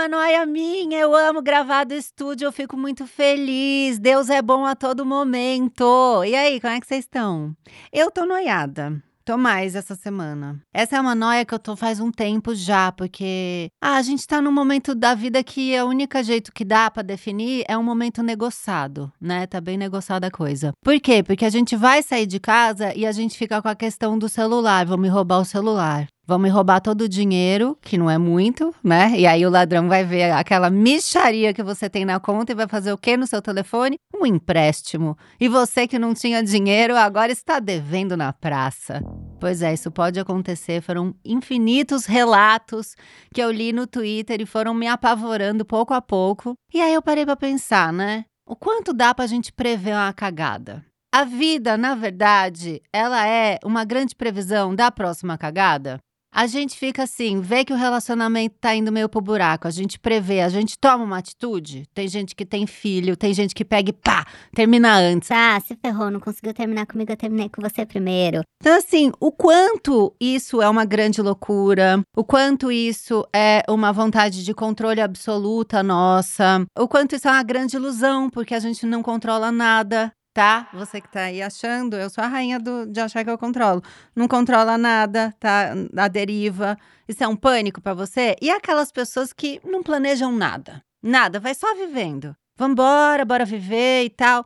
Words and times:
Uma 0.00 0.08
noia 0.08 0.46
minha. 0.46 0.98
Eu 0.98 1.14
amo 1.14 1.42
gravar 1.42 1.84
do 1.84 1.92
estúdio, 1.92 2.46
eu 2.46 2.52
fico 2.52 2.74
muito 2.74 3.06
feliz. 3.06 3.98
Deus 3.98 4.30
é 4.30 4.40
bom 4.40 4.64
a 4.64 4.74
todo 4.74 5.04
momento. 5.04 6.24
E 6.24 6.34
aí, 6.34 6.58
como 6.58 6.72
é 6.72 6.80
que 6.80 6.86
vocês 6.86 7.04
estão? 7.04 7.54
Eu 7.92 8.10
tô 8.10 8.24
noiada. 8.24 8.98
Tô 9.26 9.36
mais 9.36 9.74
essa 9.74 9.94
semana. 9.94 10.58
Essa 10.72 10.96
é 10.96 11.00
uma 11.00 11.14
noia 11.14 11.44
que 11.44 11.52
eu 11.52 11.58
tô 11.58 11.76
faz 11.76 12.00
um 12.00 12.10
tempo 12.10 12.54
já, 12.54 12.90
porque 12.90 13.68
ah, 13.78 13.96
a 13.96 14.02
gente 14.02 14.26
tá 14.26 14.40
num 14.40 14.50
momento 14.50 14.94
da 14.94 15.14
vida 15.14 15.44
que 15.44 15.78
o 15.78 15.88
único 15.88 16.20
jeito 16.22 16.50
que 16.50 16.64
dá 16.64 16.90
pra 16.90 17.02
definir 17.02 17.62
é 17.68 17.76
um 17.76 17.82
momento 17.82 18.22
negociado, 18.22 19.12
né? 19.20 19.46
Tá 19.46 19.60
bem 19.60 19.76
negociada 19.76 20.28
a 20.28 20.30
coisa. 20.30 20.72
Por 20.82 20.98
quê? 20.98 21.22
Porque 21.22 21.44
a 21.44 21.50
gente 21.50 21.76
vai 21.76 22.02
sair 22.02 22.26
de 22.26 22.40
casa 22.40 22.94
e 22.96 23.04
a 23.04 23.12
gente 23.12 23.36
fica 23.36 23.60
com 23.60 23.68
a 23.68 23.76
questão 23.76 24.18
do 24.18 24.30
celular, 24.30 24.86
vão 24.86 24.96
me 24.96 25.08
roubar 25.08 25.40
o 25.40 25.44
celular. 25.44 26.08
Vão 26.30 26.38
me 26.38 26.48
roubar 26.48 26.80
todo 26.80 27.00
o 27.00 27.08
dinheiro, 27.08 27.76
que 27.82 27.98
não 27.98 28.08
é 28.08 28.16
muito, 28.16 28.72
né? 28.84 29.14
E 29.18 29.26
aí 29.26 29.44
o 29.44 29.50
ladrão 29.50 29.88
vai 29.88 30.04
ver 30.04 30.30
aquela 30.30 30.70
micharia 30.70 31.52
que 31.52 31.60
você 31.60 31.90
tem 31.90 32.04
na 32.04 32.20
conta 32.20 32.52
e 32.52 32.54
vai 32.54 32.68
fazer 32.68 32.92
o 32.92 32.96
quê 32.96 33.16
no 33.16 33.26
seu 33.26 33.42
telefone? 33.42 33.96
Um 34.14 34.24
empréstimo. 34.24 35.18
E 35.40 35.48
você 35.48 35.88
que 35.88 35.98
não 35.98 36.14
tinha 36.14 36.40
dinheiro 36.40 36.96
agora 36.96 37.32
está 37.32 37.58
devendo 37.58 38.16
na 38.16 38.32
praça. 38.32 39.02
Pois 39.40 39.60
é, 39.60 39.74
isso 39.74 39.90
pode 39.90 40.20
acontecer. 40.20 40.80
Foram 40.80 41.16
infinitos 41.24 42.06
relatos 42.06 42.94
que 43.34 43.42
eu 43.42 43.50
li 43.50 43.72
no 43.72 43.88
Twitter 43.88 44.40
e 44.40 44.46
foram 44.46 44.72
me 44.72 44.86
apavorando 44.86 45.64
pouco 45.64 45.92
a 45.92 46.00
pouco. 46.00 46.54
E 46.72 46.80
aí 46.80 46.94
eu 46.94 47.02
parei 47.02 47.26
para 47.26 47.34
pensar, 47.34 47.92
né? 47.92 48.24
O 48.46 48.54
quanto 48.54 48.92
dá 48.92 49.12
pra 49.12 49.26
gente 49.26 49.52
prever 49.52 49.94
uma 49.94 50.12
cagada? 50.12 50.84
A 51.12 51.24
vida, 51.24 51.76
na 51.76 51.96
verdade, 51.96 52.80
ela 52.92 53.26
é 53.26 53.58
uma 53.64 53.84
grande 53.84 54.14
previsão 54.14 54.76
da 54.76 54.92
próxima 54.92 55.36
cagada? 55.36 55.98
A 56.32 56.46
gente 56.46 56.78
fica 56.78 57.02
assim, 57.02 57.40
vê 57.40 57.64
que 57.64 57.72
o 57.72 57.76
relacionamento 57.76 58.54
tá 58.60 58.74
indo 58.74 58.92
meio 58.92 59.08
pro 59.08 59.20
buraco, 59.20 59.66
a 59.66 59.70
gente 59.70 59.98
prevê, 59.98 60.40
a 60.40 60.48
gente 60.48 60.78
toma 60.78 61.04
uma 61.04 61.18
atitude. 61.18 61.88
Tem 61.92 62.06
gente 62.06 62.36
que 62.36 62.46
tem 62.46 62.66
filho, 62.66 63.16
tem 63.16 63.34
gente 63.34 63.52
que 63.54 63.64
pega 63.64 63.90
e 63.90 63.92
pá, 63.92 64.24
termina 64.54 64.96
antes. 64.96 65.28
Ah, 65.30 65.58
se 65.60 65.74
ferrou, 65.74 66.10
não 66.10 66.20
conseguiu 66.20 66.54
terminar 66.54 66.86
comigo, 66.86 67.10
eu 67.10 67.16
terminei 67.16 67.48
com 67.48 67.60
você 67.60 67.84
primeiro. 67.84 68.42
Então, 68.60 68.76
assim, 68.76 69.10
o 69.18 69.32
quanto 69.32 70.14
isso 70.20 70.62
é 70.62 70.68
uma 70.68 70.84
grande 70.84 71.20
loucura, 71.20 72.00
o 72.16 72.22
quanto 72.22 72.70
isso 72.70 73.26
é 73.34 73.62
uma 73.68 73.92
vontade 73.92 74.44
de 74.44 74.54
controle 74.54 75.00
absoluta 75.00 75.82
nossa, 75.82 76.64
o 76.78 76.86
quanto 76.86 77.16
isso 77.16 77.26
é 77.26 77.32
uma 77.32 77.42
grande 77.42 77.76
ilusão, 77.76 78.30
porque 78.30 78.54
a 78.54 78.60
gente 78.60 78.86
não 78.86 79.02
controla 79.02 79.50
nada 79.50 80.12
tá? 80.32 80.68
Você 80.72 81.00
que 81.00 81.08
tá 81.10 81.22
aí 81.22 81.42
achando, 81.42 81.96
eu 81.96 82.08
sou 82.08 82.22
a 82.22 82.28
rainha 82.28 82.58
do, 82.58 82.86
de 82.86 83.00
achar 83.00 83.24
que 83.24 83.30
eu 83.30 83.38
controlo. 83.38 83.82
Não 84.14 84.28
controla 84.28 84.78
nada, 84.78 85.34
tá? 85.38 85.72
A 85.96 86.08
deriva. 86.08 86.76
Isso 87.08 87.22
é 87.24 87.28
um 87.28 87.36
pânico 87.36 87.80
para 87.80 87.94
você? 87.94 88.36
E 88.40 88.50
aquelas 88.50 88.92
pessoas 88.92 89.32
que 89.32 89.60
não 89.64 89.82
planejam 89.82 90.32
nada. 90.32 90.82
Nada, 91.02 91.40
vai 91.40 91.54
só 91.54 91.74
vivendo. 91.74 92.34
Vambora, 92.56 93.24
bora 93.24 93.44
viver 93.44 94.04
e 94.04 94.10
tal. 94.10 94.44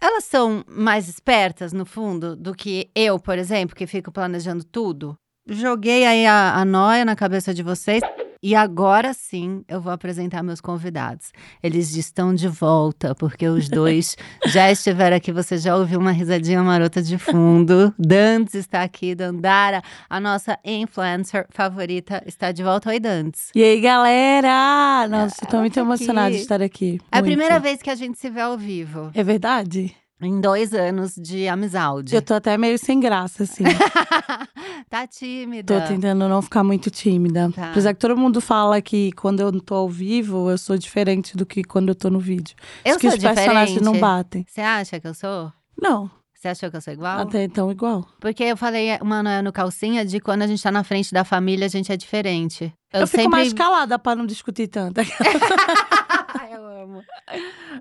Elas 0.00 0.24
são 0.24 0.64
mais 0.68 1.08
espertas, 1.08 1.72
no 1.72 1.86
fundo, 1.86 2.36
do 2.36 2.54
que 2.54 2.90
eu, 2.94 3.18
por 3.18 3.38
exemplo, 3.38 3.74
que 3.74 3.86
fico 3.86 4.12
planejando 4.12 4.62
tudo. 4.64 5.16
Joguei 5.46 6.04
aí 6.04 6.26
a, 6.26 6.54
a 6.54 6.64
noia 6.64 7.04
na 7.04 7.16
cabeça 7.16 7.54
de 7.54 7.62
vocês. 7.62 8.02
E 8.46 8.54
agora 8.54 9.14
sim 9.14 9.64
eu 9.66 9.80
vou 9.80 9.90
apresentar 9.90 10.42
meus 10.42 10.60
convidados. 10.60 11.32
Eles 11.62 11.96
estão 11.96 12.34
de 12.34 12.46
volta, 12.46 13.14
porque 13.14 13.48
os 13.48 13.70
dois 13.70 14.18
já 14.44 14.70
estiveram 14.70 15.16
aqui. 15.16 15.32
Você 15.32 15.56
já 15.56 15.74
ouviu 15.74 15.98
uma 15.98 16.12
risadinha 16.12 16.62
marota 16.62 17.00
de 17.00 17.16
fundo. 17.16 17.94
Dantes 17.98 18.54
está 18.54 18.82
aqui, 18.82 19.14
Dandara, 19.14 19.82
a 20.10 20.20
nossa 20.20 20.58
influencer 20.62 21.46
favorita, 21.48 22.22
está 22.26 22.52
de 22.52 22.62
volta. 22.62 22.90
Oi, 22.90 23.00
Dantes. 23.00 23.50
E 23.54 23.64
aí, 23.64 23.80
galera! 23.80 25.08
Nossa, 25.08 25.42
estou 25.42 25.60
muito 25.60 25.80
emocionada 25.80 26.32
de 26.32 26.42
estar 26.42 26.60
aqui. 26.60 27.00
É 27.10 27.20
a 27.20 27.22
primeira 27.22 27.58
vez 27.58 27.80
que 27.80 27.88
a 27.88 27.94
gente 27.94 28.18
se 28.18 28.28
vê 28.28 28.42
ao 28.42 28.58
vivo. 28.58 29.10
É 29.14 29.24
verdade? 29.24 29.96
Em 30.20 30.40
dois 30.40 30.72
anos 30.72 31.14
de 31.16 31.48
amizade. 31.48 32.14
Eu 32.14 32.22
tô 32.22 32.34
até 32.34 32.56
meio 32.56 32.78
sem 32.78 33.00
graça, 33.00 33.42
assim. 33.42 33.64
tá 34.88 35.06
tímida. 35.06 35.80
Tô 35.80 35.88
tentando 35.88 36.28
não 36.28 36.40
ficar 36.40 36.62
muito 36.62 36.90
tímida. 36.90 37.50
Tá. 37.52 37.70
Apesar 37.70 37.92
que 37.92 38.00
todo 38.00 38.16
mundo 38.16 38.40
fala 38.40 38.80
que 38.80 39.12
quando 39.12 39.40
eu 39.40 39.60
tô 39.60 39.74
ao 39.74 39.88
vivo, 39.88 40.50
eu 40.50 40.56
sou 40.56 40.78
diferente 40.78 41.36
do 41.36 41.44
que 41.44 41.64
quando 41.64 41.88
eu 41.88 41.94
tô 41.94 42.08
no 42.08 42.20
vídeo. 42.20 42.54
Eu 42.84 42.92
Acho 42.92 43.00
que 43.00 43.10
sou 43.10 43.18
os 43.18 43.24
personagens 43.24 43.80
não 43.80 43.98
batem. 43.98 44.46
Você 44.48 44.60
acha 44.60 45.00
que 45.00 45.06
eu 45.06 45.14
sou? 45.14 45.52
Não. 45.80 46.10
Você 46.44 46.48
achou 46.48 46.70
que 46.70 46.76
eu 46.76 46.80
sou 46.82 46.92
igual? 46.92 47.20
Até 47.20 47.44
então, 47.44 47.72
igual. 47.72 48.06
Porque 48.20 48.44
eu 48.44 48.54
falei 48.54 48.98
uma 49.00 49.22
noia 49.22 49.40
no 49.40 49.50
calcinha 49.50 50.04
de 50.04 50.20
quando 50.20 50.42
a 50.42 50.46
gente 50.46 50.62
tá 50.62 50.70
na 50.70 50.84
frente 50.84 51.10
da 51.10 51.24
família, 51.24 51.64
a 51.64 51.70
gente 51.70 51.90
é 51.90 51.96
diferente. 51.96 52.70
Eu, 52.92 53.00
eu 53.00 53.06
sempre... 53.06 53.22
fico 53.22 53.30
mais 53.30 53.52
calada 53.54 53.98
pra 53.98 54.14
não 54.14 54.26
discutir 54.26 54.68
tanto. 54.68 55.00
eu 56.50 56.66
amo. 56.66 57.04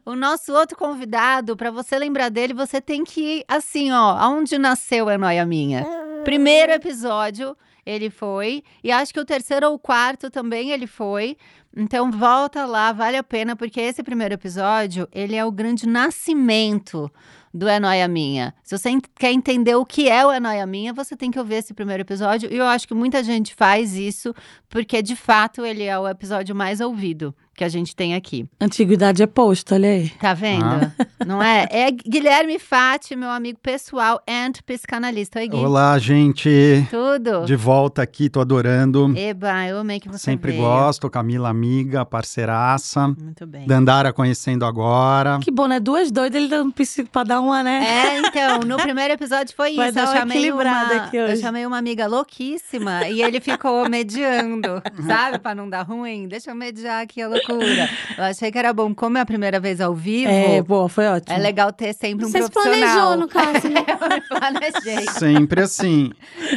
O 0.05 0.15
nosso 0.15 0.53
outro 0.53 0.77
convidado, 0.77 1.55
para 1.55 1.71
você 1.71 1.97
lembrar 1.97 2.29
dele, 2.29 2.53
você 2.53 2.79
tem 2.79 3.03
que 3.03 3.39
ir 3.39 3.45
assim, 3.47 3.91
ó, 3.91 4.17
aonde 4.17 4.57
nasceu 4.57 5.09
a 5.09 5.17
noia 5.17 5.45
minha. 5.45 5.85
Primeiro 6.23 6.71
episódio, 6.71 7.57
ele 7.85 8.09
foi. 8.09 8.63
E 8.83 8.91
acho 8.91 9.13
que 9.13 9.19
o 9.19 9.25
terceiro 9.25 9.67
ou 9.67 9.75
o 9.75 9.79
quarto 9.79 10.29
também 10.29 10.71
ele 10.71 10.87
foi. 10.87 11.37
Então 11.75 12.11
volta 12.11 12.65
lá, 12.65 12.91
vale 12.91 13.17
a 13.17 13.23
pena, 13.23 13.55
porque 13.55 13.81
esse 13.81 14.03
primeiro 14.03 14.35
episódio, 14.35 15.07
ele 15.11 15.35
é 15.35 15.43
o 15.43 15.51
grande 15.51 15.87
nascimento 15.87 17.11
do 17.51 17.67
É 17.67 17.79
Noia 17.79 18.07
Minha. 18.07 18.53
Se 18.63 18.77
você 18.77 18.89
quer 19.15 19.31
entender 19.31 19.75
o 19.75 19.85
que 19.85 20.07
é 20.07 20.25
o 20.25 20.31
É 20.31 20.39
Noia 20.39 20.65
Minha, 20.65 20.93
você 20.93 21.15
tem 21.15 21.31
que 21.31 21.39
ouvir 21.39 21.55
esse 21.55 21.73
primeiro 21.73 22.01
episódio. 22.01 22.51
E 22.51 22.57
eu 22.57 22.65
acho 22.65 22.87
que 22.87 22.93
muita 22.93 23.23
gente 23.23 23.53
faz 23.55 23.95
isso, 23.95 24.33
porque 24.69 25.01
de 25.01 25.15
fato 25.15 25.65
ele 25.65 25.83
é 25.83 25.97
o 25.97 26.07
episódio 26.07 26.55
mais 26.55 26.79
ouvido 26.79 27.35
que 27.55 27.63
a 27.63 27.69
gente 27.69 27.95
tem 27.95 28.15
aqui. 28.15 28.45
Antiguidade 28.59 29.21
é 29.21 29.27
posto, 29.27 29.73
olha 29.75 29.89
aí. 29.89 30.09
Tá 30.19 30.33
vendo? 30.33 30.65
Ah. 30.65 30.91
Não 31.25 31.41
é? 31.41 31.67
É 31.69 31.91
Guilherme 31.91 32.57
Fati, 32.59 33.15
meu 33.15 33.29
amigo 33.29 33.59
pessoal 33.61 34.21
and 34.27 34.53
psicanalista. 34.65 35.39
Oi, 35.39 35.47
Gui. 35.47 35.57
Olá, 35.57 35.97
gente. 35.99 36.49
Tudo? 36.89 37.45
De 37.45 37.55
volta 37.55 38.01
aqui, 38.01 38.29
tô 38.29 38.41
adorando. 38.41 39.13
Eba, 39.17 39.67
eu 39.67 39.79
amei 39.79 39.99
que 39.99 40.09
você 40.09 40.19
Sempre 40.25 40.51
veio. 40.51 40.63
gosto, 40.63 41.09
Camila 41.09 41.49
amiga, 41.49 42.03
parceiraça. 42.05 43.07
Muito 43.09 43.45
bem. 43.45 43.65
Dandara 43.67 44.11
conhecendo 44.11 44.65
agora. 44.65 45.39
Que 45.41 45.51
bom, 45.51 45.67
né? 45.67 45.79
Duas 45.79 46.11
doidas, 46.11 46.35
ele 46.41 46.49
dando 46.49 46.71
psico 46.73 47.09
pra 47.09 47.23
dar 47.23 47.39
uma, 47.41 47.61
né? 47.63 47.83
É, 47.85 48.19
então, 48.19 48.59
no 48.61 48.77
primeiro 48.81 49.13
episódio 49.13 49.53
foi 49.55 49.75
Vai 49.75 49.87
isso. 49.87 49.95
dar 49.95 50.07
Eu 50.07 50.19
chamei, 50.19 50.51
uma, 50.51 50.81
aqui 51.05 51.17
eu 51.17 51.25
hoje. 51.25 51.41
chamei 51.41 51.65
uma 51.65 51.77
amiga 51.77 52.07
louquíssima 52.07 53.07
e 53.07 53.21
ele 53.21 53.39
ficou 53.39 53.87
mediando, 53.89 54.81
sabe? 55.05 55.39
Pra 55.39 55.53
não 55.53 55.69
dar 55.69 55.83
ruim. 55.83 56.27
Deixa 56.27 56.51
eu 56.51 56.55
mediar 56.55 57.03
aqui 57.03 57.21
a 57.21 57.27
loucura. 57.51 57.89
Eu 58.17 58.23
achei 58.23 58.51
que 58.51 58.57
era 58.57 58.71
bom, 58.73 58.93
como 58.93 59.17
é 59.17 59.21
a 59.21 59.25
primeira 59.25 59.59
vez 59.59 59.79
ao 59.81 59.93
vivo. 59.93 60.31
É, 60.31 60.61
boa, 60.61 60.87
foi 60.87 61.07
ótimo. 61.07 61.35
É 61.35 61.39
legal 61.39 61.71
ter 61.73 61.93
sempre 61.93 62.25
um 62.25 62.29
Você 62.29 62.43
se 62.43 62.49
profissional. 62.49 63.17
planejou, 63.17 63.17
no 63.17 63.27
caso, 63.29 63.69
né? 63.69 63.85
Eu 63.87 64.39
planejei. 64.39 65.07
Sempre 65.09 65.61
assim. 65.61 66.11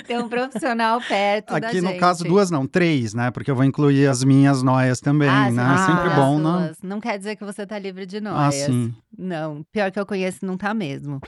Ter 0.06 0.18
um 0.18 0.28
profissional 0.28 1.00
perto 1.00 1.58
da 1.58 1.68
Aqui 1.68 1.80
no 1.80 1.88
gente. 1.90 2.00
caso, 2.00 2.24
duas 2.24 2.50
não, 2.50 2.66
três, 2.66 3.14
né? 3.14 3.30
Porque 3.30 3.50
eu 3.50 3.54
vou 3.54 3.64
incluir 3.64 4.06
as 4.06 4.22
minhas 4.24 4.62
noias 4.62 5.00
também, 5.00 5.28
Ah, 5.28 5.50
né? 5.50 5.76
sim, 5.78 5.86
Sempre 5.92 6.10
bom, 6.14 6.38
né? 6.38 6.66
suas. 6.66 6.78
Não 6.82 7.00
quer 7.00 7.18
dizer 7.18 7.36
que 7.36 7.44
você 7.44 7.66
tá 7.66 7.78
livre 7.78 8.06
de 8.06 8.18
Ah, 8.18 8.20
noias. 8.20 8.54
sim. 8.54 8.94
Não, 9.18 9.64
pior 9.72 9.90
que 9.90 9.98
eu 9.98 10.04
conheço, 10.06 10.44
não 10.44 10.56
tá 10.56 10.74
mesmo. 10.74 11.20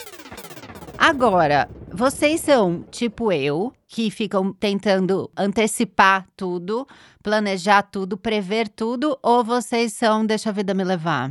Agora, 0.99 1.69
vocês 1.93 2.41
são 2.41 2.85
tipo 2.91 3.31
eu, 3.33 3.73
que 3.87 4.11
ficam 4.11 4.53
tentando 4.53 5.31
antecipar 5.37 6.27
tudo, 6.37 6.87
planejar 7.23 7.83
tudo, 7.83 8.17
prever 8.19 8.69
tudo, 8.69 9.17
ou 9.23 9.45
vocês 9.45 9.93
são 9.93 10.27
deixa 10.27 10.51
a 10.51 10.53
vida 10.53 10.75
me 10.75 10.83
levar? 10.83 11.31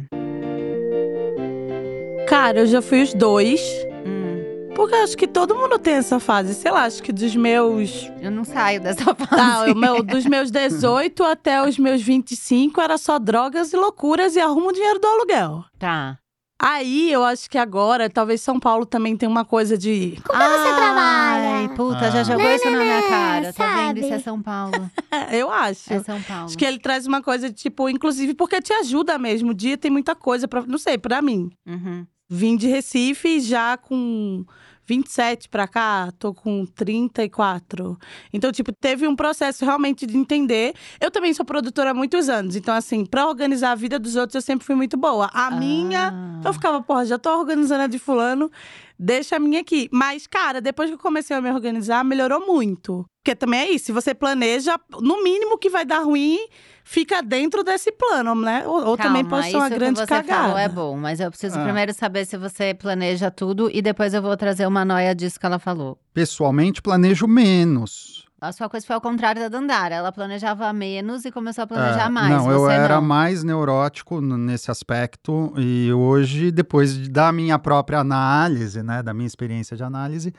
Cara, 2.28 2.60
eu 2.62 2.66
já 2.66 2.82
fui 2.82 3.02
os 3.04 3.14
dois. 3.14 3.62
Hum, 4.06 4.74
Porque 4.76 4.96
eu 4.96 5.04
acho 5.04 5.18
que 5.18 5.28
todo 5.28 5.56
mundo 5.56 5.78
tem 5.80 5.96
essa 5.96 6.20
fase. 6.20 6.54
Sei 6.54 6.72
lá, 6.72 6.84
acho 6.86 7.04
que 7.04 7.12
dos 7.12 7.36
meus. 7.36 8.10
eu 8.22 8.32
não 8.32 8.44
saio 8.44 8.82
dessa 8.82 9.14
fase. 9.16 9.74
Tá, 9.74 9.74
meu, 9.76 10.02
dos 10.04 10.26
meus 10.26 10.50
18 10.50 11.24
até 11.24 11.62
os 11.62 11.78
meus 11.78 12.02
25 12.02 12.80
era 12.82 12.98
só 12.98 13.20
drogas 13.20 13.72
e 13.74 13.78
loucuras 13.78 14.36
e 14.36 14.40
arrumo 14.40 14.70
o 14.70 14.74
dinheiro 14.74 15.00
do 15.00 15.08
aluguel. 15.08 15.64
Tá. 15.78 16.18
Aí 16.60 17.12
eu 17.12 17.24
acho 17.24 17.48
que 17.50 17.58
agora, 17.58 18.10
talvez 18.10 18.42
São 18.42 18.60
Paulo 18.60 18.84
também 18.86 19.16
tem 19.16 19.30
uma 19.30 19.46
coisa 19.46 19.78
de. 19.78 20.18
Como 20.26 20.40
você 20.40 20.70
Ah, 20.70 20.76
trabalha? 20.76 21.68
cara. 21.68 21.76
puta, 21.76 22.12
já 22.12 22.22
Ah. 22.22 22.24
jogou 22.24 22.50
isso 22.50 22.66
na 22.66 22.78
minha 22.80 22.86
Nananã, 23.02 23.10
cara. 23.10 23.54
Tá 23.54 23.76
vendo? 23.76 24.00
Isso 24.00 24.14
é? 24.14 24.20
São 24.20 24.42
Paulo. 24.42 24.90
Eu 25.32 25.52
acho. 25.52 25.94
É 25.94 26.00
São 26.02 26.20
Paulo. 26.24 26.46
Acho 26.46 26.58
que 26.58 26.66
ele 26.66 26.80
traz 26.80 27.06
uma 27.06 27.22
coisa, 27.22 27.52
tipo, 27.54 27.88
inclusive 27.88 28.34
porque 28.34 28.60
te 28.60 28.74
ajuda 28.74 29.20
mesmo. 29.20 29.52
O 29.52 29.54
dia 29.54 29.78
tem 29.78 29.92
muita 29.92 30.16
coisa 30.16 30.48
pra. 30.48 30.64
Não 30.66 30.80
sei, 30.80 30.98
pra 30.98 31.22
mim. 31.22 31.52
Uhum. 31.68 32.08
Vim 32.30 32.58
de 32.58 32.68
Recife 32.68 33.40
já 33.40 33.78
com 33.78 34.44
27 34.88 35.50
pra 35.50 35.68
cá, 35.68 36.12
tô 36.18 36.34
com 36.34 36.66
34. 36.66 37.98
Então, 38.32 38.52
tipo, 38.52 38.72
teve 38.72 39.08
um 39.08 39.16
processo 39.16 39.66
realmente 39.66 40.06
de 40.06 40.18
entender. 40.18 40.74
Eu 41.00 41.12
também 41.12 41.34
sou 41.34 41.46
produtora 41.46 41.92
há 41.92 41.94
muitos 41.94 42.30
anos, 42.30 42.56
então, 42.56 42.74
assim, 42.74 43.06
pra 43.06 43.28
organizar 43.28 43.72
a 43.72 43.76
vida 43.76 44.00
dos 44.00 44.16
outros 44.16 44.36
eu 44.36 44.42
sempre 44.42 44.66
fui 44.66 44.76
muito 44.76 44.96
boa. 44.98 45.30
A 45.34 45.52
minha, 45.52 46.10
Ah. 46.14 46.42
eu 46.48 46.54
ficava, 46.54 46.82
porra, 46.82 47.06
já 47.06 47.18
tô 47.18 47.30
organizando 47.38 47.84
a 47.84 47.88
de 47.88 48.00
Fulano, 48.00 48.50
deixa 48.98 49.36
a 49.36 49.40
minha 49.40 49.60
aqui. 49.62 49.90
Mas, 49.92 50.26
cara, 50.26 50.62
depois 50.62 50.90
que 50.90 50.96
eu 50.96 51.00
comecei 51.00 51.36
a 51.36 51.42
me 51.42 51.52
organizar, 51.52 52.04
melhorou 52.04 52.46
muito. 52.48 53.06
Porque 53.24 53.36
também 53.36 53.60
é 53.60 53.72
isso, 53.72 53.88
se 53.88 53.92
você 53.92 54.14
planeja, 54.14 54.80
no 55.02 55.22
mínimo 55.22 55.58
que 55.58 55.70
vai 55.70 55.86
dar 55.86 56.00
ruim, 56.00 56.40
fica 56.90 57.22
dentro 57.22 57.64
desse 57.64 57.92
plano, 57.92 58.34
né? 58.34 58.64
Ou, 58.66 58.86
ou 58.88 58.98
também 58.98 59.24
Calma, 59.24 59.30
pode 59.42 59.52
ser 59.52 59.58
uma 59.58 59.70
grande 59.70 60.00
que 60.00 60.00
você 60.00 60.06
cagada. 60.08 60.44
falou 60.44 60.58
é 60.58 60.70
bom, 60.70 60.98
mas 60.98 61.20
eu 61.20 61.30
preciso 61.30 61.60
Ah. 61.60 61.64
primeiro 61.64 61.94
saber 61.94 62.26
se 62.26 62.38
você 62.38 62.74
planeja 62.74 63.30
tudo 63.30 63.70
e 63.74 63.82
depois 63.82 64.14
eu 64.14 64.22
vou 64.22 64.36
trazer 64.38 64.66
uma 64.66 64.86
noia 64.86 65.14
disso 65.14 65.38
que 65.40 65.46
ela 65.46 65.60
falou. 65.60 66.00
Pessoalmente, 66.14 66.82
planejo 66.82 67.28
menos. 67.28 68.26
A 68.40 68.52
sua 68.52 68.70
coisa 68.70 68.86
foi 68.86 68.94
ao 68.96 69.02
contrário 69.02 69.42
da 69.42 69.50
Dandara. 69.50 69.96
Ela 69.96 70.12
planejava 70.12 70.72
menos 70.72 71.26
e 71.26 71.32
começou 71.32 71.64
a 71.64 71.68
planejar 71.68 72.06
É, 72.06 72.10
mais. 72.10 72.30
Não, 72.30 72.52
eu 72.52 72.60
Você 72.62 72.72
era 72.74 72.96
não. 72.96 73.02
mais 73.02 73.44
neurótico 73.44 74.22
nesse 74.22 74.70
aspecto 74.72 75.52
e 75.58 75.92
hoje, 75.92 76.52
depois 76.52 76.94
de- 76.96 77.10
da 77.10 77.32
minha 77.32 77.58
própria 77.58 78.00
análise, 78.00 78.82
né, 78.84 79.02
da 79.04 79.12
minha 79.14 79.26
experiência 79.28 79.76
de 79.76 79.84
análise, 79.84 80.32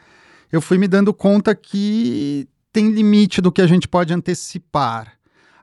eu 0.52 0.60
fui 0.62 0.78
me 0.78 0.86
dando 0.86 1.12
conta 1.12 1.54
que 1.56 2.48
tem 2.72 2.88
limite 2.92 3.40
do 3.40 3.50
que 3.50 3.60
a 3.60 3.66
gente 3.66 3.88
pode 3.88 4.14
antecipar. 4.14 5.14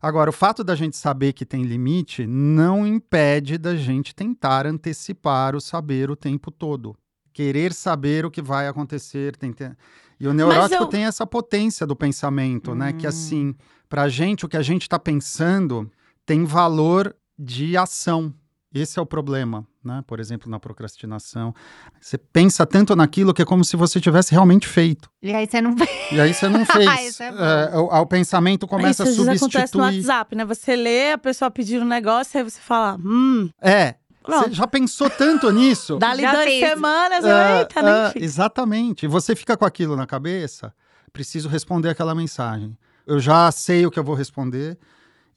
Agora, 0.05 0.29
o 0.29 0.33
fato 0.33 0.63
da 0.63 0.75
gente 0.75 0.95
saber 0.95 1.33
que 1.33 1.43
tem 1.43 1.63
limite 1.63 2.27
não 2.27 2.85
impede 2.85 3.57
da 3.57 3.75
gente 3.75 4.13
tentar 4.13 4.67
antecipar 4.67 5.55
o 5.55 5.59
saber 5.59 6.11
o 6.11 6.15
tempo 6.15 6.51
todo. 6.51 6.95
Querer 7.33 7.73
saber 7.73 8.23
o 8.23 8.29
que 8.29 8.39
vai 8.39 8.67
acontecer. 8.67 9.35
tenta- 9.35 9.75
E 10.19 10.27
o 10.27 10.33
neurótico 10.33 10.83
eu- 10.83 10.87
tem 10.87 11.05
essa 11.05 11.25
potência 11.25 11.87
do 11.87 11.95
pensamento, 11.95 12.75
né? 12.75 12.93
Que 12.93 13.07
Hum. 13.07 13.09
assim, 13.09 13.55
pra 13.89 14.07
gente, 14.07 14.45
o 14.45 14.47
que 14.47 14.55
a 14.57 14.61
gente 14.61 14.83
está 14.83 14.99
pensando 14.99 15.91
tem 16.23 16.45
valor 16.45 17.15
de 17.37 17.75
ação. 17.75 18.31
Esse 18.75 19.00
é 19.00 19.01
o 19.01 19.06
problema, 19.06 19.66
né? 19.81 20.04
Por 20.06 20.19
exemplo, 20.19 20.51
na 20.51 20.60
procrastinação. 20.60 21.56
Você 22.01 22.18
pensa 22.18 22.66
tanto 22.66 22.94
naquilo 22.94 23.33
que 23.33 23.42
é 23.42 23.45
como 23.45 23.63
se 23.63 23.77
você 23.77 24.01
tivesse 24.01 24.31
realmente 24.33 24.68
feito. 24.68 25.10
E 25.22 25.33
aí 25.33 25.48
você 25.48 25.62
não 25.62 25.74
E 26.12 26.19
aí 26.19 26.33
você 26.33 26.50
não 26.50 26.66
fez. 26.68 27.07
Isso 27.07 27.24
é. 27.24 27.27
É, 27.74 27.77
o, 27.77 27.86
o 27.86 28.06
pensamento 28.06 28.68
começa 28.68 29.04
Isso 29.04 29.04
a 29.04 29.06
às 29.06 29.27
vezes 29.27 29.42
acontece 29.42 29.77
no 29.77 29.83
substituir. 29.83 30.07
WhatsApp, 30.07 30.36
né? 30.36 30.44
Você 30.44 30.75
lê, 30.75 31.12
a 31.13 31.18
pessoa 31.18 31.50
pedir 31.50 31.81
um 31.81 31.86
negócio, 31.86 32.38
aí 32.38 32.44
você 32.44 32.60
fala, 32.60 32.98
hum, 32.98 33.50
É. 33.62 33.95
Você 34.27 34.51
já 34.54 34.66
pensou 34.68 35.07
tanto 35.10 35.51
nisso? 35.51 35.98
dali 36.00 36.24
Já 36.24 36.31
duas 36.33 36.45
semanas, 36.60 37.24
eu, 37.24 37.36
Ah, 37.36 37.60
eita, 37.60 37.81
nem 37.81 37.92
ah, 37.94 38.10
fiz. 38.12 38.24
exatamente. 38.24 39.06
E 39.06 39.07
você 39.07 39.36
fica 39.36 39.56
com 39.56 39.63
aquilo 39.63 39.95
na 39.95 40.07
cabeça, 40.07 40.74
preciso 41.13 41.48
responder 41.48 41.89
aquela 41.89 42.13
mensagem. 42.16 42.75
Eu 43.06 43.19
já 43.19 43.51
sei 43.51 43.86
o 43.86 43.92
que 43.92 44.00
eu 44.00 44.04
vou 44.04 44.16
responder. 44.16 44.77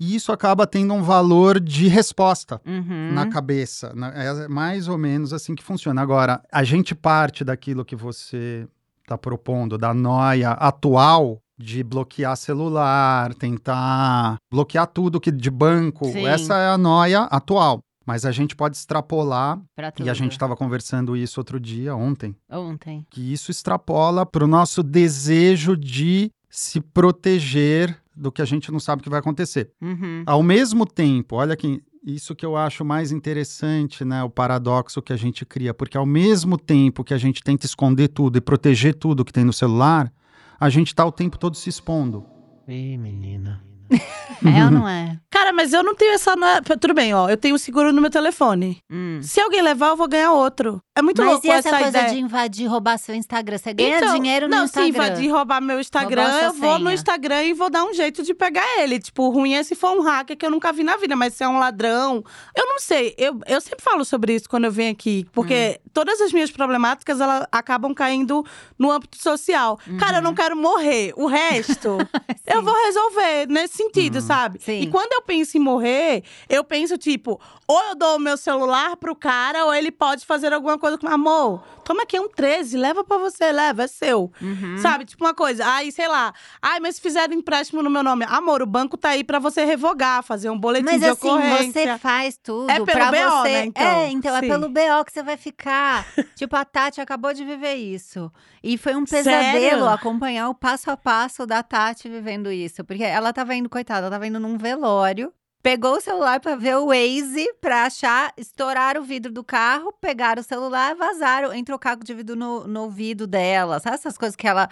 E 0.01 0.15
isso 0.15 0.31
acaba 0.31 0.67
tendo 0.67 0.95
um 0.95 1.03
valor 1.03 1.59
de 1.59 1.89
resposta 1.89 2.61
Uhum. 2.67 3.13
na 3.13 3.27
cabeça. 3.29 3.93
na- 3.95 4.09
É 4.15 4.47
mais 4.49 4.87
ou 4.89 4.97
menos 4.97 5.33
assim 5.33 5.55
que 5.55 5.63
funciona. 5.63 6.01
Agora, 6.01 6.41
a 6.53 6.63
gente 6.65 6.95
parte 6.95 7.43
daquilo 7.45 7.85
que 7.85 7.97
você 7.97 8.67
está 9.03 9.19
propondo, 9.19 9.77
da 9.79 9.93
noia 9.95 10.51
atual 10.53 11.41
de 11.59 11.83
bloquear 11.83 12.37
celular, 12.37 13.35
tentar 13.35 14.37
bloquear 14.51 14.87
tudo 14.87 15.21
que 15.21 15.33
de 15.33 15.51
banco. 15.51 16.05
Sim. 16.07 16.27
Essa 16.27 16.55
é 16.59 16.69
a 16.69 16.79
noia 16.79 17.23
atual. 17.23 17.81
Mas 18.07 18.25
a 18.25 18.31
gente 18.33 18.55
pode 18.57 18.77
extrapolar, 18.77 19.61
e 20.03 20.09
a 20.09 20.15
gente 20.15 20.33
estava 20.33 20.57
conversando 20.57 21.15
isso 21.17 21.39
outro 21.41 21.61
dia, 21.61 21.95
ontem, 21.95 22.35
Ontem. 22.51 23.05
que 23.11 23.33
isso 23.33 23.51
extrapola 23.51 24.25
para 24.25 24.45
o 24.45 24.49
nosso 24.49 24.83
desejo 24.83 25.77
de 25.77 26.31
se 26.49 26.81
proteger 26.81 27.99
do 28.19 28.33
que 28.33 28.43
a 28.43 28.45
gente 28.45 28.71
não 28.73 28.81
sabe 28.81 29.03
que 29.03 29.09
vai 29.11 29.21
acontecer. 29.21 29.71
Uhum. 29.81 30.23
Ao 30.27 30.43
mesmo 30.43 30.85
tempo, 30.85 31.37
olha 31.37 31.57
que 31.57 31.83
isso 32.05 32.35
que 32.35 32.45
eu 32.47 32.57
acho 32.57 32.85
mais 32.85 33.13
interessante, 33.13 34.05
né, 34.05 34.23
o 34.23 34.31
paradoxo 34.31 35.03
que 35.03 35.13
a 35.13 35.17
gente 35.17 35.45
cria, 35.45 35.75
porque 35.75 35.97
ao 35.97 36.07
mesmo 36.07 36.57
tempo 36.59 37.05
que 37.05 37.13
a 37.15 37.19
gente 37.19 37.43
tenta 37.43 37.67
esconder 37.67 38.09
tudo 38.09 38.39
e 38.39 38.41
proteger 38.41 38.95
tudo 38.95 39.25
que 39.25 39.33
tem 39.33 39.45
no 39.45 39.53
celular, 39.53 40.13
a 40.59 40.69
gente 40.71 40.89
está 40.89 41.05
o 41.05 41.13
tempo 41.13 41.39
todo 41.39 41.57
se 41.57 41.69
expondo. 41.69 42.25
Ih, 42.67 42.97
menina. 42.99 43.63
É 44.45 44.65
ou 44.65 44.71
não 44.71 44.87
é? 44.89 45.19
Cara, 45.31 45.53
mas 45.53 45.73
eu 45.73 45.83
não 45.83 45.97
tenho 45.97 46.13
essa. 46.13 46.37
na- 46.37 46.61
Tudo 46.61 46.95
bem, 46.95 47.13
ó. 47.13 47.29
Eu 47.29 47.37
tenho 47.37 47.57
o 47.57 47.59
seguro 47.59 47.93
no 47.93 48.01
meu 48.01 48.11
telefone. 48.11 48.79
Hum. 48.89 49.19
Se 49.21 49.41
alguém 49.41 49.61
levar, 49.61 49.89
eu 49.89 49.97
vou 49.97 50.07
ganhar 50.09 50.31
outro. 50.33 50.81
É 50.99 51.03
muito 51.03 51.23
Mas 51.23 51.31
louco 51.31 51.47
e 51.47 51.51
essa, 51.51 51.71
coisa 51.71 51.89
ideia. 51.91 52.09
de 52.13 52.19
invadir, 52.19 52.67
roubar 52.67 52.99
seu 52.99 53.15
Instagram? 53.15 53.57
Você 53.57 53.73
ganha 53.73 53.99
Então, 53.99 54.15
dinheiro 54.17 54.49
no 54.49 54.57
não, 54.57 54.65
Instagram. 54.65 54.93
se 54.93 54.99
invadir 54.99 55.31
roubar 55.31 55.61
meu 55.61 55.79
Instagram, 55.79 56.25
Roubar 56.25 56.45
eu 56.45 56.53
vou 56.55 56.73
no 56.79 56.85
senha. 56.87 56.95
Instagram 56.95 57.45
e 57.45 57.53
vou 57.53 57.71
dar 57.71 57.85
um 57.85 57.95
jeito 57.95 58.25
de 58.25 58.35
pegar 58.35 58.65
ele. 58.81 58.99
Tipo, 58.99 59.25
o 59.25 59.31
ruim 59.31 59.55
é 59.55 59.63
se 59.63 59.77
for 59.77 59.97
um 59.97 60.01
hacker 60.03 60.37
que 60.37 60.45
eu 60.45 60.51
nunca 60.51 60.73
vi 60.73 60.83
na 60.83 60.97
vida, 60.97 61.15
mas 61.15 61.35
se 61.35 61.45
é 61.45 61.49
um 61.49 61.59
ladrão. 61.61 62.25
Eu 62.57 62.67
não 62.67 62.81
sei. 62.81 63.15
Eu, 63.17 63.39
eu 63.47 63.61
sempre 63.61 63.83
falo 63.85 64.05
sobre 64.05 64.35
isso 64.35 64.49
quando 64.49 64.65
eu 64.65 64.73
venho 64.73 64.91
aqui, 64.91 65.25
porque 65.33 65.79
Hum. 65.85 65.91
todas 65.93 66.21
as 66.21 66.33
minhas 66.33 66.51
problemáticas 66.51 67.21
elas 67.21 67.47
acabam 67.53 67.95
caindo 67.95 68.45
no 68.77 68.91
âmbito 68.91 69.23
social. 69.23 69.79
Cara, 70.01 70.19
eu 70.19 70.23
não 70.23 70.35
quero 70.35 70.57
morrer. 70.57 71.13
O 71.17 71.27
resto, 71.27 71.97
eu 72.47 72.61
vou 72.63 72.75
resolver 72.87 73.47
nesse 73.49 73.77
sentido, 73.77 74.21
sabe? 74.21 74.59
Sim. 74.61 74.81
E 74.81 74.87
quando 74.89 75.13
eu 75.13 75.23
penso 75.23 75.57
em 75.57 75.61
morrer, 75.61 76.25
eu 76.49 76.65
penso, 76.65 76.99
tipo, 76.99 77.41
ou 77.69 77.83
eu 77.91 77.95
dou 77.95 78.17
o 78.17 78.19
meu 78.19 78.37
celular 78.37 78.97
pro 78.97 79.15
cara, 79.15 79.65
ou 79.65 79.75
ele 79.75 79.93
pode 79.93 80.25
fazer 80.27 80.53
alguma 80.53 80.79
coisa 80.79 80.88
com. 80.97 81.09
Amor, 81.09 81.63
toma 81.85 82.05
aqui 82.05 82.19
um 82.21 82.29
13, 82.29 82.77
leva 82.79 83.03
pra 83.03 83.19
você, 83.19 83.51
leva, 83.51 83.83
é 83.83 83.87
seu. 83.89 84.31
Uhum. 84.41 84.79
Sabe? 84.79 85.05
Tipo 85.05 85.25
uma 85.25 85.35
coisa. 85.35 85.67
Aí, 85.75 85.91
sei 85.91 86.07
lá. 86.07 86.33
Ai, 86.63 86.79
mas 86.81 86.95
se 86.97 87.01
fizeram 87.03 87.35
empréstimo 87.35 87.83
no 87.83 87.91
meu 87.91 88.03
nome. 88.03 88.25
Amor, 88.29 88.63
o 88.63 88.67
banco 88.67 88.97
tá 88.97 89.11
aí 89.11 89.25
pra 89.25 89.39
você 89.39 89.65
revogar, 89.65 90.23
fazer 90.23 90.49
um 90.51 90.59
boletim 90.59 90.85
Mas 90.87 91.01
de 91.01 91.07
assim, 91.09 91.29
ocorrência. 91.29 91.83
você 91.95 91.99
faz 91.99 92.39
tudo 92.43 92.71
É 92.71 92.75
pelo 92.77 92.87
pra 92.87 93.11
BO, 93.11 93.31
você. 93.43 93.49
né, 93.49 93.65
então? 93.67 93.83
É, 93.85 94.09
então 94.11 94.37
é 94.37 94.41
Sim. 94.41 94.49
pelo 94.49 94.69
BO 94.69 95.05
que 95.05 95.13
você 95.13 95.23
vai 95.23 95.37
ficar. 95.37 96.07
tipo, 96.37 96.55
a 96.55 96.65
Tati 96.65 97.01
acabou 97.01 97.35
de 97.35 97.45
viver 97.45 97.75
isso. 97.75 98.31
E 98.63 98.79
foi 98.79 98.95
um 98.95 99.05
pesadelo 99.05 99.61
Sério? 99.61 99.89
acompanhar 99.89 100.49
o 100.49 100.55
passo 100.55 100.91
a 100.91 100.97
passo 100.97 101.45
da 101.47 101.63
Tati 101.63 102.09
vivendo 102.09 102.53
isso. 102.53 102.85
Porque 102.85 103.03
ela 103.03 103.33
tava 103.33 103.55
indo, 103.55 103.69
coitada, 103.69 104.03
ela 104.03 104.11
tava 104.11 104.27
indo 104.27 104.39
num 104.39 104.57
velório. 104.57 105.33
Pegou 105.63 105.97
o 105.97 106.01
celular 106.01 106.41
pra 106.41 106.55
ver 106.55 106.77
o 106.77 106.87
Waze, 106.87 107.53
pra 107.61 107.85
achar, 107.85 108.33
estourar 108.37 108.97
o 108.97 109.03
vidro 109.03 109.33
do 109.33 109.43
carro, 109.43 109.93
pegaram 110.01 110.41
o 110.41 110.45
celular, 110.45 110.95
vazaram, 110.95 111.53
entrou 111.53 111.77
o 111.77 111.81
caco 111.81 112.05
de 112.05 112.15
vidro 112.15 112.37
no, 112.37 112.67
no 112.67 112.83
ouvido 112.83 113.27
dela. 113.27 113.81
Sabe 113.81 113.97
essas 113.97 114.17
coisas 114.17 114.37
que 114.37 114.47
ela 114.47 114.69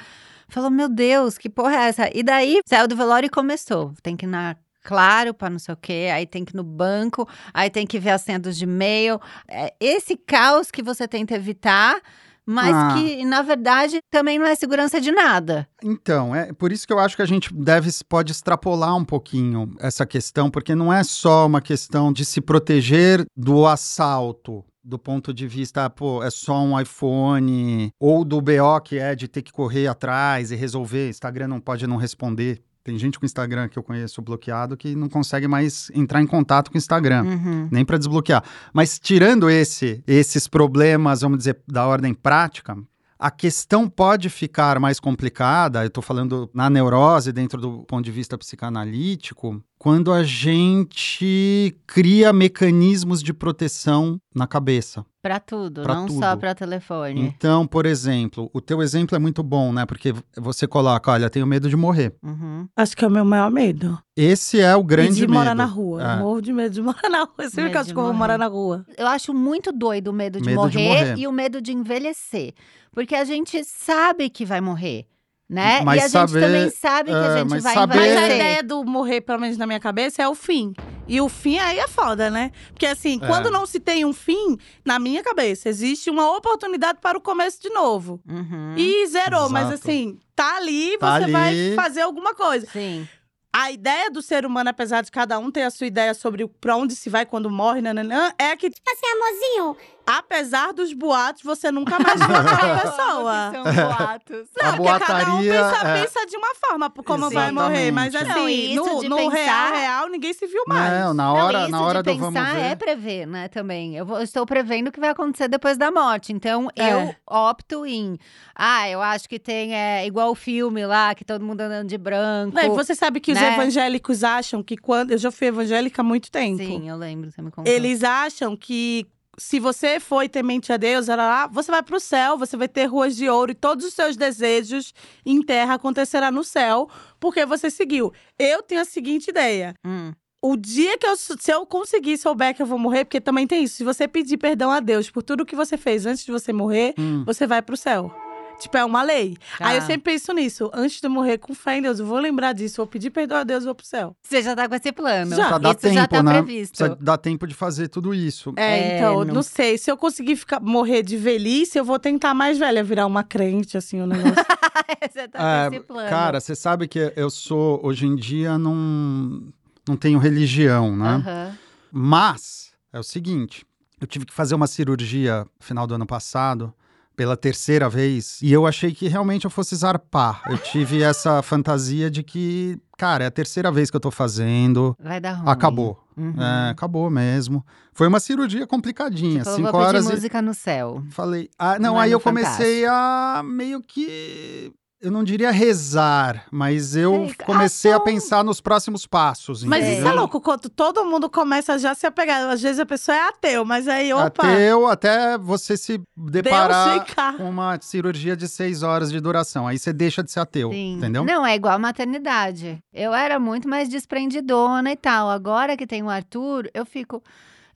falou: 0.48 0.70
Meu 0.70 0.88
Deus, 0.88 1.36
que 1.36 1.50
porra 1.50 1.74
é 1.74 1.88
essa? 1.88 2.10
E 2.14 2.22
daí 2.22 2.60
saiu 2.66 2.86
do 2.86 2.96
velório 2.96 3.26
e 3.26 3.30
começou. 3.30 3.92
Tem 4.02 4.16
que 4.16 4.26
ir 4.26 4.28
na 4.28 4.56
Claro, 4.86 5.34
para 5.34 5.50
não 5.50 5.58
sei 5.58 5.74
o 5.74 5.76
quê, 5.76 6.10
aí 6.14 6.24
tem 6.24 6.44
que 6.44 6.52
ir 6.52 6.56
no 6.56 6.62
banco, 6.62 7.28
aí 7.52 7.68
tem 7.68 7.84
que 7.84 7.98
ver 7.98 8.10
as 8.10 8.22
sendas 8.22 8.56
de 8.56 8.62
e-mail. 8.62 9.20
É 9.48 9.74
esse 9.80 10.16
caos 10.16 10.70
que 10.70 10.80
você 10.80 11.08
tenta 11.08 11.34
evitar, 11.34 12.00
mas 12.46 12.74
Ah. 12.74 12.94
que, 12.94 13.24
na 13.24 13.42
verdade, 13.42 13.98
também 14.10 14.38
não 14.38 14.46
é 14.46 14.54
segurança 14.54 15.00
de 15.00 15.10
nada. 15.10 15.68
Então, 15.82 16.34
é 16.34 16.52
por 16.52 16.70
isso 16.70 16.86
que 16.86 16.92
eu 16.92 16.98
acho 16.98 17.16
que 17.16 17.22
a 17.22 17.26
gente 17.26 17.52
deve 17.52 17.90
pode 18.08 18.32
extrapolar 18.32 18.96
um 18.96 19.04
pouquinho 19.04 19.74
essa 19.80 20.06
questão, 20.06 20.50
porque 20.50 20.74
não 20.74 20.92
é 20.92 21.02
só 21.02 21.46
uma 21.46 21.60
questão 21.60 22.12
de 22.12 22.24
se 22.24 22.40
proteger 22.40 23.24
do 23.36 23.66
assalto. 23.66 24.64
Do 24.88 25.00
ponto 25.00 25.34
de 25.34 25.48
vista, 25.48 25.90
pô, 25.90 26.22
é 26.22 26.30
só 26.30 26.62
um 26.62 26.78
iPhone, 26.80 27.90
ou 27.98 28.24
do 28.24 28.40
BO 28.40 28.80
que 28.84 28.98
é 29.00 29.16
de 29.16 29.26
ter 29.26 29.42
que 29.42 29.50
correr 29.50 29.88
atrás 29.88 30.52
e 30.52 30.54
resolver. 30.54 31.08
Instagram 31.08 31.48
não 31.48 31.58
pode 31.60 31.88
não 31.88 31.96
responder. 31.96 32.62
Tem 32.86 32.96
gente 32.96 33.18
com 33.18 33.26
Instagram 33.26 33.68
que 33.68 33.76
eu 33.76 33.82
conheço 33.82 34.22
bloqueado 34.22 34.76
que 34.76 34.94
não 34.94 35.08
consegue 35.08 35.48
mais 35.48 35.90
entrar 35.92 36.22
em 36.22 36.26
contato 36.26 36.70
com 36.70 36.76
o 36.76 36.78
Instagram 36.78 37.24
Uhum. 37.24 37.68
nem 37.68 37.84
para 37.84 37.98
desbloquear. 37.98 38.44
Mas 38.72 38.96
tirando 39.00 39.50
esse, 39.50 40.04
esses 40.06 40.46
problemas, 40.46 41.22
vamos 41.22 41.38
dizer, 41.38 41.58
da 41.66 41.84
ordem 41.84 42.14
prática, 42.14 42.78
a 43.18 43.30
questão 43.30 43.88
pode 43.88 44.28
ficar 44.28 44.78
mais 44.78 45.00
complicada, 45.00 45.82
eu 45.82 45.88
estou 45.88 46.02
falando 46.02 46.50
na 46.52 46.68
neurose, 46.68 47.32
dentro 47.32 47.60
do 47.60 47.84
ponto 47.84 48.04
de 48.04 48.10
vista 48.10 48.36
psicanalítico, 48.38 49.62
quando 49.78 50.12
a 50.12 50.22
gente 50.24 51.76
cria 51.86 52.32
mecanismos 52.32 53.22
de 53.22 53.32
proteção 53.32 54.18
na 54.34 54.46
cabeça. 54.46 55.04
Pra 55.22 55.40
tudo, 55.40 55.82
Pra 55.82 55.94
não 55.96 56.06
tudo. 56.06 56.20
só 56.20 56.36
pra 56.36 56.54
telefone. 56.54 57.20
Então, 57.20 57.66
por 57.66 57.84
exemplo, 57.84 58.48
o 58.54 58.60
teu 58.60 58.80
exemplo 58.80 59.16
é 59.16 59.18
muito 59.18 59.42
bom, 59.42 59.72
né? 59.72 59.84
Porque 59.84 60.14
você 60.36 60.68
coloca, 60.68 61.10
olha, 61.10 61.28
tenho 61.28 61.46
medo 61.46 61.68
de 61.68 61.76
morrer. 61.76 62.14
Uhum. 62.22 62.68
Acho 62.76 62.96
que 62.96 63.04
é 63.04 63.08
o 63.08 63.10
meu 63.10 63.24
maior 63.24 63.50
medo. 63.50 63.98
Esse 64.16 64.60
é 64.60 64.74
o 64.76 64.84
grande 64.84 65.12
e 65.12 65.14
de 65.14 65.20
medo. 65.22 65.34
morar 65.34 65.54
na 65.54 65.64
rua. 65.64 66.02
É. 66.02 66.14
Eu 66.14 66.18
morro 66.20 66.40
de 66.40 66.52
medo 66.52 66.72
de 66.74 66.80
morar 66.82 67.10
na 67.10 67.18
rua. 67.24 67.34
Eu 67.38 67.50
sempre 67.50 67.62
Medo 67.64 67.70
que 67.72 67.76
eu 67.76 67.80
acho 67.80 67.88
de 67.88 67.94
que 67.94 68.00
eu 68.00 68.04
vou 68.04 68.14
morar 68.14 68.38
na 68.38 68.46
rua. 68.46 68.86
Eu 68.96 69.06
acho 69.08 69.34
muito 69.34 69.72
doido 69.72 70.08
o 70.08 70.12
medo 70.12 70.40
de, 70.40 70.46
Medo 70.46 70.70
de 70.70 70.76
morrer, 70.78 70.88
morrer. 70.88 71.18
e 71.18 71.26
o 71.26 71.32
medo 71.32 71.60
de 71.60 71.72
envelhecer. 71.72 72.54
Porque 72.96 73.14
a 73.14 73.24
gente 73.24 73.62
sabe 73.62 74.30
que 74.30 74.44
vai 74.46 74.60
morrer. 74.60 75.06
né? 75.48 75.80
Mas 75.84 76.02
e 76.02 76.04
a 76.06 76.08
saber- 76.08 76.32
gente 76.32 76.40
também 76.44 76.70
sabe 76.70 77.10
que 77.10 77.16
a 77.16 77.20
é, 77.34 77.38
gente 77.38 77.50
mas 77.50 77.62
vai 77.62 77.74
saber- 77.74 77.94
Mas 77.94 78.16
a 78.16 78.26
ideia 78.34 78.62
do 78.64 78.82
morrer, 78.84 79.20
pelo 79.20 79.38
menos 79.38 79.56
na 79.56 79.64
minha 79.64 79.78
cabeça, 79.78 80.20
é 80.20 80.28
o 80.28 80.34
fim. 80.34 80.72
E 81.06 81.20
o 81.20 81.28
fim 81.28 81.56
aí 81.60 81.78
é 81.78 81.86
foda, 81.86 82.28
né? 82.28 82.50
Porque 82.72 82.84
assim, 82.84 83.20
É. 83.22 83.26
quando 83.28 83.48
não 83.48 83.64
se 83.64 83.78
tem 83.78 84.04
um 84.04 84.12
fim, 84.12 84.56
na 84.84 84.98
minha 84.98 85.22
cabeça, 85.22 85.68
existe 85.68 86.10
uma 86.10 86.36
oportunidade 86.36 86.98
para 87.00 87.16
o 87.16 87.20
começo 87.20 87.62
de 87.62 87.68
novo. 87.70 88.20
Uhum. 88.28 88.74
E 88.76 89.06
zerou, 89.06 89.48
mas 89.48 89.68
Exato. 89.68 89.88
assim, 89.88 90.18
tá 90.34 90.56
ali, 90.56 90.98
Tá 90.98 91.20
você 91.20 91.30
vai 91.30 91.48
ali. 91.50 91.74
fazer 91.76 92.00
alguma 92.00 92.34
coisa. 92.34 92.66
Sim. 92.72 93.06
A 93.52 93.70
ideia 93.70 94.10
do 94.10 94.20
ser 94.22 94.44
humano, 94.44 94.68
apesar 94.70 95.02
de 95.02 95.12
cada 95.12 95.38
um 95.38 95.48
ter 95.50 95.62
a 95.62 95.70
sua 95.70 95.86
ideia 95.86 96.12
sobre 96.12 96.42
o- 96.42 96.48
pra 96.48 96.76
onde 96.76 96.96
se 96.96 97.08
vai 97.08 97.24
quando 97.24 97.48
morre, 97.48 97.80
nananã, 97.80 98.32
é 98.36 98.56
que, 98.56 98.68
Tipo 98.68 98.90
assim, 98.90 99.06
amorzinho, 99.06 99.76
apesar 100.06 100.72
dos 100.72 100.92
boatos, 100.92 101.42
você 101.42 101.70
nunca 101.70 101.98
mais 101.98 102.18
viu 102.20 102.36
aquela 102.36 102.78
pessoa. 102.80 103.52
São 103.52 103.64
boatos. 103.64 104.48
A 104.60 104.66
Não, 104.72 104.76
porque 104.76 105.04
cada 105.04 105.34
um 105.34 105.38
pensa, 105.40 105.88
é. 105.88 106.02
pensa 106.02 106.26
de 106.26 106.36
uma 106.36 106.54
forma 106.54 106.88
por 106.90 107.04
como 107.04 107.28
vai 107.30 107.50
morrer. 107.50 107.90
Mas 107.90 108.14
Exatamente. 108.14 108.38
assim, 108.40 108.74
Não, 108.76 108.84
isso 108.98 109.08
no, 109.08 109.08
no 109.10 109.16
pensar- 109.30 109.34
real, 109.72 109.74
real, 109.74 110.08
ninguém 110.08 110.32
se 110.32 110.46
viu 110.46 110.62
mais. 110.68 110.92
Não, 111.00 111.14
na 111.14 111.24
Não, 111.24 111.34
hora, 111.34 111.62
isso 111.62 111.70
na 111.70 111.82
hora 111.82 112.02
de 112.02 112.12
do 112.12 112.18
vamos 112.18 112.34
pensar 112.40 112.54
ver. 112.54 112.60
é 112.62 112.74
prever, 112.76 113.26
né, 113.26 113.48
também. 113.48 113.96
Eu, 113.96 114.06
vou- 114.06 114.18
eu 114.18 114.22
estou 114.22 114.46
prevendo 114.46 114.88
o 114.88 114.92
que 114.92 115.00
vai 115.00 115.10
acontecer 115.10 115.48
depois 115.48 115.76
da 115.76 115.90
morte. 115.90 116.32
Então, 116.32 116.68
É. 116.76 116.92
eu 116.92 117.14
opto 117.26 117.84
em... 117.84 118.18
Ah, 118.54 118.88
eu 118.88 119.02
acho 119.02 119.28
que 119.28 119.38
tem... 119.38 119.74
É, 119.74 120.06
igual 120.06 120.30
o 120.30 120.34
filme 120.34 120.86
lá, 120.86 121.14
que 121.14 121.24
todo 121.24 121.44
mundo 121.44 121.60
andando 121.60 121.88
de 121.88 121.98
branco. 121.98 122.54
Não, 122.54 122.62
e 122.62 122.68
você 122.68 122.94
sabe 122.94 123.20
que 123.20 123.32
os 123.32 123.38
né? 123.40 123.54
evangélicos 123.54 124.22
acham 124.24 124.62
que 124.62 124.76
quando. 124.76 125.10
Eu 125.10 125.18
já 125.18 125.30
fui 125.30 125.48
evangélica 125.48 126.00
há 126.02 126.04
muito 126.04 126.30
tempo. 126.30 126.58
Sim, 126.58 126.88
eu 126.88 126.96
lembro, 126.96 127.30
você 127.30 127.42
me 127.42 127.50
contou. 127.50 127.72
Eles 127.72 128.02
acham 128.04 128.56
que 128.56 129.06
se 129.38 129.58
você 129.60 130.00
foi 130.00 130.28
temente 130.28 130.72
a 130.72 130.76
Deus, 130.76 131.08
lá, 131.08 131.46
você 131.46 131.70
vai 131.70 131.82
pro 131.82 132.00
céu, 132.00 132.38
você 132.38 132.56
vai 132.56 132.68
ter 132.68 132.86
ruas 132.86 133.16
de 133.16 133.28
ouro 133.28 133.52
e 133.52 133.54
todos 133.54 133.84
os 133.84 133.94
seus 133.94 134.16
desejos 134.16 134.94
em 135.24 135.42
terra 135.42 135.74
acontecerá 135.74 136.30
no 136.30 136.42
céu, 136.44 136.88
porque 137.20 137.44
você 137.46 137.70
seguiu. 137.70 138.12
Eu 138.38 138.62
tenho 138.62 138.80
a 138.80 138.84
seguinte 138.84 139.28
ideia. 139.28 139.74
Hum. 139.84 140.12
O 140.42 140.56
dia 140.56 140.96
que 140.98 141.06
eu, 141.06 141.16
se 141.16 141.50
eu 141.50 141.66
conseguir 141.66 142.18
souber 142.18 142.54
que 142.54 142.62
eu 142.62 142.66
vou 142.66 142.78
morrer, 142.78 143.04
porque 143.04 143.20
também 143.20 143.46
tem 143.46 143.64
isso, 143.64 143.76
se 143.76 143.84
você 143.84 144.06
pedir 144.06 144.36
perdão 144.36 144.70
a 144.70 144.80
Deus 144.80 145.10
por 145.10 145.22
tudo 145.22 145.44
que 145.46 145.56
você 145.56 145.76
fez 145.76 146.06
antes 146.06 146.24
de 146.24 146.30
você 146.30 146.52
morrer, 146.52 146.94
Hum. 146.98 147.24
você 147.24 147.46
vai 147.46 147.60
pro 147.62 147.76
céu. 147.76 148.14
Tipo, 148.58 148.76
é 148.78 148.84
uma 148.84 149.02
lei. 149.02 149.36
Tá. 149.58 149.68
Aí 149.68 149.76
eu 149.76 149.82
sempre 149.82 150.12
penso 150.12 150.32
nisso. 150.32 150.70
Antes 150.72 151.00
de 151.00 151.08
morrer, 151.08 151.38
com 151.38 151.54
fé 151.54 151.78
em 151.78 151.82
Deus, 151.82 151.98
eu 152.00 152.06
vou 152.06 152.18
lembrar 152.18 152.52
disso, 152.52 152.76
vou 152.78 152.86
pedir 152.86 153.10
perdão 153.10 153.38
a 153.38 153.44
Deus 153.44 153.62
e 153.62 153.66
vou 153.66 153.74
pro 153.74 153.84
céu. 153.86 154.16
Você 154.22 154.42
já 154.42 154.56
tá 154.56 154.68
com 154.68 154.74
esse 154.74 154.90
plano. 154.92 155.36
Já. 155.36 155.48
Só 155.50 155.58
dá 155.58 155.70
Isso 155.70 155.78
tempo, 155.80 155.94
já 155.94 156.06
tá 156.06 156.22
né? 156.22 156.32
previsto. 156.32 156.76
Precisa 156.78 156.96
dar 157.00 157.18
tempo 157.18 157.46
de 157.46 157.54
fazer 157.54 157.88
tudo 157.88 158.14
isso. 158.14 158.52
É, 158.56 158.62
É, 158.78 158.96
então, 158.98 159.24
não- 159.24 159.34
não 159.36 159.42
sei. 159.42 159.76
Se 159.78 159.90
eu 159.90 159.96
conseguir 159.96 160.36
ficar, 160.36 160.58
morrer 160.60 161.02
de 161.02 161.16
velhice, 161.16 161.78
eu 161.78 161.84
vou 161.84 161.98
tentar 161.98 162.32
mais 162.34 162.58
velha, 162.58 162.82
virar 162.82 163.06
uma 163.06 163.22
crente, 163.22 163.76
assim, 163.76 164.00
o 164.00 164.06
negócio. 164.06 164.34
você 165.12 165.28
tá 165.28 165.38
É, 165.66 165.68
com 165.68 165.76
esse 165.76 165.84
plano. 165.84 166.08
Cara, 166.08 166.40
você 166.40 166.54
sabe 166.54 166.88
que 166.88 167.12
eu 167.14 167.28
sou, 167.30 167.80
hoje 167.84 168.06
em 168.06 168.16
dia, 168.16 168.56
não, 168.58 169.42
não 169.86 169.96
tenho 169.96 170.18
religião, 170.18 170.96
né? 170.96 171.22
Aham. 171.26 171.58
Mas, 171.92 172.72
é 172.92 172.98
o 172.98 173.02
seguinte, 173.02 173.64
eu 174.00 174.06
tive 174.06 174.26
que 174.26 174.32
fazer 174.32 174.54
uma 174.54 174.66
cirurgia 174.66 175.40
no 175.58 175.64
final 175.64 175.86
do 175.86 175.94
ano 175.94 176.06
passado, 176.06 176.72
pela 177.16 177.36
terceira 177.36 177.88
vez, 177.88 178.38
e 178.42 178.52
eu 178.52 178.66
achei 178.66 178.92
que 178.92 179.08
realmente 179.08 179.46
eu 179.46 179.50
fosse 179.50 179.74
zarpar. 179.74 180.42
Eu 180.50 180.58
tive 180.58 181.02
essa 181.02 181.42
fantasia 181.42 182.10
de 182.10 182.22
que, 182.22 182.78
cara, 182.98 183.24
é 183.24 183.26
a 183.26 183.30
terceira 183.30 183.72
vez 183.72 183.90
que 183.90 183.96
eu 183.96 184.00
tô 184.00 184.10
fazendo, 184.10 184.94
Vai 185.00 185.18
dar 185.18 185.32
ruim. 185.32 185.48
acabou. 185.48 185.98
Uhum. 186.14 186.34
É, 186.40 186.70
acabou 186.70 187.10
mesmo. 187.10 187.64
Foi 187.92 188.06
uma 188.06 188.20
cirurgia 188.20 188.66
complicadinha, 188.66 189.42
Você 189.42 189.50
falou, 189.50 189.66
cinco 189.66 189.76
horas 189.78 190.06
e... 190.06 190.12
música 190.12 190.42
no 190.42 190.52
céu. 190.54 191.02
Falei, 191.10 191.48
ah, 191.58 191.78
não, 191.78 191.94
Não 191.94 192.00
é 192.00 192.04
aí 192.04 192.10
no 192.10 192.16
eu 192.16 192.20
comecei 192.20 192.84
a 192.86 193.42
meio 193.44 193.82
que. 193.82 194.72
Eu 194.98 195.10
não 195.10 195.22
diria 195.22 195.50
rezar, 195.50 196.46
mas 196.50 196.96
eu 196.96 197.26
Sei, 197.26 197.34
comecei 197.44 197.92
a 197.92 197.96
ação. 197.96 198.04
pensar 198.04 198.42
nos 198.42 198.62
próximos 198.62 199.06
passos. 199.06 199.62
mas 199.62 199.84
É. 199.84 199.88
isso 199.88 199.96
é 199.98 200.00
entendeu? 200.00 200.16
louco, 200.16 200.40
quando 200.40 200.70
todo 200.70 201.04
mundo 201.04 201.28
começa 201.28 201.74
a 201.74 201.78
já 201.78 201.94
se 201.94 202.06
apegar. 202.06 202.48
Às 202.50 202.62
vezes 202.62 202.80
a 202.80 202.86
pessoa 202.86 203.14
é 203.14 203.20
ateu, 203.28 203.62
mas 203.64 203.86
aí, 203.88 204.12
opa, 204.14 204.24
Ateu, 204.48 204.86
até 204.86 205.36
você 205.36 205.76
se 205.76 206.00
deparar 206.16 207.04
com 207.36 207.48
uma 207.48 207.78
cirurgia 207.80 208.34
de 208.34 208.48
seis 208.48 208.82
horas 208.82 209.12
de 209.12 209.20
duração. 209.20 209.66
Aí 209.66 209.78
você 209.78 209.92
deixa 209.92 210.22
de 210.22 210.32
ser 210.32 210.40
ateu, 210.40 210.70
Sim. 210.70 210.94
entendeu? 210.94 211.24
Não, 211.24 211.46
é 211.46 211.54
igual 211.54 211.74
a 211.74 211.78
maternidade. 211.78 212.78
Eu 212.92 213.12
era 213.14 213.38
muito 213.38 213.68
mais 213.68 213.88
desprendidona 213.90 214.90
e 214.92 214.96
tal. 214.96 215.28
Agora 215.28 215.76
que 215.76 215.86
tem 215.86 216.02
o 216.02 216.08
Arthur, 216.10 216.70
eu 216.72 216.86
fico. 216.86 217.22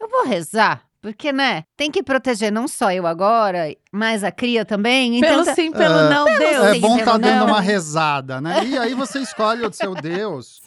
Eu 0.00 0.08
vou 0.08 0.24
rezar. 0.24 0.82
Porque, 1.02 1.32
né? 1.32 1.64
Tem 1.76 1.90
que 1.90 2.02
proteger 2.02 2.52
não 2.52 2.68
só 2.68 2.92
eu 2.92 3.06
agora, 3.06 3.74
mas 3.90 4.22
a 4.22 4.30
cria 4.30 4.64
também. 4.66 5.16
Então, 5.16 5.30
Pelo 5.30 5.44
tá- 5.46 5.54
sim, 5.54 5.72
pelo 5.72 5.94
É, 5.98 6.10
não, 6.10 6.24
Deus. 6.26 6.64
É 6.66 6.74
bom 6.78 6.88
pelo 6.88 6.98
estar 6.98 7.16
dando 7.18 7.38
não. 7.40 7.46
uma 7.46 7.60
rezada, 7.60 8.40
né? 8.40 8.64
E 8.66 8.76
aí 8.78 8.94
você 8.94 9.18
escolhe 9.20 9.64
o 9.64 9.72
seu 9.72 9.94
Deus. 10.00 10.60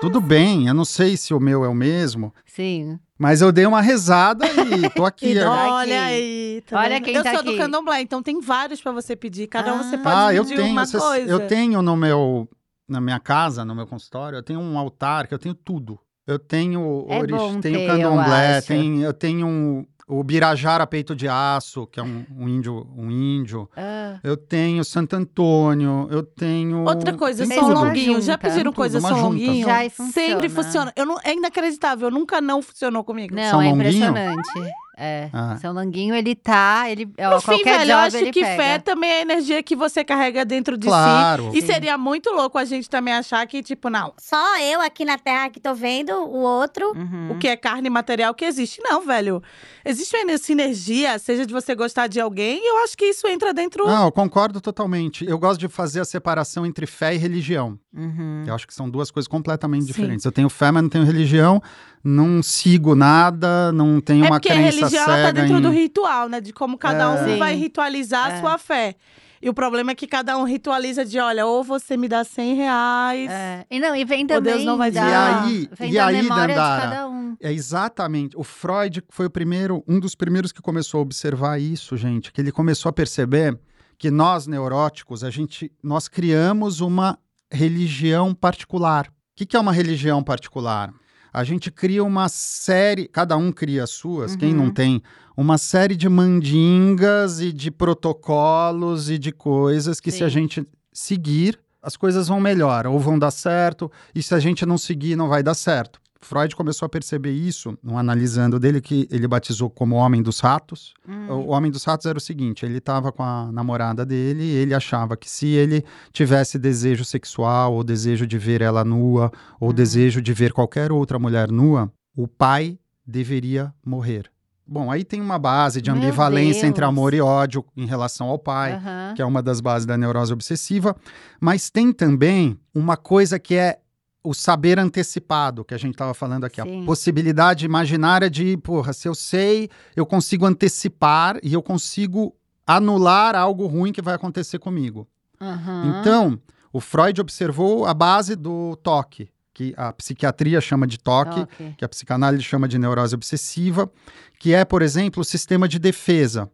Tudo 0.00 0.18
bem, 0.18 0.66
eu 0.66 0.72
não 0.72 0.84
sei 0.86 1.14
se 1.14 1.34
o 1.34 1.38
meu 1.40 1.62
é 1.62 1.68
o 1.68 1.74
mesmo, 1.74 2.32
Sim. 2.46 2.98
mas 3.18 3.42
eu 3.42 3.52
dei 3.52 3.66
uma 3.66 3.82
rezada 3.82 4.46
e 4.46 4.88
tô 4.88 5.04
aqui. 5.04 5.34
E 5.34 5.38
agora. 5.38 5.60
dói. 5.60 5.70
Olha 5.70 6.02
aqui. 6.04 6.14
aí. 6.14 6.62
tá 6.66 6.78
Olha 6.80 7.00
quem 7.02 7.14
eu 7.16 7.22
tá 7.22 7.30
sou 7.32 7.40
aqui. 7.40 7.50
do 7.52 7.58
candomblé, 7.58 8.00
então 8.00 8.22
tem 8.22 8.40
vários 8.40 8.80
pra 8.80 8.92
você 8.92 9.14
pedir. 9.14 9.46
Cada 9.46 9.74
um 9.74 9.82
você 9.82 9.98
pode 9.98 10.16
Ah, 10.16 10.32
eu 10.34 10.42
pedir 10.44 10.56
tenho, 10.56 10.72
uma 10.72 10.86
vocês- 10.86 11.02
coisa. 11.02 11.30
eu 11.30 11.46
tenho 11.46 11.82
no 11.82 11.96
meu, 11.96 12.48
na 12.88 12.98
minha 12.98 13.20
casa, 13.20 13.62
no 13.62 13.74
meu 13.74 13.86
consultório, 13.86 14.38
eu 14.38 14.42
tenho 14.42 14.58
um 14.58 14.78
altar 14.78 15.26
que 15.26 15.34
eu 15.34 15.38
tenho 15.38 15.54
tudo. 15.54 15.98
Eu 16.30 16.38
tenho 16.38 17.06
É 17.08 17.18
orix, 17.18 17.38
bom 17.38 17.60
tenho 17.60 17.78
ter, 17.78 17.84
eu 17.84 17.88
candomblé, 17.88 18.58
acho. 18.58 18.68
tenho, 18.68 19.02
eu 19.02 19.12
tenho 19.12 19.46
um- 19.46 19.84
o 20.06 20.24
birajara 20.24 20.84
peito 20.88 21.14
de 21.14 21.28
aço, 21.28 21.86
que 21.86 22.00
é 22.00 22.02
um, 22.02 22.24
um 22.36 22.48
índio, 22.48 22.86
um 22.96 23.10
índio. 23.10 23.68
Ah, 23.76 24.18
Eu 24.24 24.36
tenho 24.36 24.84
Santo 24.84 25.14
Antônio, 25.14 26.08
eu 26.10 26.22
tenho 26.24 26.84
Outra 26.84 27.12
coisa, 27.16 27.46
tem 27.46 27.56
São. 27.58 27.72
Longuinho. 27.72 28.20
Já 28.20 28.36
pediram 28.36 28.72
Tudo, 28.72 28.74
coisa 28.76 28.98
uma 28.98 29.08
São. 29.08 29.22
Longuinho? 29.22 29.64
Já 29.66 29.84
e 29.84 29.90
Sempre 29.90 30.48
funciona. 30.48 30.48
funciona. 30.64 30.92
Eu 30.96 31.06
não, 31.06 31.16
é 31.22 31.32
inacreditável, 31.34 32.10
nunca 32.10 32.40
não 32.40 32.60
funcionou 32.60 33.04
comigo. 33.04 33.34
não, 33.34 33.50
São 33.50 33.62
é 33.62 33.66
Longuinho? 33.70 33.88
impressionante. 33.88 34.48
É. 34.96 35.30
Ah. 35.32 35.56
São 35.56 35.72
Longuinho, 35.72 36.14
ele 36.14 36.34
tá. 36.34 36.90
Ele, 36.90 37.08
ó, 37.18 37.30
No 37.34 37.40
fim, 37.40 37.46
qualquer 37.46 37.78
velho, 37.78 37.92
eu 37.92 37.96
job 37.96 38.06
acho 38.06 38.16
ele 38.18 38.30
que 38.32 38.40
pega. 38.42 38.62
fé 38.62 38.78
também 38.78 39.10
é 39.10 39.18
a 39.18 39.22
energia 39.22 39.62
que 39.62 39.74
você 39.74 40.04
carrega 40.04 40.44
dentro 40.44 40.76
de 40.76 40.86
Claro. 40.86 41.50
si. 41.52 41.58
E 41.58 41.60
Sim. 41.62 41.66
seria 41.68 41.96
muito 41.96 42.30
louco 42.30 42.58
a 42.58 42.64
gente 42.66 42.88
também 42.90 43.14
achar 43.14 43.46
que, 43.46 43.62
tipo, 43.62 43.88
não, 43.88 44.12
só 44.18 44.58
eu 44.60 44.80
aqui 44.82 45.04
na 45.04 45.16
Terra 45.16 45.48
que 45.48 45.58
tô 45.58 45.74
vendo, 45.74 46.10
o 46.12 46.38
outro. 46.40 46.92
Uhum. 46.94 47.32
o 47.32 47.38
que 47.38 47.48
é 47.48 47.56
carne 47.56 47.88
material 47.88 48.34
que 48.34 48.44
existe. 48.44 48.82
Não, 48.82 49.00
velho. 49.00 49.42
Existe 49.84 50.14
uma 50.16 50.36
sinergia, 50.36 51.18
seja 51.18 51.46
de 51.46 51.52
você 51.52 51.74
gostar 51.74 52.06
de 52.06 52.20
alguém, 52.20 52.58
e 52.62 52.68
eu 52.70 52.84
acho 52.84 52.96
que 52.96 53.06
isso 53.06 53.26
entra 53.26 53.54
dentro. 53.54 53.86
Não, 53.86 54.06
eu 54.06 54.12
concordo 54.12 54.60
totalmente. 54.60 55.24
Eu 55.24 55.38
gosto 55.38 55.60
de 55.60 55.68
fazer 55.68 56.00
a 56.00 56.04
separação 56.04 56.66
entre 56.66 56.86
fé 56.86 57.14
e 57.14 57.18
religião. 57.18 57.78
Uhum. 57.94 58.44
Eu 58.46 58.54
acho 58.54 58.66
que 58.66 58.74
são 58.74 58.88
duas 58.88 59.10
coisas 59.10 59.26
completamente 59.26 59.82
Sim. 59.82 59.86
diferentes. 59.88 60.24
Eu 60.24 60.30
tenho 60.32 60.48
fé, 60.48 60.70
mas 60.70 60.82
não 60.82 60.88
tenho 60.90 61.04
religião, 61.04 61.60
não 62.04 62.42
sigo 62.42 62.94
nada, 62.94 63.72
não 63.72 64.00
tenho 64.00 64.24
é 64.24 64.28
uma 64.28 64.36
porque 64.36 64.48
a 64.48 64.54
crença 64.54 64.76
religião 64.78 65.02
ela 65.04 65.12
tá 65.16 65.26
cega 65.26 65.42
dentro 65.42 65.58
em... 65.58 65.62
do 65.62 65.70
ritual, 65.70 66.28
né? 66.28 66.40
De 66.40 66.52
como 66.52 66.78
cada 66.78 67.04
É. 67.04 67.08
um 67.08 67.24
Sim. 67.32 67.38
vai 67.38 67.54
ritualizar 67.56 68.26
a 68.26 68.32
É. 68.34 68.40
sua 68.40 68.58
fé. 68.58 68.94
E 69.42 69.48
o 69.48 69.54
problema 69.54 69.92
é 69.92 69.94
que 69.94 70.06
cada 70.06 70.36
um 70.36 70.44
ritualiza 70.44 71.02
de, 71.02 71.18
olha, 71.18 71.46
ou 71.46 71.64
você 71.64 71.96
me 71.96 72.06
dá 72.06 72.22
100 72.22 72.54
reais. 72.56 73.30
É. 73.30 73.64
E 73.70 73.80
não, 73.80 73.96
e 73.96 74.04
vem 74.04 74.20
Ou 74.22 74.28
também 74.28 74.52
Deus 74.52 74.64
não 74.66 74.76
vai 74.76 74.90
da, 74.90 75.00
dizer. 75.00 75.12
E 75.12 75.14
aí- 75.16 75.68
vem 75.78 75.90
e 75.90 75.94
da 75.94 76.06
aí, 76.06 76.22
memória 76.22 76.54
Dandara? 76.54 76.80
de 76.82 76.88
cada 76.90 77.08
um. 77.08 77.36
É 77.40 77.50
exatamente. 77.50 78.36
O 78.36 78.44
Freud 78.44 79.02
foi 79.08 79.24
o 79.26 79.30
primeiro, 79.30 79.82
um 79.88 79.98
dos 79.98 80.14
primeiros 80.14 80.52
que 80.52 80.60
começou 80.60 80.98
a 80.98 81.02
observar 81.02 81.58
isso, 81.58 81.96
gente, 81.96 82.30
que 82.32 82.40
ele 82.40 82.52
começou 82.52 82.90
a 82.90 82.92
perceber 82.92 83.58
que 83.98 84.10
nós 84.10 84.46
neuróticos, 84.46 85.24
a 85.24 85.30
gente, 85.30 85.72
nós 85.82 86.06
criamos 86.06 86.80
uma 86.82 87.18
religião 87.50 88.34
particular. 88.34 89.06
O 89.06 89.10
que, 89.36 89.46
que 89.46 89.56
é 89.56 89.60
uma 89.60 89.72
religião 89.72 90.22
particular? 90.22 90.92
A 91.32 91.44
gente 91.44 91.70
cria 91.70 92.02
uma 92.02 92.28
série, 92.28 93.06
cada 93.06 93.36
um 93.36 93.52
cria 93.52 93.84
as 93.84 93.90
suas, 93.90 94.34
quem 94.36 94.50
Uhum. 94.50 94.64
não 94.64 94.70
tem, 94.70 95.02
uma 95.36 95.58
série 95.58 95.94
de 95.96 96.08
mandingas 96.08 97.40
e 97.40 97.52
de 97.52 97.70
protocolos 97.70 99.08
e 99.08 99.18
de 99.18 99.32
coisas 99.32 100.00
que 100.00 100.10
se 100.10 100.24
a 100.24 100.28
Sim. 100.28 100.32
gente 100.34 100.64
seguir, 100.92 101.58
as 101.82 101.96
coisas 101.96 102.28
vão 102.28 102.40
melhor, 102.40 102.86
ou 102.86 102.98
vão 102.98 103.18
dar 103.18 103.30
certo, 103.30 103.90
e 104.14 104.22
se 104.22 104.34
a 104.34 104.40
gente 104.40 104.66
não 104.66 104.76
seguir, 104.76 105.16
não 105.16 105.28
vai 105.28 105.42
dar 105.42 105.54
certo. 105.54 106.00
Freud 106.22 106.54
começou 106.54 106.86
a 106.86 106.88
perceber 106.88 107.32
isso, 107.32 107.76
no 107.82 107.96
analisando 107.96 108.58
dele, 108.58 108.80
que 108.80 109.08
ele 109.10 109.26
batizou 109.26 109.70
como 109.70 109.96
Homem 109.96 110.22
dos 110.22 110.38
Ratos. 110.40 110.92
Hum. 111.08 111.28
O 111.30 111.48
Homem 111.48 111.70
dos 111.70 111.82
Ratos 111.84 112.06
era 112.06 112.18
o 112.18 112.20
seguinte: 112.20 112.64
ele 112.64 112.78
estava 112.78 113.10
com 113.10 113.22
a 113.22 113.50
namorada 113.50 114.04
dele 114.04 114.42
e 114.42 114.56
ele 114.56 114.74
achava 114.74 115.16
que 115.16 115.28
se 115.30 115.46
ele 115.48 115.84
tivesse 116.12 116.58
desejo 116.58 117.04
sexual, 117.04 117.72
ou 117.72 117.82
desejo 117.82 118.26
de 118.26 118.36
ver 118.38 118.60
ela 118.60 118.84
nua, 118.84 119.32
ou 119.58 119.70
Hum. 119.70 119.72
desejo 119.72 120.20
de 120.20 120.32
ver 120.34 120.52
qualquer 120.52 120.92
outra 120.92 121.18
mulher 121.18 121.50
nua, 121.50 121.90
o 122.14 122.28
pai 122.28 122.78
deveria 123.06 123.72
morrer. 123.84 124.30
Bom, 124.66 124.88
aí 124.88 125.02
tem 125.02 125.20
uma 125.20 125.36
base 125.38 125.80
de 125.82 125.90
ambivalência 125.90 126.64
entre 126.64 126.84
amor 126.84 127.12
e 127.12 127.20
ódio 127.20 127.64
em 127.76 127.86
relação 127.86 128.28
ao 128.28 128.38
pai 128.38 128.74
Aham. 128.74 129.14
que 129.16 129.22
é 129.22 129.24
uma 129.24 129.42
das 129.42 129.60
bases 129.60 129.84
da 129.84 129.96
neurose 129.98 130.32
obsessiva, 130.32 130.94
mas 131.40 131.70
tem 131.70 131.92
também 131.92 132.56
uma 132.72 132.96
coisa 132.96 133.36
que 133.36 133.56
é 133.56 133.80
o 134.22 134.34
saber 134.34 134.78
antecipado, 134.78 135.64
que 135.64 135.72
a 135.74 135.78
gente 135.78 135.92
estava 135.94 136.12
falando 136.12 136.44
aqui, 136.44 136.60
Sim. 136.62 136.82
a 136.82 136.86
possibilidade 136.86 137.64
imaginária 137.64 138.28
de, 138.28 138.56
porra, 138.58 138.92
se 138.92 139.08
eu 139.08 139.14
sei, 139.14 139.70
eu 139.96 140.04
consigo 140.04 140.44
antecipar 140.44 141.38
e 141.42 141.52
eu 141.54 141.62
consigo 141.62 142.34
anular 142.66 143.34
algo 143.34 143.66
ruim 143.66 143.92
que 143.92 144.02
vai 144.02 144.14
acontecer 144.14 144.58
comigo. 144.58 145.08
Aham. 145.40 146.00
Então, 146.00 146.38
o 146.72 146.80
Freud 146.80 147.20
observou 147.20 147.86
a 147.86 147.94
base 147.94 148.36
do 148.36 148.76
toque, 148.76 149.30
que 149.54 149.74
a 149.76 149.92
psiquiatria 149.92 150.60
chama 150.60 150.86
de 150.86 150.98
toque, 150.98 151.40
Ok. 151.40 151.74
que 151.78 151.84
a 151.84 151.88
psicanálise 151.88 152.42
chama 152.44 152.68
de 152.68 152.78
neurose 152.78 153.14
obsessiva, 153.14 153.90
que 154.38 154.52
é, 154.54 154.64
por 154.64 154.82
exemplo, 154.82 155.22
o 155.22 155.24
sistema 155.24 155.66
de 155.66 155.78
defesa. 155.78 156.50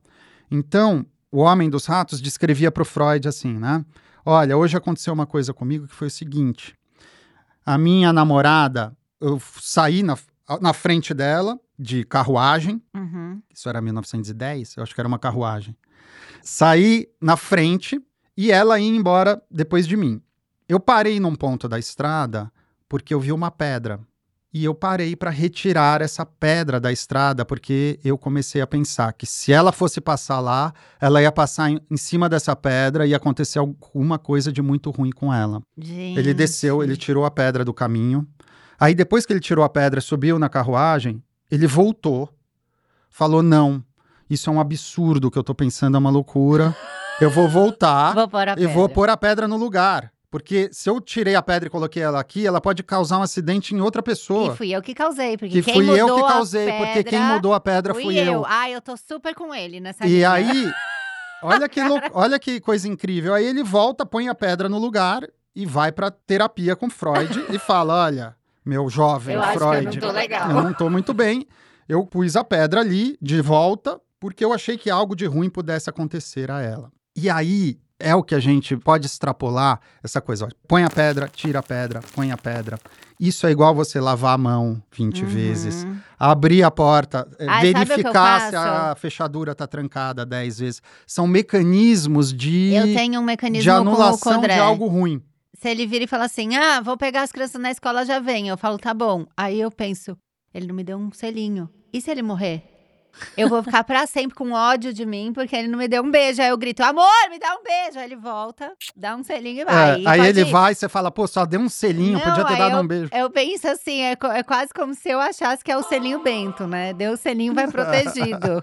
Então, 0.50 1.04
o 1.30 1.38
homem 1.40 1.68
dos 1.68 1.86
ratos 1.86 2.20
descrevia 2.20 2.70
para 2.70 2.82
o 2.82 2.86
Freud 2.86 3.26
assim, 3.28 3.52
né? 3.58 3.84
Olha, 4.24 4.56
hoje 4.56 4.76
aconteceu 4.76 5.12
uma 5.12 5.26
coisa 5.26 5.52
comigo 5.52 5.86
que 5.86 5.94
foi 5.94 6.06
o 6.08 6.10
seguinte: 6.10 6.74
a 7.66 7.76
minha 7.76 8.12
namorada, 8.12 8.96
eu 9.20 9.42
saí 9.60 10.02
na, 10.02 10.16
na 10.60 10.72
frente 10.72 11.12
dela 11.12 11.58
de 11.78 12.04
carruagem, 12.04 12.80
Uhum. 12.94 13.42
isso 13.52 13.68
era 13.68 13.80
1910, 13.82 14.76
eu 14.76 14.82
acho 14.82 14.94
que 14.94 15.00
era 15.00 15.08
uma 15.08 15.18
carruagem. 15.18 15.76
Saí 16.42 17.08
na 17.20 17.36
frente 17.36 18.00
e 18.36 18.50
ela 18.52 18.78
ia 18.78 18.88
embora 18.88 19.42
depois 19.50 19.86
de 19.86 19.96
mim. 19.96 20.22
Eu 20.68 20.78
parei 20.80 21.18
num 21.20 21.34
ponto 21.34 21.68
da 21.68 21.78
estrada 21.78 22.50
porque 22.88 23.12
eu 23.12 23.20
vi 23.20 23.32
uma 23.32 23.50
pedra. 23.50 24.00
E 24.56 24.64
eu 24.64 24.74
parei 24.74 25.14
para 25.14 25.28
retirar 25.28 26.00
essa 26.00 26.24
pedra 26.24 26.80
da 26.80 26.90
estrada 26.90 27.44
porque 27.44 28.00
eu 28.02 28.16
comecei 28.16 28.62
a 28.62 28.66
pensar 28.66 29.12
que 29.12 29.26
se 29.26 29.52
ela 29.52 29.70
fosse 29.70 30.00
passar 30.00 30.40
lá, 30.40 30.72
ela 30.98 31.20
ia 31.20 31.30
passar 31.30 31.68
em, 31.68 31.78
em 31.90 31.96
cima 31.98 32.26
dessa 32.26 32.56
pedra 32.56 33.04
e 33.06 33.10
ia 33.10 33.18
acontecer 33.18 33.58
alguma 33.58 34.18
coisa 34.18 34.50
de 34.50 34.62
muito 34.62 34.90
ruim 34.90 35.10
com 35.10 35.30
ela. 35.30 35.60
Ele 36.16 36.32
desceu, 36.32 36.82
ele 36.82 36.96
tirou 36.96 37.26
a 37.26 37.30
pedra 37.30 37.66
do 37.66 37.74
caminho. 37.74 38.26
Aí 38.80 38.94
depois 38.94 39.26
que 39.26 39.32
ele 39.34 39.40
tirou 39.40 39.62
a 39.62 39.68
pedra, 39.68 40.00
subiu 40.00 40.38
na 40.38 40.48
carruagem, 40.48 41.22
ele 41.50 41.66
voltou, 41.66 42.26
falou: 43.10 43.42
"Não, 43.42 43.84
isso 44.30 44.48
é 44.48 44.52
um 44.54 44.58
absurdo, 44.58 45.28
o 45.28 45.30
que 45.30 45.38
eu 45.38 45.44
tô 45.44 45.54
pensando 45.54 45.96
é 45.96 45.98
uma 45.98 46.08
loucura. 46.08 46.74
Eu 47.20 47.30
vou 47.30 47.46
voltar 47.46 48.14
Vou 48.14 48.30
e 48.56 48.66
vou 48.66 48.88
pôr 48.88 49.10
a 49.10 49.18
pedra 49.18 49.46
no 49.46 49.58
lugar, 49.58 50.10
porque 50.36 50.68
se 50.70 50.90
eu 50.90 51.00
tirei 51.00 51.34
a 51.34 51.40
pedra 51.40 51.66
e 51.68 51.70
coloquei 51.70 52.02
ela 52.02 52.20
aqui, 52.20 52.46
ela 52.46 52.60
pode 52.60 52.82
causar 52.82 53.18
um 53.18 53.22
acidente 53.22 53.74
em 53.74 53.80
outra 53.80 54.02
pessoa. 54.02 54.52
E 54.52 54.56
fui 54.56 54.70
eu 54.70 54.82
que 54.82 54.94
causei, 54.94 55.34
porque 55.38 55.48
que 55.48 55.62
quem 55.62 55.74
fui 55.74 55.98
eu 55.98 56.06
mudou 56.06 56.18
que 56.18 56.24
a 56.30 56.34
causei, 56.34 56.72
porque 56.72 57.04
quem 57.04 57.18
pedra 57.18 57.34
mudou 57.34 57.54
a 57.54 57.60
pedra 57.60 57.94
fui 57.94 58.02
fui 58.04 58.18
eu. 58.18 58.44
Ah, 58.46 58.68
eu 58.68 58.82
tô 58.82 58.94
super 58.98 59.34
com 59.34 59.54
ele 59.54 59.80
nessa 59.80 60.04
E 60.06 60.10
linha. 60.10 60.30
aí, 60.30 60.70
olha 61.42 61.66
que, 61.70 61.82
lou- 61.82 62.00
olha 62.12 62.38
que 62.38 62.60
coisa 62.60 62.86
incrível. 62.86 63.32
Aí 63.32 63.46
ele 63.46 63.62
volta, 63.62 64.04
põe 64.04 64.28
a 64.28 64.34
pedra 64.34 64.68
no 64.68 64.78
lugar 64.78 65.26
e 65.54 65.64
vai 65.64 65.90
pra 65.90 66.10
terapia 66.10 66.76
com 66.76 66.90
Freud 66.90 67.46
e 67.50 67.58
fala: 67.58 68.04
Olha, 68.04 68.36
meu 68.62 68.90
jovem 68.90 69.36
Eu 69.36 69.42
acho 69.42 69.52
que 69.52 69.64
eu 69.64 69.68
Freud, 69.68 70.00
não 70.00 70.08
tô 70.08 70.12
legal. 70.14 70.50
eu 70.50 70.62
não 70.62 70.74
tô 70.74 70.90
muito 70.90 71.14
bem. 71.14 71.46
Eu 71.88 72.04
pus 72.04 72.36
a 72.36 72.44
pedra 72.44 72.80
ali 72.80 73.16
de 73.22 73.40
volta 73.40 73.98
porque 74.20 74.44
eu 74.44 74.52
achei 74.52 74.76
que 74.76 74.90
algo 74.90 75.16
de 75.16 75.24
ruim 75.24 75.48
pudesse 75.48 75.88
acontecer 75.88 76.50
a 76.50 76.60
ela. 76.60 76.90
E 77.16 77.30
aí 77.30 77.78
é 77.98 78.14
o 78.14 78.22
que 78.22 78.34
a 78.34 78.40
gente 78.40 78.76
pode 78.76 79.06
extrapolar 79.06 79.80
essa 80.02 80.20
coisa. 80.20 80.46
ó, 80.46 80.48
põe 80.68 80.84
a 80.84 80.90
pedra, 80.90 81.28
tira 81.28 81.60
a 81.60 81.62
pedra, 81.62 82.00
põe 82.14 82.30
a 82.30 82.36
pedra. 82.36 82.78
Isso 83.18 83.46
é 83.46 83.50
igual 83.50 83.74
você 83.74 83.98
lavar 83.98 84.34
a 84.34 84.38
mão 84.38 84.82
20 84.92 85.22
Uhum. 85.22 85.28
vezes 85.28 85.86
abrir 86.18 86.62
a 86.62 86.70
porta, 86.70 87.26
eh, 87.38 87.46
Ai, 87.48 87.72
verificar 87.72 88.50
se 88.50 88.56
a 88.56 88.94
fechadura 88.94 89.52
está 89.52 89.66
trancada 89.66 90.26
10 90.26 90.58
vezes. 90.58 90.82
São 91.06 91.26
mecanismos 91.26 92.32
de, 92.32 92.74
Eu 92.74 92.94
tenho 92.94 93.20
um 93.20 93.24
mecanismo 93.24 93.62
de 93.62 93.70
anulação 93.70 94.40
de 94.42 94.52
algo 94.52 94.86
ruim. 94.86 95.22
Se 95.54 95.70
ele 95.70 95.86
vira 95.86 96.04
e 96.04 96.06
fala 96.06 96.26
assim, 96.26 96.54
ah, 96.54 96.82
vou 96.82 96.98
pegar 96.98 97.22
as 97.22 97.32
crianças 97.32 97.60
na 97.60 97.70
escola, 97.70 98.04
já 98.04 98.18
vem. 98.18 98.48
Eu 98.48 98.58
falo, 98.58 98.76
tá 98.76 98.92
bom. 98.92 99.24
Aí 99.34 99.58
eu 99.58 99.70
penso, 99.70 100.14
ele 100.52 100.66
não 100.66 100.74
me 100.74 100.84
deu 100.84 100.98
um 100.98 101.10
selinho. 101.10 101.70
E 101.90 102.00
se 102.00 102.10
ele 102.10 102.20
morrer? 102.22 102.62
Eu 103.36 103.48
vou 103.48 103.62
ficar 103.62 103.82
pra 103.84 104.06
sempre 104.06 104.34
com 104.34 104.52
ódio 104.52 104.92
de 104.92 105.06
mim, 105.06 105.32
porque 105.34 105.54
ele 105.56 105.68
não 105.68 105.78
me 105.78 105.88
deu 105.88 106.02
um 106.02 106.10
beijo. 106.10 106.40
Aí 106.42 106.48
eu 106.48 106.56
grito, 106.58 106.82
amor, 106.82 107.06
me 107.30 107.38
dá 107.38 107.54
um 107.54 107.62
beijo. 107.62 107.98
Aí 107.98 108.04
ele 108.04 108.16
volta, 108.16 108.72
dá 108.94 109.16
um 109.16 109.22
selinho 109.22 109.58
e 109.58 109.60
É, 109.62 109.64
vai. 109.64 110.00
E 110.00 110.06
aí 110.08 110.18
pode 110.18 110.28
ele 110.28 110.40
ir. 110.42 110.52
vai 110.52 110.72
e 110.72 110.74
você 110.74 110.88
fala, 110.88 111.10
pô, 111.10 111.26
só 111.26 111.44
deu 111.46 111.60
um 111.60 111.68
selinho, 111.68 112.14
Não, 112.18 112.20
podia 112.20 112.44
ter 112.44 112.56
dado 112.56 112.76
eu- 112.76 112.82
um 112.82 112.86
beijo. 112.86 113.10
Eu 113.12 113.30
penso 113.30 113.68
assim, 113.68 114.00
é, 114.02 114.12
é 114.12 114.42
quase 114.42 114.72
como 114.74 114.94
se 114.94 115.08
eu 115.08 115.18
achasse 115.20 115.64
que 115.64 115.70
é 115.72 115.76
o 115.76 115.82
selinho 115.82 116.22
Bento, 116.22 116.66
né? 116.66 116.92
Deu 116.92 117.12
o 117.12 117.16
selinho, 117.16 117.54
vai 117.54 117.66
protegido. 117.70 118.62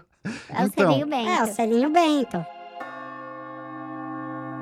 É 0.49 0.63
o 0.63 0.67
Então. 0.67 0.88
selinho 0.88 1.08
bem. 1.08 1.30
É, 1.36 1.43
o 1.43 1.47
selinho 1.47 1.89
Bento. 1.89 2.45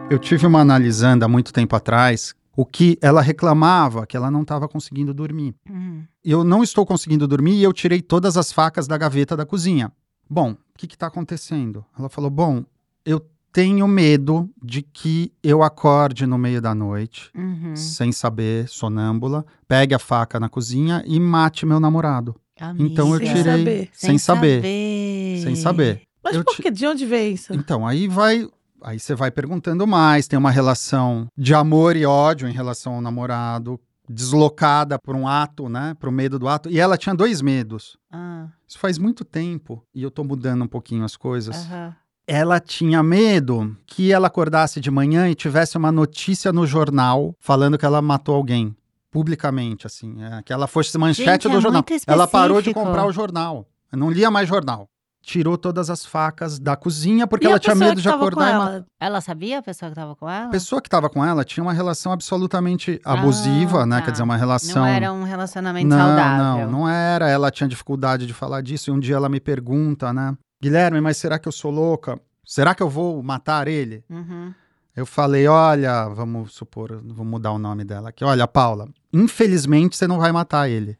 Eu 0.10 0.20
tive 0.20 0.46
uma 0.46 0.60
analisando 0.60 1.24
há 1.24 1.28
muito 1.28 1.54
tempo 1.54 1.76
atrás 1.76 2.36
o 2.56 2.66
que 2.66 2.98
ela 3.02 3.22
reclamava 3.22 4.06
que 4.06 4.16
ela 4.18 4.30
não 4.32 4.42
estava 4.42 4.68
conseguindo 4.68 5.14
dormir. 5.14 5.56
Hum. 5.70 6.04
Eu 6.24 6.44
não 6.44 6.62
estou 6.64 6.86
conseguindo 6.86 7.28
dormir 7.28 7.54
e 7.56 7.64
eu 7.64 7.72
tirei 7.74 8.02
todas 8.02 8.36
as 8.38 8.52
facas 8.52 8.88
da 8.88 8.98
gaveta 8.98 9.36
da 9.38 9.46
cozinha. 9.46 9.92
Bom, 10.30 10.52
o 10.52 10.58
que 10.78 10.86
está 10.86 11.08
acontecendo? 11.08 11.84
Ela 11.98 12.10
falou: 12.10 12.30
Bom, 12.30 12.64
eu 13.06 13.26
tenho 13.54 13.86
medo 13.88 14.50
de 14.64 14.82
que 14.82 15.32
eu 15.44 15.62
acorde 15.62 16.26
no 16.26 16.38
meio 16.38 16.62
da 16.62 16.74
noite, 16.74 17.30
Uhum. 17.36 17.76
sem 17.76 18.12
saber, 18.12 18.68
sonâmbula, 18.70 19.46
pegue 19.68 19.94
a 19.94 20.00
faca 20.00 20.40
na 20.40 20.48
cozinha 20.48 21.04
e 21.06 21.20
mate 21.20 21.66
meu 21.66 21.80
namorado. 21.80 22.36
Então 22.78 23.10
eu 23.10 23.16
Amiga. 23.16 23.26
Sem 23.26 23.36
tirei 23.36 23.58
saber. 23.58 23.90
sem 23.94 24.18
saber, 24.18 24.56
saber. 24.58 25.42
sem 25.44 25.56
saber. 25.56 26.02
Mas 26.24 26.36
Eu 26.36 26.44
por 26.44 26.56
que? 26.56 26.70
De 26.70 26.86
onde 26.86 27.06
veio 27.06 27.34
isso? 27.34 27.54
Então, 27.54 27.86
aí 27.88 28.08
vai. 28.08 28.48
Aí 28.84 29.00
você 29.00 29.14
vai 29.16 29.30
perguntando 29.32 29.86
mais, 29.86 30.28
tem 30.28 30.38
uma 30.40 30.52
relação 30.52 31.28
de 31.38 31.54
amor 31.54 31.96
e 31.96 32.06
ódio 32.06 32.48
em 32.48 32.52
relação 32.52 32.96
ao 32.96 33.02
namorado, 33.02 33.80
deslocada 34.10 34.98
por 35.00 35.16
um 35.16 35.28
ato, 35.28 35.70
né? 35.70 35.96
Pro 36.00 36.12
medo 36.12 36.38
do 36.38 36.48
ato. 36.48 36.70
E 36.70 36.80
ela 36.80 36.98
tinha 36.98 37.16
dois 37.16 37.42
medos. 37.42 37.98
Ah, 38.12 38.48
Isso 38.68 38.80
faz 38.80 38.98
muito 38.98 39.24
tempo 39.24 39.84
e 39.94 40.04
eu 40.04 40.12
tô 40.12 40.24
mudando 40.24 40.64
um 40.64 40.68
pouquinho 40.68 41.04
as 41.04 41.16
coisas. 41.16 41.56
aham. 41.56 41.96
Ela 42.28 42.60
tinha 42.60 43.02
medo 43.04 43.76
que 43.86 44.12
ela 44.14 44.28
acordasse 44.28 44.80
de 44.80 44.90
manhã 44.92 45.28
e 45.30 45.36
tivesse 45.36 45.76
uma 45.78 45.92
notícia 45.92 46.54
no 46.54 46.66
jornal 46.66 47.36
falando 47.40 47.78
que 47.78 47.86
ela 47.86 48.02
matou 48.02 48.36
alguém. 48.36 48.76
Publicamente, 49.10 49.86
assim. 49.86 50.24
é, 50.24 50.42
que 50.42 50.54
ela 50.54 50.68
fosse 50.68 50.98
manchete 50.98 51.44
Gente, 51.44 51.50
do 51.50 51.58
é 51.58 51.62
jornal. 51.62 51.84
Ela 52.08 52.28
parou 52.28 52.62
de 52.62 52.74
comprar 52.74 53.06
o 53.06 53.12
jornal. 53.12 53.68
Eu 53.92 53.98
não 53.98 54.10
lia 54.10 54.32
mais 54.32 54.48
jornal. 54.48 54.88
Tirou 55.24 55.56
todas 55.56 55.90
as 55.92 56.04
facas 56.04 56.58
da 56.58 56.76
cozinha 56.76 57.28
porque 57.28 57.46
E 57.46 57.50
ela 57.50 57.60
tinha 57.60 57.76
medo 57.76 58.02
de 58.02 58.10
acordar 58.10 58.50
ela? 58.54 58.86
Ela 59.00 59.22
sabia 59.22 59.60
a 59.60 59.62
pessoa 59.62 59.90
que 59.90 59.96
tava 59.96 60.16
com 60.16 60.28
ela? 60.28 60.48
A 60.48 60.50
pessoa 60.50 60.82
que 60.82 60.88
estava 60.88 61.10
com 61.12 61.24
ela 61.24 61.44
tinha 61.46 61.64
uma 61.64 61.74
relação 61.74 62.12
absolutamente 62.12 63.00
abusiva, 63.06 63.84
Ah, 63.84 63.86
né? 63.86 63.98
tá. 64.00 64.06
Quer 64.06 64.12
dizer, 64.12 64.24
uma 64.24 64.36
relação. 64.36 64.82
Não 64.82 64.88
era 64.88 65.14
um 65.14 65.24
relacionamento 65.24 65.88
não, 65.88 65.98
saudável. 65.98 66.66
não, 66.66 66.80
não 66.80 66.90
era. 66.90 67.30
Ela 67.30 67.52
tinha 67.52 67.68
dificuldade 67.68 68.26
de 68.26 68.34
falar 68.34 68.62
disso. 68.62 68.90
E 68.90 68.94
um 68.94 69.00
dia 69.00 69.16
ela 69.16 69.30
me 69.30 69.40
pergunta, 69.40 70.12
né? 70.12 70.36
Guilherme, 70.62 71.00
mas 71.00 71.18
será 71.18 71.38
que 71.38 71.48
eu 71.48 71.52
sou 71.52 71.70
louca? 71.72 72.20
Será 72.44 72.74
que 72.74 72.82
eu 72.82 72.90
vou 72.90 73.22
matar 73.22 73.68
ele? 73.68 74.04
Uhum. 74.10 74.52
Eu 74.96 75.06
falei, 75.06 75.48
olha, 75.48 76.10
vamos 76.10 76.54
supor, 76.54 77.02
vou 77.06 77.26
mudar 77.26 77.52
o 77.52 77.58
nome 77.60 77.84
dela 77.86 78.10
aqui. 78.10 78.26
Olha, 78.26 78.46
Paula, 78.48 78.90
infelizmente 79.14 79.96
você 79.96 80.06
não 80.08 80.18
vai 80.20 80.32
matar 80.32 80.68
ele. 80.68 80.98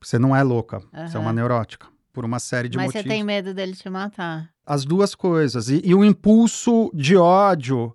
Você 0.00 0.18
não 0.18 0.36
é 0.36 0.42
louca, 0.42 0.80
você 1.08 1.16
é 1.16 1.20
uma 1.20 1.32
neurótica. 1.32 1.86
Por 2.16 2.24
uma 2.24 2.38
série 2.38 2.70
de 2.70 2.78
Mas 2.78 2.86
motivos. 2.86 3.02
você 3.02 3.08
tem 3.10 3.22
medo 3.22 3.52
dele 3.52 3.76
te 3.76 3.90
matar. 3.90 4.48
As 4.64 4.86
duas 4.86 5.14
coisas. 5.14 5.68
E, 5.68 5.82
e 5.84 5.94
o 5.94 6.02
impulso 6.02 6.90
de 6.94 7.14
ódio 7.14 7.94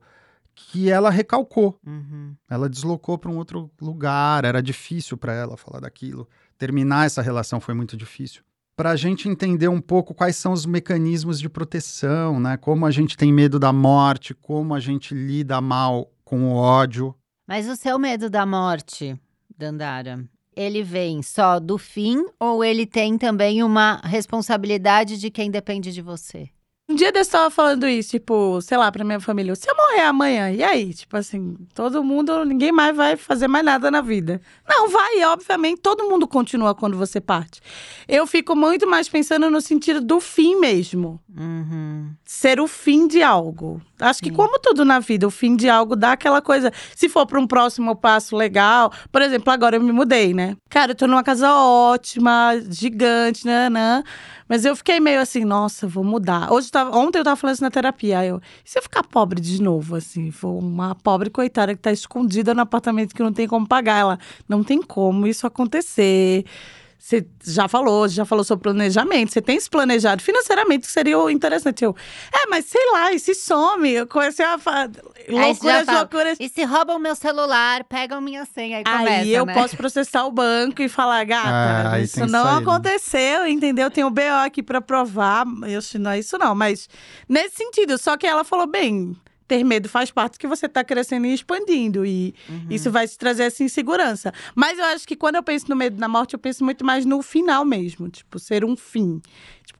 que 0.54 0.92
ela 0.92 1.10
recalcou. 1.10 1.76
Uhum. 1.84 2.36
Ela 2.48 2.70
deslocou 2.70 3.18
para 3.18 3.32
um 3.32 3.38
outro 3.38 3.72
lugar, 3.82 4.46
era 4.46 4.62
difícil 4.62 5.18
para 5.18 5.34
ela 5.34 5.58
falar 5.58 5.80
daquilo. 5.80 6.30
Terminar 6.56 7.08
essa 7.08 7.20
relação 7.20 7.60
foi 7.60 7.74
muito 7.74 7.98
difícil. 7.98 8.44
Para 8.76 8.92
a 8.92 8.96
gente 8.96 9.28
entender 9.28 9.70
um 9.70 9.82
pouco 9.82 10.14
quais 10.14 10.36
são 10.36 10.54
os 10.54 10.68
mecanismos 10.68 11.40
de 11.40 11.50
proteção, 11.50 12.40
né? 12.40 12.58
Como 12.58 12.86
a 12.86 12.92
gente 12.92 13.18
tem 13.18 13.34
medo 13.34 13.58
da 13.58 13.74
morte, 13.74 14.36
como 14.36 14.76
a 14.76 14.80
gente 14.80 15.16
lida 15.16 15.60
mal 15.60 16.12
com 16.24 16.44
o 16.44 16.56
ódio. 16.56 17.16
Mas 17.48 17.68
o 17.68 17.76
seu 17.76 17.98
medo 17.98 18.30
da 18.30 18.46
morte, 18.46 19.20
Dandara, 19.58 20.24
ele 20.56 20.84
vem 20.84 21.22
só 21.22 21.60
do 21.60 21.78
fim 21.78 22.26
ou 22.40 22.64
ele 22.64 22.86
tem 22.86 23.18
também 23.18 23.64
uma 23.64 24.02
responsabilidade 24.04 25.18
de 25.18 25.30
quem 25.30 25.50
depende 25.50 25.92
de 25.92 26.02
você? 26.02 26.50
Um 26.92 26.96
dia 26.96 27.10
eu 27.16 27.26
tava 27.26 27.50
falando 27.50 27.88
isso, 27.88 28.10
tipo, 28.10 28.62
sei 28.62 28.78
lá, 28.78 28.92
pra 28.92 29.06
minha 29.06 29.22
família. 29.22 29.56
Se 29.56 29.70
eu 29.70 29.76
morrer 29.78 30.02
amanhã, 30.02 30.52
e 30.52 30.62
aí? 30.62 30.94
Tipo 30.94 31.16
assim, 31.16 31.56
todo 31.74 32.04
mundo, 32.04 32.44
ninguém 32.44 32.74
mais 32.74 32.94
vai 32.94 33.16
fazer 33.16 33.48
mais 33.48 33.64
nada 33.64 33.90
na 33.90 34.02
vida. 34.02 34.42
Não, 34.68 34.90
vai, 34.90 35.24
obviamente, 35.24 35.80
todo 35.80 36.04
mundo 36.10 36.28
continua 36.28 36.76
quando 36.76 36.98
você 36.98 37.22
parte. 37.22 37.62
Eu 38.10 38.28
fico 38.28 38.58
muito 38.58 38.86
mais 38.86 39.08
pensando 39.08 39.50
no 39.50 39.62
sentido 39.62 40.02
do 40.02 40.20
fim 40.20 40.60
mesmo. 40.60 41.18
Uhum. 41.34 42.10
Ser 42.26 42.60
o 42.60 42.68
fim 42.68 43.08
de 43.08 43.24
algo. 43.24 43.82
Acho 43.98 44.22
que, 44.22 44.30
Sim. 44.30 44.36
como 44.36 44.60
tudo 44.60 44.84
na 44.84 45.00
vida, 45.00 45.26
o 45.26 45.32
fim 45.32 45.56
de 45.56 45.70
algo 45.70 45.96
dá 45.96 46.12
aquela 46.12 46.42
coisa. 46.42 46.74
Se 46.94 47.08
for 47.08 47.26
pra 47.26 47.40
um 47.40 47.48
próximo 47.48 47.96
passo 47.96 48.36
legal. 48.36 48.92
Por 49.10 49.22
exemplo, 49.22 49.54
agora 49.54 49.78
eu 49.78 49.82
me 49.82 49.94
mudei, 49.94 50.34
né? 50.34 50.58
Cara, 50.70 50.92
eu 50.92 50.96
tô 50.96 51.08
numa 51.08 51.24
casa 51.24 51.56
ótima, 51.56 52.52
gigante, 52.70 53.46
né? 53.46 53.70
né? 53.70 54.04
Mas 54.52 54.66
eu 54.66 54.76
fiquei 54.76 55.00
meio 55.00 55.22
assim, 55.22 55.46
nossa, 55.46 55.88
vou 55.88 56.04
mudar. 56.04 56.52
Hoje 56.52 56.70
tava, 56.70 56.94
ontem 56.98 57.20
eu 57.20 57.24
tava 57.24 57.38
falando 57.38 57.54
isso 57.54 57.64
na 57.64 57.72
terapia. 57.72 58.26
Eu, 58.26 58.42
e 58.66 58.70
se 58.70 58.78
eu 58.78 58.84
ficar 58.84 59.02
pobre 59.02 59.40
de 59.40 59.62
novo, 59.62 59.96
assim? 59.96 60.30
For 60.30 60.50
uma 60.50 60.94
pobre 60.94 61.30
coitada 61.30 61.74
que 61.74 61.80
tá 61.80 61.90
escondida 61.90 62.54
no 62.54 62.60
apartamento 62.60 63.16
que 63.16 63.24
não 63.24 63.32
tem 63.32 63.48
como 63.48 63.66
pagar. 63.66 64.00
Ela, 64.00 64.20
não 64.50 64.62
tem 64.62 64.82
como 64.82 65.26
isso 65.26 65.48
acontecer. 65.48 66.44
Você 67.02 67.26
já 67.44 67.68
falou, 67.68 68.08
já 68.08 68.24
falou 68.26 68.44
sobre 68.44 68.62
planejamento. 68.62 69.34
Você 69.34 69.42
tem 69.42 69.60
se 69.60 69.68
planejado 69.68 70.22
financeiramente, 70.22 70.86
que 70.86 70.94
seria 70.94 71.18
o 71.18 71.32
interessante. 71.32 71.84
Eu, 71.84 71.96
é, 72.32 72.46
mas 72.46 72.66
sei 72.66 72.92
lá, 72.92 73.12
e 73.12 73.20
se 73.20 73.34
some? 73.34 73.90
Eu 73.90 74.06
comecei 74.06 74.46
a 74.46 74.60
falar 74.60 74.92
Aí 75.28 75.34
loucuras, 75.34 75.86
fala, 75.86 75.98
loucuras. 75.98 76.38
E 76.40 76.48
se 76.48 76.64
roubam 76.64 77.00
meu 77.00 77.16
celular, 77.16 77.84
pegam 77.86 78.22
minha 78.22 78.46
senha 78.46 78.82
e 78.82 78.84
começa, 78.84 79.10
Aí 79.10 79.34
eu 79.34 79.48
né? 79.48 79.54
posso 79.56 79.76
processar 79.76 80.26
o 80.26 80.32
banco 80.32 80.84
e 80.84 80.88
falar, 80.88 81.24
gata, 81.24 81.96
aí 81.96 82.04
isso 82.04 82.24
não 82.28 82.46
aí, 82.48 82.56
né? 82.56 82.62
aconteceu, 82.62 83.48
entendeu? 83.48 83.90
Tem 83.90 84.04
o 84.04 84.12
BO 84.12 84.22
aqui 84.46 84.62
pra 84.62 84.80
provar. 84.80 85.44
Eu, 85.68 85.82
não 86.00 86.12
é 86.12 86.20
isso 86.20 86.38
não, 86.38 86.54
mas 86.54 86.88
nesse 87.28 87.56
sentido. 87.56 87.98
Só 87.98 88.16
que 88.16 88.28
ela 88.28 88.44
falou, 88.44 88.68
bem, 88.68 89.18
ter 89.52 89.66
medo 89.66 89.90
faz 89.90 90.10
parte 90.12 90.40
que 90.40 90.48
você 90.48 90.70
tá 90.70 90.82
crescendo 90.82 91.26
e 91.28 91.34
expandindo. 91.34 92.06
E 92.06 92.34
Uhum. 92.48 92.68
isso 92.70 92.90
vai 92.90 93.06
te 93.06 93.18
trazer 93.18 93.44
essa 93.44 93.62
insegurança. 93.62 94.34
Mas 94.56 94.80
eu 94.80 94.86
acho 94.86 95.06
que 95.06 95.14
quando 95.16 95.36
eu 95.36 95.44
penso 95.44 95.66
no 95.70 95.76
medo 95.76 95.98
da 95.98 96.08
morte, 96.08 96.36
eu 96.36 96.40
penso 96.40 96.64
muito 96.64 96.86
mais 96.86 97.06
no 97.06 97.22
final 97.22 97.66
mesmo. 97.66 98.08
Tipo, 98.10 98.40
ser 98.40 98.64
um 98.64 98.78
fim. 98.78 99.22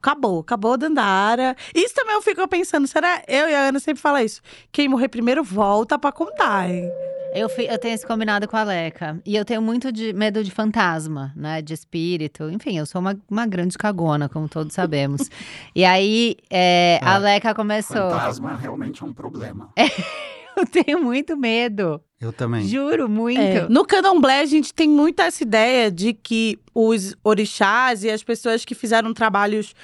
Acabou, 0.02 0.40
acabou 0.40 0.76
Dandara. 0.76 1.54
Isso 1.72 1.94
também 1.94 2.14
eu 2.16 2.22
fico 2.22 2.46
pensando, 2.48 2.88
será? 2.88 3.22
Eu 3.28 3.48
e 3.48 3.54
a 3.54 3.68
Ana 3.68 3.78
sempre 3.78 4.02
fala 4.02 4.20
isso. 4.22 4.40
Quem 4.72 4.88
morrer 4.88 5.06
primeiro 5.08 5.44
volta 5.44 5.96
pra 5.96 6.10
contar, 6.10 6.68
hein? 6.68 6.90
Eu, 7.32 7.48
fi- 7.48 7.66
eu 7.66 7.78
tenho 7.78 7.94
esse 7.94 8.04
combinado 8.04 8.48
com 8.48 8.56
a 8.56 8.64
Leca. 8.64 9.18
E 9.24 9.36
eu 9.36 9.44
tenho 9.44 9.62
muito 9.62 9.92
de 9.92 10.12
medo 10.12 10.42
de 10.42 10.50
fantasma, 10.50 11.32
né? 11.36 11.62
De 11.62 11.72
espírito. 11.72 12.50
Enfim, 12.50 12.76
eu 12.78 12.84
sou 12.84 13.00
uma, 13.00 13.16
uma 13.30 13.46
grande 13.46 13.78
cagona, 13.78 14.28
como 14.28 14.48
todos 14.48 14.74
sabemos. 14.74 15.30
e 15.74 15.84
aí, 15.84 16.36
é, 16.50 16.98
a 17.00 17.14
É. 17.14 17.18
Leca 17.18 17.54
começou. 17.54 18.10
Fantasma 18.10 18.56
realmente 18.56 19.02
é 19.02 19.06
um 19.06 19.12
problema. 19.14 19.70
Eu 20.54 20.66
tenho 20.66 21.02
muito 21.02 21.34
medo. 21.34 21.98
Eu 22.22 22.32
também. 22.32 22.64
Juro, 22.68 23.08
muito. 23.08 23.40
É, 23.40 23.68
no 23.68 23.84
candomblé, 23.84 24.40
a 24.40 24.46
gente 24.46 24.72
tem 24.72 24.88
muito 24.88 25.20
essa 25.20 25.42
ideia 25.42 25.90
de 25.90 26.12
que 26.12 26.56
os 26.72 27.16
orixás 27.24 28.04
e 28.04 28.10
as 28.10 28.22
pessoas 28.22 28.64
que 28.64 28.76
fizeram 28.76 29.12
trabalhos 29.12 29.74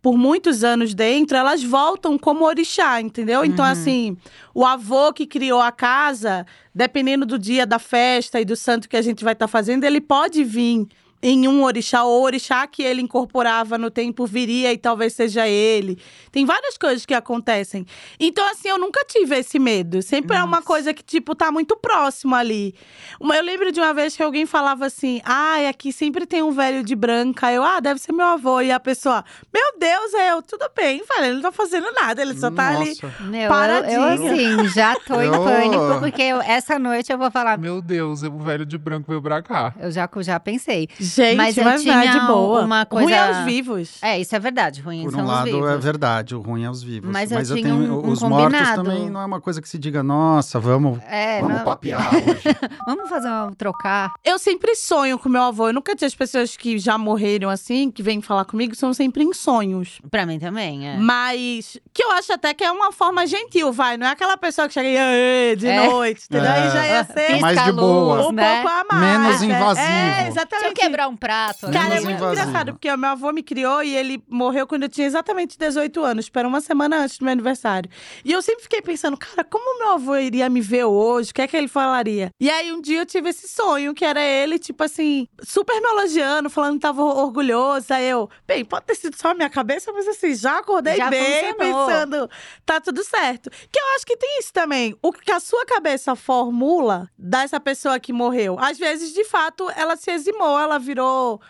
por 0.00 0.16
muitos 0.16 0.64
anos 0.64 0.94
dentro, 0.94 1.36
elas 1.36 1.62
voltam 1.62 2.18
como 2.18 2.44
orixá, 2.44 3.00
entendeu? 3.00 3.44
Então, 3.44 3.64
Uhum. 3.64 3.70
assim, 3.70 4.16
o 4.52 4.64
avô 4.64 5.12
que 5.12 5.26
criou 5.26 5.60
a 5.60 5.70
casa, 5.70 6.44
dependendo 6.74 7.24
do 7.26 7.38
dia 7.38 7.64
da 7.66 7.78
festa 7.78 8.40
e 8.40 8.44
do 8.44 8.56
santo 8.56 8.88
que 8.88 8.96
a 8.96 9.02
gente 9.02 9.22
vai 9.22 9.34
estar 9.34 9.46
fazendo, 9.46 9.84
ele 9.84 10.00
pode 10.00 10.42
vir 10.42 10.88
em 11.22 11.46
um 11.46 11.62
orixá, 11.62 12.02
ou 12.04 12.20
o 12.20 12.24
orixá 12.24 12.66
que 12.66 12.82
ele 12.82 13.00
incorporava 13.00 13.78
no 13.78 13.90
tempo 13.90 14.26
viria 14.26 14.72
e 14.72 14.76
talvez 14.78 15.12
seja 15.12 15.46
ele. 15.46 15.96
Tem 16.32 16.44
várias 16.44 16.76
coisas 16.76 17.06
que 17.06 17.14
acontecem. 17.14 17.86
Então, 18.18 18.44
assim, 18.50 18.68
eu 18.68 18.78
nunca 18.78 19.04
tive 19.04 19.36
esse 19.38 19.58
medo. 19.58 20.02
Sempre 20.02 20.36
é 20.36 20.40
uma 20.42 20.56
Nossa. 20.56 20.62
coisa 20.66 20.92
que, 20.94 21.02
tipo, 21.04 21.34
tá 21.34 21.52
muito 21.52 21.76
próximo 21.76 22.34
ali. 22.34 22.74
Uma- 23.20 23.36
Eu 23.36 23.44
lembro 23.44 23.70
de 23.70 23.78
uma 23.80 23.94
vez 23.94 24.16
que 24.16 24.22
alguém 24.22 24.46
falava 24.46 24.86
assim: 24.86 25.20
ai, 25.24 25.66
aqui 25.68 25.92
sempre 25.92 26.26
tem 26.26 26.42
um 26.42 26.50
velho 26.50 26.82
de 26.82 26.94
branca. 26.96 27.52
Eu, 27.52 27.62
ah, 27.62 27.78
deve 27.80 28.00
ser 28.00 28.12
meu 28.12 28.26
avô. 28.26 28.60
E 28.60 28.72
a 28.72 28.80
pessoa, 28.80 29.24
meu 29.54 29.78
Deus, 29.78 30.14
é 30.14 30.32
eu, 30.32 30.42
tudo 30.42 30.68
bem, 30.76 31.04
falei, 31.04 31.26
ele 31.30 31.34
não 31.36 31.42
tá 31.42 31.52
fazendo 31.52 31.90
nada, 31.92 32.20
ele 32.22 32.34
só 32.34 32.50
tá 32.50 32.68
ali. 32.70 32.88
Nossa. 33.00 33.12
Meu, 33.22 33.40
eu, 33.40 33.42
eu, 33.42 33.48
Paradinha. 33.48 34.14
assim, 34.14 34.68
já 34.70 34.96
tô 34.96 35.20
em 35.20 35.26
Eu- 35.26 35.44
pânico, 35.44 36.00
porque 36.00 36.22
eu- 36.22 36.40
essa 36.42 36.78
noite 36.78 37.12
eu 37.12 37.18
vou 37.18 37.30
falar. 37.30 37.56
Meu 37.58 37.80
Deus, 37.80 38.22
o 38.22 38.38
velho 38.38 38.66
de 38.66 38.76
branco 38.76 39.06
veio 39.08 39.22
pra 39.22 39.40
cá. 39.42 39.74
Eu 39.80 39.90
já, 39.92 40.08
já 40.20 40.40
pensei. 40.40 40.88
Gente, 41.14 41.36
Mas 41.36 41.56
mas, 41.56 41.56
eu 41.58 41.64
não 41.64 41.70
é 41.72 41.78
tinha 41.78 42.12
de 42.12 42.26
boa. 42.26 42.60
uma 42.64 42.76
Ruim 42.78 42.86
coisa- 43.04 43.14
é 43.14 43.30
os 43.30 43.44
vivos. 43.44 43.90
É, 44.02 44.18
isso 44.20 44.34
é 44.34 44.38
verdade. 44.38 44.80
Ruim 44.80 45.02
Por 45.04 45.10
são 45.12 45.20
um 45.20 45.24
os 45.24 45.28
lado 45.30 45.44
vivos. 45.44 45.70
é 45.70 45.76
verdade, 45.78 46.34
o 46.34 46.40
ruim 46.40 46.64
é 46.64 46.70
os 46.70 46.82
vivos. 46.82 47.10
Mas 47.10 47.30
eu 47.30 47.42
tinha 47.44 47.62
tenho 47.62 47.74
um- 47.74 48.06
um 48.06 48.10
os 48.10 48.22
mortos 48.22 48.58
combinado. 48.58 48.82
também 48.84 49.10
não 49.10 49.20
é 49.20 49.24
uma 49.24 49.40
coisa 49.40 49.60
que 49.60 49.68
se 49.68 49.78
diga, 49.78 50.02
nossa, 50.02 50.58
vamos, 50.60 50.98
É, 51.08 51.40
vamos 51.40 51.56
não- 51.58 51.64
papear 51.64 52.00
hoje. 52.14 52.56
vamos 52.86 53.08
fazer 53.08 53.28
um 53.28 53.52
trocar. 53.52 54.12
Eu 54.24 54.38
sempre 54.38 54.74
sonho 54.74 55.18
com 55.18 55.28
meu 55.28 55.42
avô. 55.42 55.68
Eu 55.68 55.72
nunca 55.74 55.94
tinha 55.94 56.06
as 56.06 56.14
pessoas 56.14 56.56
que 56.56 56.78
já 56.78 56.96
morreram 56.96 57.48
assim, 57.50 57.90
que 57.90 58.02
vêm 58.02 58.20
falar 58.22 58.44
comigo, 58.44 58.74
são 58.74 58.92
sempre 58.94 59.22
em 59.24 59.32
sonhos. 59.32 60.00
Pra 60.10 60.24
mim 60.26 60.38
também, 60.38 60.88
é. 60.88 60.96
Mas 60.96 61.78
que 61.92 62.02
eu 62.02 62.10
acho 62.12 62.32
até 62.32 62.54
que 62.54 62.64
é 62.64 62.70
uma 62.70 62.92
forma 62.92 63.26
gentil, 63.26 63.72
vai. 63.72 63.96
Não 63.96 64.06
é 64.06 64.10
aquela 64.10 64.36
pessoa 64.36 64.66
que 64.68 64.74
chega 64.74 64.88
e 64.88 64.96
"Aê", 64.96 65.56
de 65.56 65.66
É. 65.66 65.86
noite, 65.88 66.22
entendeu? 66.28 66.50
Aí 66.50 66.70
já 66.70 66.86
ia 66.86 66.92
É. 66.98 67.04
ser 67.04 67.40
mais 67.40 67.62
de 67.64 67.72
boa. 67.72 68.28
um 68.28 68.32
né? 68.32 68.62
pouco 68.62 68.68
a 68.68 68.84
mais. 68.94 69.18
Menos 69.18 69.42
É, 69.42 69.44
invasivo. 69.44 69.86
É, 69.86 70.30
Deixa 70.52 70.66
eu 70.66 70.72
um 71.08 71.16
prato. 71.16 71.70
Cara, 71.70 71.96
é 71.96 72.00
muito 72.00 72.16
invasivo. 72.16 72.32
engraçado, 72.32 72.72
porque 72.72 72.90
o 72.90 72.96
meu 72.98 73.10
avô 73.10 73.32
me 73.32 73.42
criou 73.42 73.82
e 73.82 73.94
ele 73.94 74.22
morreu 74.28 74.66
quando 74.66 74.84
eu 74.84 74.88
tinha 74.88 75.06
exatamente 75.06 75.58
18 75.58 76.02
anos, 76.02 76.28
para 76.28 76.46
uma 76.46 76.60
semana 76.60 76.98
antes 76.98 77.18
do 77.18 77.24
meu 77.24 77.32
aniversário. 77.32 77.90
E 78.24 78.32
eu 78.32 78.42
sempre 78.42 78.62
fiquei 78.62 78.82
pensando, 78.82 79.16
cara, 79.16 79.44
como 79.44 79.78
meu 79.78 79.90
avô 79.92 80.16
iria 80.16 80.48
me 80.48 80.60
ver 80.60 80.84
hoje? 80.84 81.30
O 81.30 81.34
que 81.34 81.42
é 81.42 81.46
que 81.46 81.56
ele 81.56 81.68
falaria? 81.68 82.30
E 82.40 82.50
aí 82.50 82.72
um 82.72 82.80
dia 82.80 83.00
eu 83.00 83.06
tive 83.06 83.28
esse 83.30 83.48
sonho, 83.48 83.94
que 83.94 84.04
era 84.04 84.22
ele, 84.22 84.58
tipo 84.58 84.82
assim, 84.84 85.26
super 85.42 85.80
me 85.80 85.86
elogiando, 85.88 86.48
falando 86.50 86.74
que 86.74 86.80
tava 86.80 87.02
orgulhoso. 87.02 87.92
Aí 87.92 88.08
eu, 88.08 88.28
bem, 88.46 88.64
pode 88.64 88.86
ter 88.86 88.94
sido 88.94 89.16
só 89.16 89.30
a 89.30 89.34
minha 89.34 89.50
cabeça, 89.50 89.92
mas 89.92 90.06
assim, 90.08 90.34
já 90.34 90.58
acordei 90.58 90.96
Já 90.96 91.08
bem, 91.10 91.52
funcionou. 91.54 91.86
pensando, 91.86 92.30
tá 92.64 92.80
tudo 92.80 93.02
certo. 93.04 93.50
Que 93.50 93.78
eu 93.78 93.94
acho 93.96 94.06
que 94.06 94.16
tem 94.16 94.38
isso 94.38 94.52
também. 94.52 94.96
O 95.02 95.12
que 95.12 95.30
a 95.32 95.40
sua 95.40 95.64
cabeça 95.66 96.14
formula 96.14 97.08
dessa 97.18 97.58
pessoa 97.60 97.98
que 98.00 98.12
morreu, 98.12 98.56
às 98.58 98.78
vezes, 98.78 99.12
de 99.12 99.24
fato, 99.24 99.70
ela 99.76 99.96
se 99.96 100.10
eximou, 100.10 100.58
ela 100.58 100.78
virou 100.92 101.40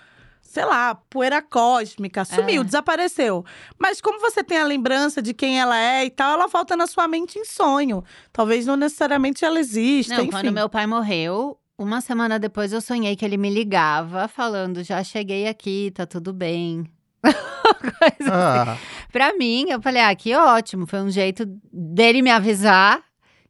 sei 0.41 0.67
lá, 0.67 0.95
poeira 0.95 1.41
cósmica, 1.41 2.27
sumiu, 2.27 2.61
É. 2.61 2.65
desapareceu. 2.65 3.43
Mas 3.79 4.03
como 4.03 4.21
você 4.21 4.45
tem 4.45 4.59
a 4.59 4.65
lembrança 4.65 5.23
de 5.23 5.33
quem 5.33 5.59
ela 5.59 5.79
é 5.79 6.05
e 6.05 6.11
tal, 6.11 6.35
ela 6.35 6.47
volta 6.47 6.77
na 6.77 6.87
sua 6.87 7.09
mente 7.09 7.39
em 7.39 7.45
sonho. 7.47 8.05
Talvez 8.31 8.67
não 8.67 8.77
necessariamente 8.77 9.47
ela 9.47 9.59
exista, 9.59 10.15
Não, 10.17 10.25
enfim. 10.25 10.31
quando 10.31 10.53
meu 10.53 10.69
pai 10.69 10.87
morreu, 10.87 11.59
uma 11.79 12.03
semana 12.03 12.39
depois 12.39 12.71
eu 12.71 12.83
sonhei 12.83 13.17
que 13.17 13.25
ele 13.25 13.39
me 13.39 13.49
ligava 13.49 14.29
falando: 14.29 14.83
já 14.85 15.03
cheguei 15.03 15.49
aqui, 15.49 15.91
tá 15.95 16.05
tudo 16.05 16.35
bem. 16.35 16.85
Coisa 17.23 18.35
assim. 18.35 18.71
Ah, 18.71 18.77
Pra 19.11 19.33
mim, 19.35 19.67
eu 19.71 19.81
falei: 19.81 20.03
ah, 20.03 20.15
que 20.15 20.35
ótimo. 20.35 20.87
Foi 20.87 21.01
um 21.01 21.09
jeito 21.11 21.45
dele 21.73 22.21
me 22.21 22.31
avisar 22.31 23.03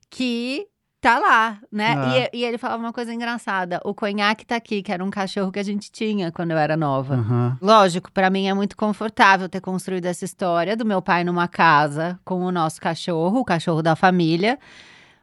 que 0.08 0.68
tá 1.02 1.18
lá, 1.18 1.58
né? 1.70 1.94
Ah. 1.98 2.28
E, 2.32 2.38
e 2.38 2.44
ele 2.44 2.56
falava 2.56 2.82
uma 2.82 2.92
coisa 2.92 3.12
engraçada: 3.12 3.80
o 3.84 3.92
conhaque 3.92 4.46
tá 4.46 4.56
aqui, 4.56 4.82
que 4.82 4.92
era 4.92 5.04
um 5.04 5.10
cachorro 5.10 5.50
que 5.52 5.58
a 5.58 5.62
gente 5.62 5.90
tinha 5.90 6.30
quando 6.30 6.52
eu 6.52 6.56
era 6.56 6.76
nova. 6.76 7.16
aham. 7.16 7.58
Lógico, 7.60 8.10
pra 8.12 8.30
mim 8.30 8.46
é 8.46 8.54
muito 8.54 8.76
confortável 8.76 9.48
ter 9.48 9.60
construído 9.60 10.06
essa 10.06 10.24
história 10.24 10.76
do 10.76 10.86
meu 10.86 11.02
pai 11.02 11.24
numa 11.24 11.48
casa 11.48 12.18
com 12.24 12.40
o 12.44 12.52
nosso 12.52 12.80
cachorro, 12.80 13.40
o 13.40 13.44
cachorro 13.44 13.82
da 13.82 13.96
família. 13.96 14.58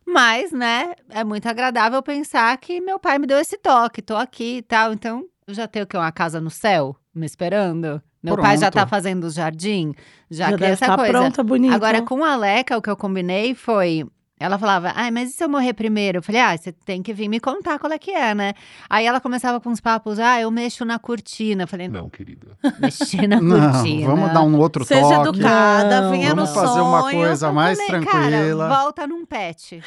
Mas, 0.05 0.51
né, 0.51 0.93
é 1.09 1.23
muito 1.23 1.47
agradável 1.47 2.01
pensar 2.01 2.57
que 2.57 2.81
meu 2.81 2.99
pai 2.99 3.17
me 3.19 3.27
deu 3.27 3.37
esse 3.39 3.57
toque, 3.57 4.01
tô 4.01 4.15
aqui 4.15 4.57
e 4.57 4.61
tal. 4.63 4.91
Então, 4.91 5.23
eu 5.47 5.53
já 5.53 5.67
tenho 5.67 5.85
o 5.85 5.87
quê? 5.87 5.95
Uma 5.97 6.11
casa 6.11 6.41
no 6.41 6.49
céu 6.49 6.95
me 7.13 7.25
esperando? 7.25 8.01
Meu 8.21 8.35
pai 8.35 8.57
já 8.57 8.65
tá 8.69 8.81
Pronto. 8.81 8.89
fazendo 8.89 9.23
o 9.25 9.29
jardim? 9.29 9.93
Já, 10.29 10.49
já 10.49 10.57
que 10.57 10.63
essa 10.65 10.85
estar 10.85 10.97
coisa. 10.97 11.11
pronta, 11.11 11.41
bonita. 11.43 11.73
Agora, 11.75 12.01
com 12.01 12.23
a 12.23 12.35
Leca, 12.35 12.77
o 12.77 12.81
que 12.81 12.89
eu 12.89 12.97
combinei 12.97 13.53
foi. 13.55 14.05
Ela 14.39 14.57
falava, 14.57 14.93
ai, 14.95 15.11
mas 15.11 15.31
e 15.31 15.33
se 15.33 15.43
eu 15.43 15.49
morrer 15.49 15.73
primeiro? 15.73 16.19
Eu 16.19 16.23
falei, 16.23 16.39
ah, 16.39 16.55
você 16.57 16.71
tem 16.71 17.03
que 17.03 17.13
vir 17.13 17.27
me 17.27 17.41
contar 17.41 17.77
qual 17.77 17.91
é 17.91 17.99
que 17.99 18.11
é, 18.11 18.33
né? 18.33 18.53
Aí 18.89 19.05
ela 19.05 19.19
começava 19.19 19.59
com 19.59 19.69
uns 19.69 19.81
papos, 19.81 20.17
ah, 20.17 20.39
eu 20.39 20.49
mexo 20.49 20.85
na 20.85 20.97
cortina. 20.97 21.63
Eu 21.63 21.67
falei, 21.67 21.89
não, 21.89 22.03
Não, 22.03 22.09
querida. 22.09 22.47
mexer 22.79 23.27
na 23.27 23.41
Não, 23.41 23.71
cortina. 23.73 24.07
vamos 24.07 24.31
dar 24.33 24.41
um 24.41 24.57
outro 24.57 24.85
Seja 24.85 25.01
toque. 25.01 25.39
educada, 25.39 26.01
Não, 26.01 26.11
venha 26.11 26.29
no 26.29 26.45
Vamos 26.45 26.53
fazer 26.53 26.79
uma 26.79 27.01
coisa 27.11 27.47
Eu 27.47 27.53
mais 27.53 27.77
falei, 27.77 28.01
tranquila. 28.05 28.69
Cara, 28.69 28.81
volta 28.81 29.05
num 29.07 29.25
pet. 29.25 29.83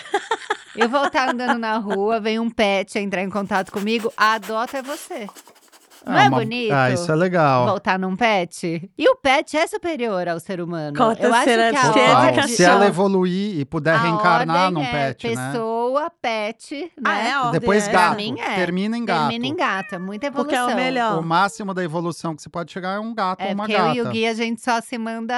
Eu 0.77 0.89
vou 0.89 1.07
estar 1.07 1.31
andando 1.31 1.59
na 1.59 1.79
rua, 1.79 2.21
vem 2.21 2.39
um 2.39 2.51
pet 2.51 2.99
entrar 2.99 3.23
em 3.23 3.31
contato 3.31 3.73
comigo, 3.73 4.13
a 4.17 4.35
adota 4.35 4.79
é 4.79 4.83
você. 4.83 5.29
Não 6.07 6.17
Ah, 6.17 6.25
é 6.25 6.29
uma- 6.29 6.39
bonito? 6.39 6.73
Ah, 6.73 6.91
isso 6.91 7.11
é 7.11 7.15
legal. 7.15 7.67
Voltar 7.67 7.99
num 7.99 8.17
pet? 8.17 8.91
E 8.99 9.09
o 9.09 9.17
pet 9.17 9.57
é 9.57 9.67
superior 9.67 10.29
ao 10.29 10.41
ser 10.41 10.61
humano. 10.61 10.97
Cota 10.97 11.23
Eu 11.23 11.33
acho 11.35 11.45
que 11.45 11.51
a 11.51 11.55
ordem, 12.19 12.35
cachorro. 12.35 12.49
Se 12.49 12.63
ela 12.65 12.87
evoluir 12.87 13.59
e 13.59 13.65
puder 13.65 13.95
a 13.95 13.99
reencarnar 14.03 14.57
ordem 14.67 14.73
num 14.73 14.83
é 14.83 14.91
pet, 15.15 15.29
né? 15.35 15.51
pessoa, 15.53 16.11
pet, 16.21 16.93
Ah, 17.05 17.09
né? 17.15 17.29
é 17.29 17.33
a 17.33 17.43
ordem, 17.45 17.61
Depois 17.61 17.87
é. 17.89 17.93
Gato. 17.93 18.17
mim 18.17 18.41
é. 18.41 18.55
Termina 18.57 18.97
em 18.99 19.05
gato. 19.05 19.21
Termina 19.31 19.47
em 19.47 19.57
gato, 19.57 19.95
é 19.95 19.99
muita 19.99 20.27
evolução. 20.27 20.45
Porque 20.67 20.73
é 20.73 20.75
o 20.75 20.77
melhor. 20.77 21.19
O 21.19 21.23
máximo 21.23 21.73
da 21.75 21.83
evolução 21.85 22.35
que 22.35 22.43
você 22.43 22.49
pode 22.49 22.73
chegar 22.73 22.97
é 22.97 22.99
um 23.01 23.15
gato 23.15 23.41
É 23.41 23.47
ou 23.49 23.55
uma 23.55 23.67
gata. 23.67 23.97
eu 23.97 24.05
e 24.05 24.09
o 24.09 24.11
Gui, 24.11 24.27
a 24.27 24.35
gente 24.35 24.61
só 24.61 24.81
se 24.81 24.99
manda 24.99 25.35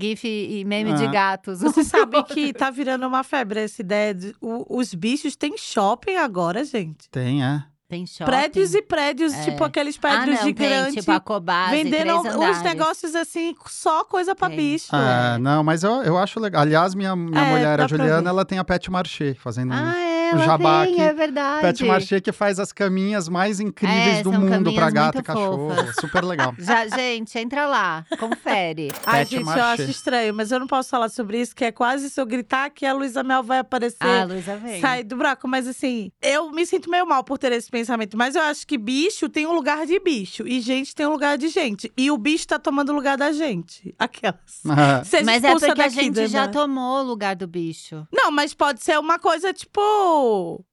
gif 0.00 0.26
e 0.26 0.64
meme 0.64 0.92
de 0.94 1.04
Ah. 1.06 1.10
gatos. 1.10 1.60
Você 1.60 1.82
sabe 1.84 2.22
que 2.24 2.52
tá 2.52 2.70
virando 2.70 3.06
uma 3.06 3.22
febre 3.22 3.60
essa 3.60 3.80
ideia 3.80 4.14
de 4.14 4.34
o- 4.40 4.78
os 4.78 4.94
bichos 4.94 5.36
têm 5.36 5.56
shopping 5.56 6.16
agora, 6.16 6.64
gente. 6.64 7.08
Tem, 7.10 7.42
é. 7.44 7.62
Tem 7.88 8.04
shopping. 8.04 8.24
Prédios 8.24 8.74
e 8.74 8.82
prédios, 8.82 9.32
É. 9.32 9.44
tipo 9.44 9.62
aqueles 9.62 9.96
ah, 9.96 10.00
prédios 10.00 10.38
não, 10.38 10.44
gigantes. 10.44 10.94
Tem, 10.94 11.00
tipo 11.02 11.12
a 11.12 11.20
Cobase, 11.20 11.84
uns 12.36 12.62
negócios 12.62 13.14
assim, 13.14 13.54
só 13.66 14.04
coisa 14.04 14.34
pra 14.34 14.48
Tem. 14.48 14.56
bicho. 14.56 14.88
Ah, 14.90 15.38
não, 15.38 15.62
mas 15.62 15.84
eu, 15.84 16.02
eu 16.02 16.18
acho 16.18 16.40
legal. 16.40 16.62
Aliás, 16.62 16.96
minha, 16.96 17.14
minha 17.14 17.40
É, 17.40 17.50
mulher, 17.52 17.80
a 17.80 17.86
Juliana, 17.86 18.28
ela 18.28 18.44
tem 18.44 18.58
a 18.58 18.64
Pet 18.64 18.90
Marché, 18.90 19.34
fazendo 19.34 19.72
Ah, 19.72 19.94
é? 19.96 20.16
É, 20.25 20.25
ela 20.30 20.44
jabá 20.44 20.84
tem, 20.84 20.94
aqui. 20.94 21.02
é 21.02 21.12
verdade. 21.12 21.60
Pet 21.62 21.84
Marché 21.84 22.20
que 22.20 22.32
faz 22.32 22.58
as 22.58 22.72
caminhas 22.72 23.28
mais 23.28 23.60
incríveis 23.60 24.18
É, 24.18 24.22
do 24.22 24.32
mundo 24.32 24.72
pra 24.72 24.86
caminhas 24.86 24.92
gato 24.92 25.18
e 25.18 25.22
cachorro. 25.22 25.70
Super 26.00 26.24
legal. 26.24 26.54
Já, 26.58 26.86
gente, 26.88 27.38
entra 27.38 27.66
lá, 27.66 28.04
confere. 28.18 28.90
Ai, 29.04 29.20
Pet 29.20 29.30
gente, 29.30 29.40
eu 29.40 29.46
Marché. 29.46 29.82
acho 29.82 29.90
estranho, 29.90 30.34
mas 30.34 30.50
eu 30.52 30.58
não 30.60 30.66
posso 30.66 30.88
falar 30.88 31.08
sobre 31.08 31.40
isso, 31.40 31.54
que 31.54 31.64
é 31.64 31.72
quase 31.72 32.10
se 32.10 32.20
eu 32.20 32.26
gritar 32.26 32.70
que 32.70 32.84
a 32.86 32.92
Luísa 32.92 33.22
Mel 33.22 33.42
vai 33.42 33.58
aparecer. 33.58 33.96
Ah, 34.00 34.22
a 34.22 34.24
Luísa 34.24 34.56
vem. 34.56 34.80
Sai 34.80 35.02
do 35.04 35.16
buraco, 35.16 35.46
mas 35.48 35.66
assim, 35.66 36.10
eu 36.22 36.50
me 36.50 36.64
sinto 36.66 36.90
meio 36.90 37.06
mal 37.06 37.22
por 37.24 37.38
ter 37.38 37.52
esse 37.52 37.70
pensamento, 37.70 38.16
mas 38.16 38.34
eu 38.34 38.42
acho 38.42 38.66
que 38.66 38.76
bicho 38.78 39.28
tem 39.28 39.46
um 39.46 39.52
lugar 39.52 39.86
de 39.86 39.98
bicho 40.00 40.46
e 40.46 40.60
gente 40.60 40.94
tem 40.94 41.06
um 41.06 41.10
lugar 41.10 41.36
de 41.38 41.48
gente. 41.48 41.92
E 41.96 42.10
o 42.10 42.16
bicho 42.18 42.46
tá 42.46 42.58
tomando 42.58 42.90
o 42.90 42.94
lugar 42.94 43.16
da 43.16 43.32
gente. 43.32 43.94
Aquelas. 43.98 44.36
Ah, 44.78 45.02
Mas 45.24 45.42
é 45.42 45.52
porque 45.52 45.70
a 45.70 45.74
daqui, 45.74 45.94
gente 45.94 46.26
já 46.26 46.48
tomou 46.48 47.00
o 47.00 47.02
lugar 47.02 47.34
do 47.34 47.46
bicho. 47.46 48.06
Não, 48.12 48.30
mas 48.30 48.52
pode 48.52 48.82
ser 48.82 48.98
uma 48.98 49.18
coisa 49.18 49.52
tipo. 49.52 49.80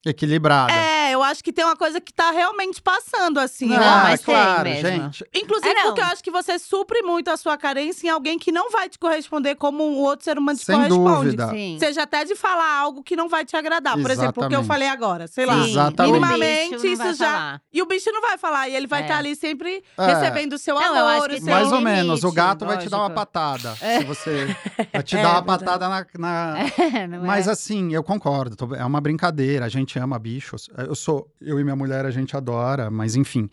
Equilibrada. 0.05 0.71
É, 0.73 1.11
eu 1.13 1.21
acho 1.23 1.43
que 1.43 1.53
tem 1.53 1.63
uma 1.63 1.75
coisa 1.75 1.99
que 2.01 2.13
tá 2.13 2.31
realmente 2.31 2.81
passando, 2.81 3.39
assim. 3.39 3.71
Eu 3.73 3.79
ah, 3.81 4.01
mas 4.03 4.21
tem 4.21 4.33
claro, 4.35 4.63
mesmo. 4.63 4.87
gente. 4.89 5.25
Inclusive, 5.33 5.69
É, 5.77 5.83
porque 5.83 6.01
eu 6.01 6.05
acho 6.05 6.23
que 6.23 6.31
você 6.31 6.57
supre 6.59 7.01
muito 7.01 7.29
a 7.29 7.37
sua 7.37 7.57
carência 7.57 8.07
em 8.07 8.09
alguém 8.09 8.37
que 8.37 8.51
não 8.51 8.69
vai 8.71 8.89
te 8.89 8.97
corresponder 8.99 9.55
como 9.55 9.83
um 9.87 9.97
outro 9.99 10.23
ser 10.25 10.37
humano 10.37 10.57
te 10.57 10.65
Sem 10.65 10.75
corresponde. 10.75 11.13
dúvida. 11.37 11.49
Sim. 11.49 11.77
Seja 11.79 12.03
até 12.03 12.25
de 12.25 12.35
falar 12.35 12.77
algo 12.79 13.03
que 13.03 13.15
não 13.15 13.29
vai 13.29 13.45
te 13.45 13.55
agradar. 13.55 13.97
Por 14.01 14.11
exemplo, 14.11 14.43
o 14.43 14.47
que 14.49 14.55
eu 14.55 14.59
Exatamente. 14.61 14.67
falei 14.67 14.87
agora. 14.87 15.27
Sei 15.27 15.45
lá. 15.45 15.63
Sim, 15.63 15.71
Exatamente. 15.71 16.09
o 16.11 16.13
Minimamente, 16.21 16.87
isso 16.87 17.13
já- 17.15 17.25
falar. 17.31 17.61
E 17.71 17.81
o 17.81 17.85
bicho 17.85 18.11
não 18.11 18.21
vai 18.21 18.37
falar. 18.37 18.69
E 18.69 18.75
ele 18.75 18.87
vai 18.87 19.01
É. 19.01 19.03
estar 19.03 19.17
ali 19.17 19.35
sempre 19.35 19.83
É. 19.97 20.05
recebendo 20.05 20.53
o 20.53 20.57
seu 20.57 20.75
Não, 20.75 20.95
amor, 21.09 21.29
o 21.29 21.33
seu... 21.33 21.45
tem 21.45 21.53
Mais 21.53 21.71
ou 21.71 21.77
limite, 21.79 21.95
menos. 21.95 22.23
O 22.23 22.31
gato 22.31 22.65
vai 22.65 22.77
te 22.77 22.89
dar 22.89 22.97
uma 22.97 23.03
lógico. 23.03 23.19
patada. 23.19 23.75
Se 23.75 24.03
você. 24.03 24.55
Vai 24.93 25.03
te 25.03 25.17
É, 25.17 25.21
dar 25.21 25.29
uma 25.29 25.57
verdade. 25.57 25.65
patada 25.65 25.89
na. 25.89 26.05
na- 26.19 26.55
É, 27.03 27.07
não 27.07 27.23
Mas 27.25 27.47
é? 27.47 27.51
assim, 27.51 27.93
eu 27.93 28.03
concordo. 28.03 28.55
tô- 28.55 28.73
É 28.75 28.83
uma 28.85 28.99
brincadeira. 29.01 29.32
A 29.63 29.69
gente 29.69 29.97
ama 29.99 30.17
bichos. 30.19 30.69
Eu 30.77 30.95
sou. 30.95 31.27
Eu 31.41 31.59
e 31.59 31.63
minha 31.63 31.75
mulher, 31.75 32.05
a 32.05 32.11
gente 32.11 32.35
adora, 32.37 32.89
mas 32.91 33.15
enfim. 33.15 33.49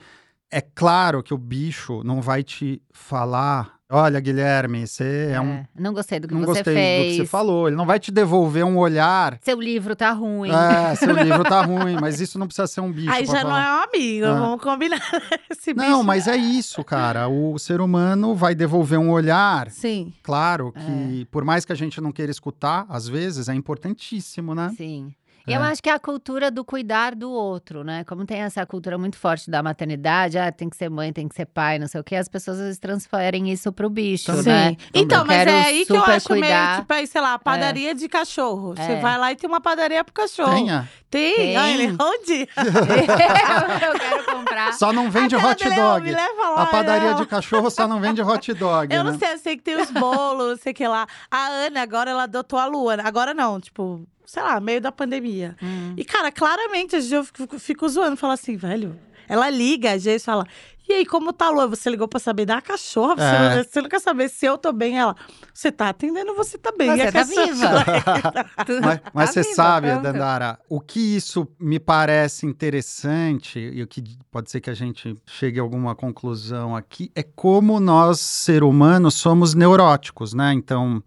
É 0.53 0.61
claro 0.61 1.23
que 1.23 1.33
o 1.33 1.39
bicho 1.39 2.03
não 2.05 2.21
vai 2.21 2.43
te 2.43 2.83
falar. 2.93 3.79
Olha, 3.93 4.21
Guilherme, 4.21 4.87
você 4.87 5.31
é, 5.35 5.41
um. 5.41 5.51
É, 5.55 5.69
Não 5.77 5.93
gostei 5.93 6.21
do 6.21 6.29
que 6.29 6.35
Não 6.35 6.43
você 6.43 6.47
gostei 6.63 6.75
fez. 6.75 7.07
do 7.07 7.11
que 7.11 7.17
você 7.23 7.27
falou. 7.27 7.67
Ele 7.67 7.77
não 7.77 7.85
vai 7.87 7.99
te 7.99 8.13
devolver 8.13 8.65
um 8.65 8.77
olhar. 8.79 9.37
Seu 9.43 9.61
livro 9.61 9.97
tá 9.97 10.13
ruim. 10.13 10.51
É, 10.51 10.95
seu 10.95 11.13
livro 11.13 11.43
tá 11.43 11.63
ruim, 11.63 11.97
mas 12.01 12.21
isso 12.21 12.39
não 12.39 12.47
precisa 12.47 12.69
ser 12.69 12.81
um 12.81 12.91
bicho. 12.93 13.11
Aí 13.11 13.27
já 13.27 13.35
não 13.43 13.51
falar. 13.51 13.65
é 13.67 13.73
um 13.81 13.83
amigo, 13.89 14.27
É. 14.27 14.33
vamos 14.33 14.63
combinar. 14.63 15.01
Esse 15.51 15.75
Não, 15.75 15.85
bicho- 15.87 16.05
mas 16.05 16.29
é 16.29 16.37
isso, 16.37 16.85
cara. 16.85 17.29
O 17.29 17.59
ser 17.59 17.81
humano 17.81 18.33
vai 18.35 18.55
devolver 18.55 18.99
um 18.99 19.11
olhar. 19.11 19.69
Sim. 19.71 20.13
Claro 20.23 20.73
É. 20.77 20.81
que, 20.81 21.25
por 21.27 21.45
mais 21.45 21.65
que 21.65 21.73
a 21.73 21.77
gente 21.77 22.01
não 22.01 22.13
queira 22.13 22.31
escutar, 22.31 22.87
às 22.89 23.09
vezes 23.09 23.49
é 23.49 23.55
importantíssimo, 23.55 24.55
né? 24.55 24.73
Sim. 24.77 25.13
É. 25.47 25.57
Eu 25.57 25.63
acho 25.63 25.83
que 25.83 25.89
é 25.91 25.93
a 25.93 25.99
cultura 25.99 26.51
do 26.51 26.65
cuidar 26.65 27.15
do 27.15 27.31
outro, 27.31 27.83
né? 27.85 28.05
Como 28.05 28.25
tem 28.25 28.41
essa 28.41 28.65
cultura 28.67 28.97
muito 28.99 29.17
forte 29.17 29.51
da 29.51 29.63
maternidade, 29.63 30.39
ah, 30.39 30.51
tem 30.53 30.69
que 30.69 30.77
ser 30.77 30.89
mãe, 30.91 31.13
tem 31.13 31.29
que 31.29 31.35
ser 31.35 31.47
pai, 31.47 31.79
não 31.79 31.87
sei 31.89 32.01
o 32.01 32.05
quê, 32.05 32.17
as 32.17 32.29
pessoas 32.29 32.59
às 32.59 32.65
vezes 32.65 32.79
transferem 32.79 33.51
isso 33.51 33.73
pro 33.73 33.89
bicho, 33.91 34.33
Sim. 34.43 34.49
né? 34.49 34.77
Então, 34.95 35.21
Eu 35.23 35.27
mas 35.27 35.47
é 35.47 35.63
aí 35.63 35.87
que 35.87 35.93
eu 35.93 36.03
acho 36.05 36.27
cuidar. 36.29 36.69
meio, 36.69 36.81
tipo, 36.81 36.93
aí, 36.93 37.07
sei 37.07 37.21
lá, 37.21 37.39
padaria 37.39 37.95
de 37.95 38.09
cachorro. 38.09 38.75
Você 38.77 38.93
É. 38.93 39.01
vai 39.01 39.19
lá 39.19 39.33
e 39.33 39.37
tem 39.37 39.49
uma 39.49 39.61
padaria 39.61 40.05
pro 40.05 40.13
cachorro. 40.15 40.53
Tenha. 40.53 40.89
Tem? 41.11 41.35
Tem. 41.35 41.59
Olha, 41.59 41.97
onde? 42.01 42.49
eu 42.57 43.99
quero 43.99 44.25
comprar. 44.25 44.73
Só 44.75 44.93
não 44.93 45.11
vende 45.11 45.35
hot 45.37 45.67
é, 45.67 45.75
dog. 45.75 46.05
Me 46.05 46.13
leva 46.13 46.49
lá, 46.51 46.63
A 46.63 46.67
padaria 46.67 47.11
não. 47.13 47.17
de 47.21 47.27
cachorro 47.27 47.71
só 47.71 47.89
não 47.89 48.01
vende 48.01 48.23
hot 48.23 48.53
dog, 48.55 48.95
Eu 48.95 49.03
né? 49.05 49.11
não 49.11 49.19
sei, 49.19 49.33
eu 49.33 49.39
sei 49.39 49.57
que 49.57 49.63
tem 49.63 49.81
os 49.81 49.91
bolos, 49.91 50.61
sei 50.61 50.73
o 50.73 50.75
que 50.75 50.87
lá. 50.87 51.07
A 51.31 51.47
Ana, 51.49 51.83
agora, 51.83 52.11
ela 52.11 52.25
adotou 52.25 52.59
a 52.59 52.67
Luana. 52.67 53.03
Agora 53.07 53.35
não, 53.35 53.61
tipo, 53.61 54.07
sei 54.31 54.43
lá, 54.43 54.61
meio 54.61 54.81
da 54.81 54.93
pandemia. 54.93 55.57
Hum. 55.61 55.95
E, 55.97 56.05
cara, 56.05 56.31
claramente, 56.31 56.95
às 56.95 57.09
vezes 57.09 57.13
eu 57.13 57.25
fico, 57.25 57.59
fico 57.59 57.89
zoando, 57.89 58.17
falo 58.17 58.33
assim, 58.33 58.57
velho. 58.57 58.97
Ela 59.29 59.51
liga, 59.51 59.93
às 59.93 60.05
vezes 60.05 60.25
fala. 60.25 60.45
E 60.89 60.93
aí, 60.93 61.07
como 61.07 61.33
tá 61.33 61.47
a 61.47 61.51
Lua? 61.51 61.69
Você 61.69 61.89
ligou 61.89 62.09
pra 62.09 62.19
saber 62.19 62.47
da 62.47 62.61
cachorra? 62.61 63.15
Você, 63.15 63.23
É. 63.23 63.57
não, 63.57 63.65
você 63.65 63.81
não 63.83 63.89
quer 63.89 64.01
saber 64.01 64.29
se 64.29 64.45
eu 64.45 64.59
tô 64.59 64.73
bem? 64.73 64.99
Ela, 64.99 65.15
você 65.55 65.71
tá 65.71 65.89
atendendo, 65.91 66.35
você 66.35 66.59
tá 66.59 66.73
bem. 66.77 66.91
E 66.91 66.97
Você 66.97 67.03
a 67.03 67.13
tá 67.13 67.23
viva. 67.23 67.85
Mas, 68.83 69.01
mas 69.15 69.27
Tá 69.29 69.33
você 69.33 69.43
viva, 69.43 69.55
sabe, 69.55 69.89
pronto. 69.89 70.03
Dandara, 70.03 70.59
o 70.69 70.81
que 70.81 71.17
isso 71.17 71.47
me 71.61 71.79
parece 71.79 72.45
interessante, 72.45 73.59
e 73.59 73.83
o 73.83 73.87
que 73.87 74.03
pode 74.33 74.51
ser 74.51 74.61
que 74.61 74.71
a 74.71 74.75
gente 74.75 75.17
chegue 75.27 75.61
a 75.61 75.63
alguma 75.63 75.95
conclusão 75.95 76.75
aqui, 76.75 77.11
é 77.15 77.23
como 77.23 77.79
nós, 77.79 78.19
ser 78.21 78.63
humanos, 78.65 79.15
somos 79.15 79.55
neuróticos, 79.55 80.35
né? 80.35 80.53
Então, 80.55 81.01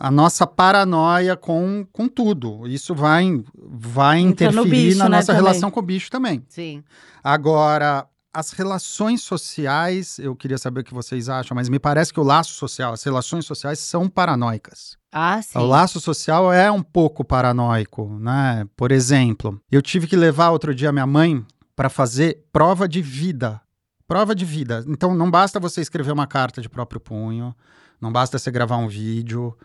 a 0.00 0.10
nossa 0.10 0.46
paranoia 0.46 1.36
com, 1.36 1.86
com 1.92 2.08
tudo. 2.08 2.66
Isso 2.66 2.94
vai, 2.94 3.42
vai 3.54 4.20
Entra 4.20 4.46
interferir 4.46 4.70
bicho, 4.70 4.98
na 4.98 5.08
né, 5.08 5.16
nossa 5.16 5.26
também. 5.26 5.42
relação 5.42 5.70
com 5.70 5.80
o 5.80 5.82
bicho 5.82 6.10
também. 6.10 6.44
Sim. 6.48 6.84
Agora, 7.22 8.06
as 8.32 8.52
relações 8.52 9.22
sociais, 9.22 10.18
eu 10.20 10.36
queria 10.36 10.56
saber 10.56 10.80
o 10.80 10.84
que 10.84 10.94
vocês 10.94 11.28
acham, 11.28 11.54
mas 11.54 11.68
me 11.68 11.78
parece 11.78 12.12
que 12.12 12.20
o 12.20 12.22
laço 12.22 12.54
social, 12.54 12.92
as 12.92 13.02
relações 13.02 13.44
sociais 13.44 13.80
são 13.80 14.08
paranoicas. 14.08 14.96
Ah, 15.10 15.42
sim. 15.42 15.58
O 15.58 15.62
laço 15.62 16.00
social 16.00 16.52
é 16.52 16.70
um 16.70 16.82
pouco 16.82 17.24
paranoico, 17.24 18.08
né? 18.20 18.66
Por 18.76 18.92
exemplo, 18.92 19.60
eu 19.70 19.82
tive 19.82 20.06
que 20.06 20.16
levar 20.16 20.50
outro 20.50 20.72
dia 20.74 20.92
minha 20.92 21.06
mãe 21.06 21.44
para 21.74 21.88
fazer 21.88 22.44
prova 22.52 22.86
de 22.86 23.02
vida. 23.02 23.60
Prova 24.06 24.34
de 24.34 24.44
vida. 24.44 24.84
Então 24.86 25.14
não 25.14 25.30
basta 25.30 25.58
você 25.58 25.80
escrever 25.80 26.12
uma 26.12 26.26
carta 26.26 26.62
de 26.62 26.68
próprio 26.68 27.00
punho, 27.00 27.54
não 28.00 28.12
basta 28.12 28.38
você 28.38 28.50
gravar 28.50 28.76
um 28.76 28.88
vídeo, 28.88 29.56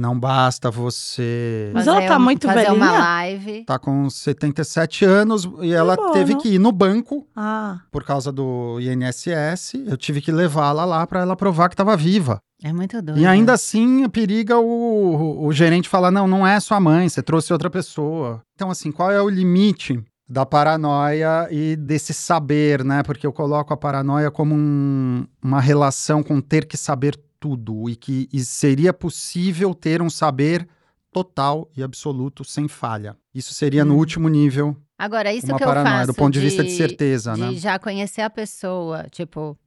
não 0.00 0.18
basta 0.18 0.70
você 0.70 1.70
Mas 1.74 1.86
ela 1.86 1.96
Fazer 1.96 2.08
tá 2.08 2.18
muito 2.18 2.46
fazer 2.46 2.70
uma 2.72 2.86
velhinha? 2.86 2.98
live. 2.98 3.64
tá 3.64 3.78
com 3.78 4.08
77 4.10 5.04
anos 5.04 5.48
e 5.60 5.72
ela 5.72 5.94
bom, 5.96 6.12
teve 6.12 6.32
não? 6.32 6.40
que 6.40 6.48
ir 6.54 6.58
no 6.58 6.72
banco 6.72 7.26
Ah, 7.36 7.80
por 7.90 8.02
causa 8.04 8.32
do 8.32 8.78
INSS. 8.80 9.74
Eu 9.86 9.96
tive 9.96 10.20
que 10.20 10.32
levá-la 10.32 10.84
lá 10.84 11.06
para 11.06 11.20
ela 11.20 11.36
provar 11.36 11.68
que 11.68 11.74
estava 11.74 11.96
viva. 11.96 12.38
É 12.62 12.72
muito 12.72 13.00
doido. 13.00 13.18
E 13.20 13.26
ainda 13.26 13.52
assim 13.54 14.08
periga 14.08 14.58
o, 14.58 14.64
o, 14.64 15.46
o 15.46 15.52
gerente 15.52 15.88
falar: 15.88 16.10
não, 16.10 16.26
não 16.28 16.46
é 16.46 16.58
sua 16.60 16.78
mãe, 16.80 17.08
você 17.08 17.22
trouxe 17.22 17.52
outra 17.52 17.70
pessoa. 17.70 18.42
Então, 18.54 18.70
assim, 18.70 18.90
qual 18.92 19.10
é 19.10 19.20
o 19.22 19.28
limite 19.28 20.02
da 20.28 20.44
paranoia 20.46 21.48
e 21.50 21.74
desse 21.74 22.12
saber, 22.14 22.84
né? 22.84 23.02
Porque 23.02 23.26
eu 23.26 23.32
coloco 23.32 23.72
a 23.72 23.76
paranoia 23.76 24.30
como 24.30 24.54
um- 24.54 25.26
uma 25.42 25.60
relação 25.60 26.22
com 26.22 26.40
ter 26.40 26.66
que 26.66 26.76
saber 26.76 27.18
tudo 27.40 27.88
e 27.88 27.96
que 27.96 28.28
e 28.32 28.40
seria 28.44 28.92
possível 28.92 29.74
ter 29.74 30.00
um 30.02 30.10
saber 30.10 30.68
total 31.10 31.68
e 31.76 31.82
absoluto 31.82 32.44
sem 32.44 32.68
falha. 32.68 33.16
Isso 33.34 33.52
seria 33.54 33.84
no 33.84 33.94
Hum. 33.94 33.98
último 33.98 34.28
nível 34.28 34.76
Agora, 34.98 35.32
isso 35.32 35.46
uma 35.46 35.56
que 35.56 35.64
eu 35.64 35.68
paranoia, 35.68 35.96
faço 36.00 36.12
do 36.12 36.14
ponto 36.14 36.34
de, 36.34 36.40
vista 36.40 36.62
de 36.62 36.70
certeza, 36.72 37.32
de 37.32 37.40
né? 37.40 37.52
já 37.54 37.78
conhecer 37.78 38.20
a 38.20 38.28
pessoa, 38.28 39.06
tipo, 39.10 39.58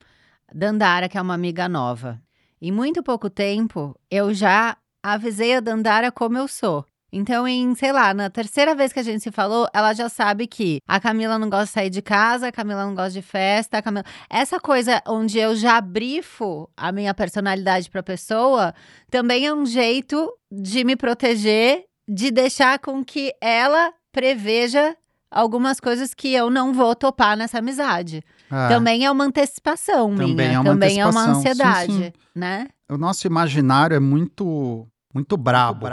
Dandara, 0.54 1.10
que 1.10 1.18
é 1.18 1.22
uma 1.22 1.34
amiga 1.34 1.68
nova. 1.68 2.22
Em 2.62 2.72
muito 2.72 3.02
pouco 3.02 3.30
tempo, 3.32 4.00
eu 4.12 4.32
já 4.32 4.78
avisei 5.02 5.56
a 5.56 5.60
Dandara 5.60 6.12
como 6.12 6.38
eu 6.38 6.48
sou. 6.48 6.86
Então, 7.16 7.48
em, 7.48 7.76
sei 7.76 7.92
lá, 7.92 8.12
na 8.12 8.28
terceira 8.28 8.74
vez 8.74 8.92
que 8.92 9.00
a 9.00 9.04
gente 9.04 9.22
se 9.22 9.32
falou, 9.32 9.68
ela 9.72 9.94
já 9.94 10.10
sabe 10.10 10.48
que 10.48 10.80
a 10.88 11.00
Camila 11.00 11.38
não 11.38 11.48
gosta 11.48 11.66
de 11.66 11.72
sair 11.72 11.90
de 11.92 12.02
casa, 12.02 12.48
a 12.48 12.52
Camila 12.52 12.84
não 12.86 12.96
gosta 12.96 13.12
de 13.12 13.22
festa, 13.22 13.78
a 13.78 13.82
Camila... 13.84 14.04
Essa 14.28 14.60
coisa 14.60 15.00
onde 15.08 15.38
eu 15.38 15.56
já 15.56 15.80
brifo 15.80 16.68
a 16.76 16.92
minha 16.92 17.14
personalidade 17.14 17.88
pra 17.88 18.02
pessoa, 18.02 18.74
também 19.12 19.46
é 19.46 19.54
um 19.54 19.64
jeito 19.64 20.28
de 20.52 20.84
me 20.84 20.96
proteger, 20.96 21.84
de 22.10 22.32
deixar 22.32 22.80
com 22.80 23.06
que 23.06 23.32
ela 23.40 23.94
preveja 24.12 24.98
algumas 25.30 25.80
coisas 25.80 26.16
que 26.16 26.34
eu 26.34 26.50
não 26.50 26.74
vou 26.74 26.96
topar 26.96 27.38
nessa 27.38 27.60
amizade. 27.60 28.24
É. 28.52 28.68
Também 28.70 29.06
é 29.06 29.12
uma 29.12 29.26
antecipação 29.26 30.16
Também 30.16 30.36
minha, 30.36 30.54
é 30.54 30.60
uma 30.60 30.64
também 30.72 31.00
é 31.00 31.06
uma 31.06 31.22
antecipação. 31.22 31.42
Sim, 31.42 31.50
ansiedade, 31.50 31.94
sim. 31.94 32.14
né? 32.36 32.68
O 32.90 32.98
nosso 32.98 33.26
imaginário 33.26 33.96
é 33.96 34.00
muito, 34.00 34.88
muito 35.14 35.38
brabo. 35.38 35.86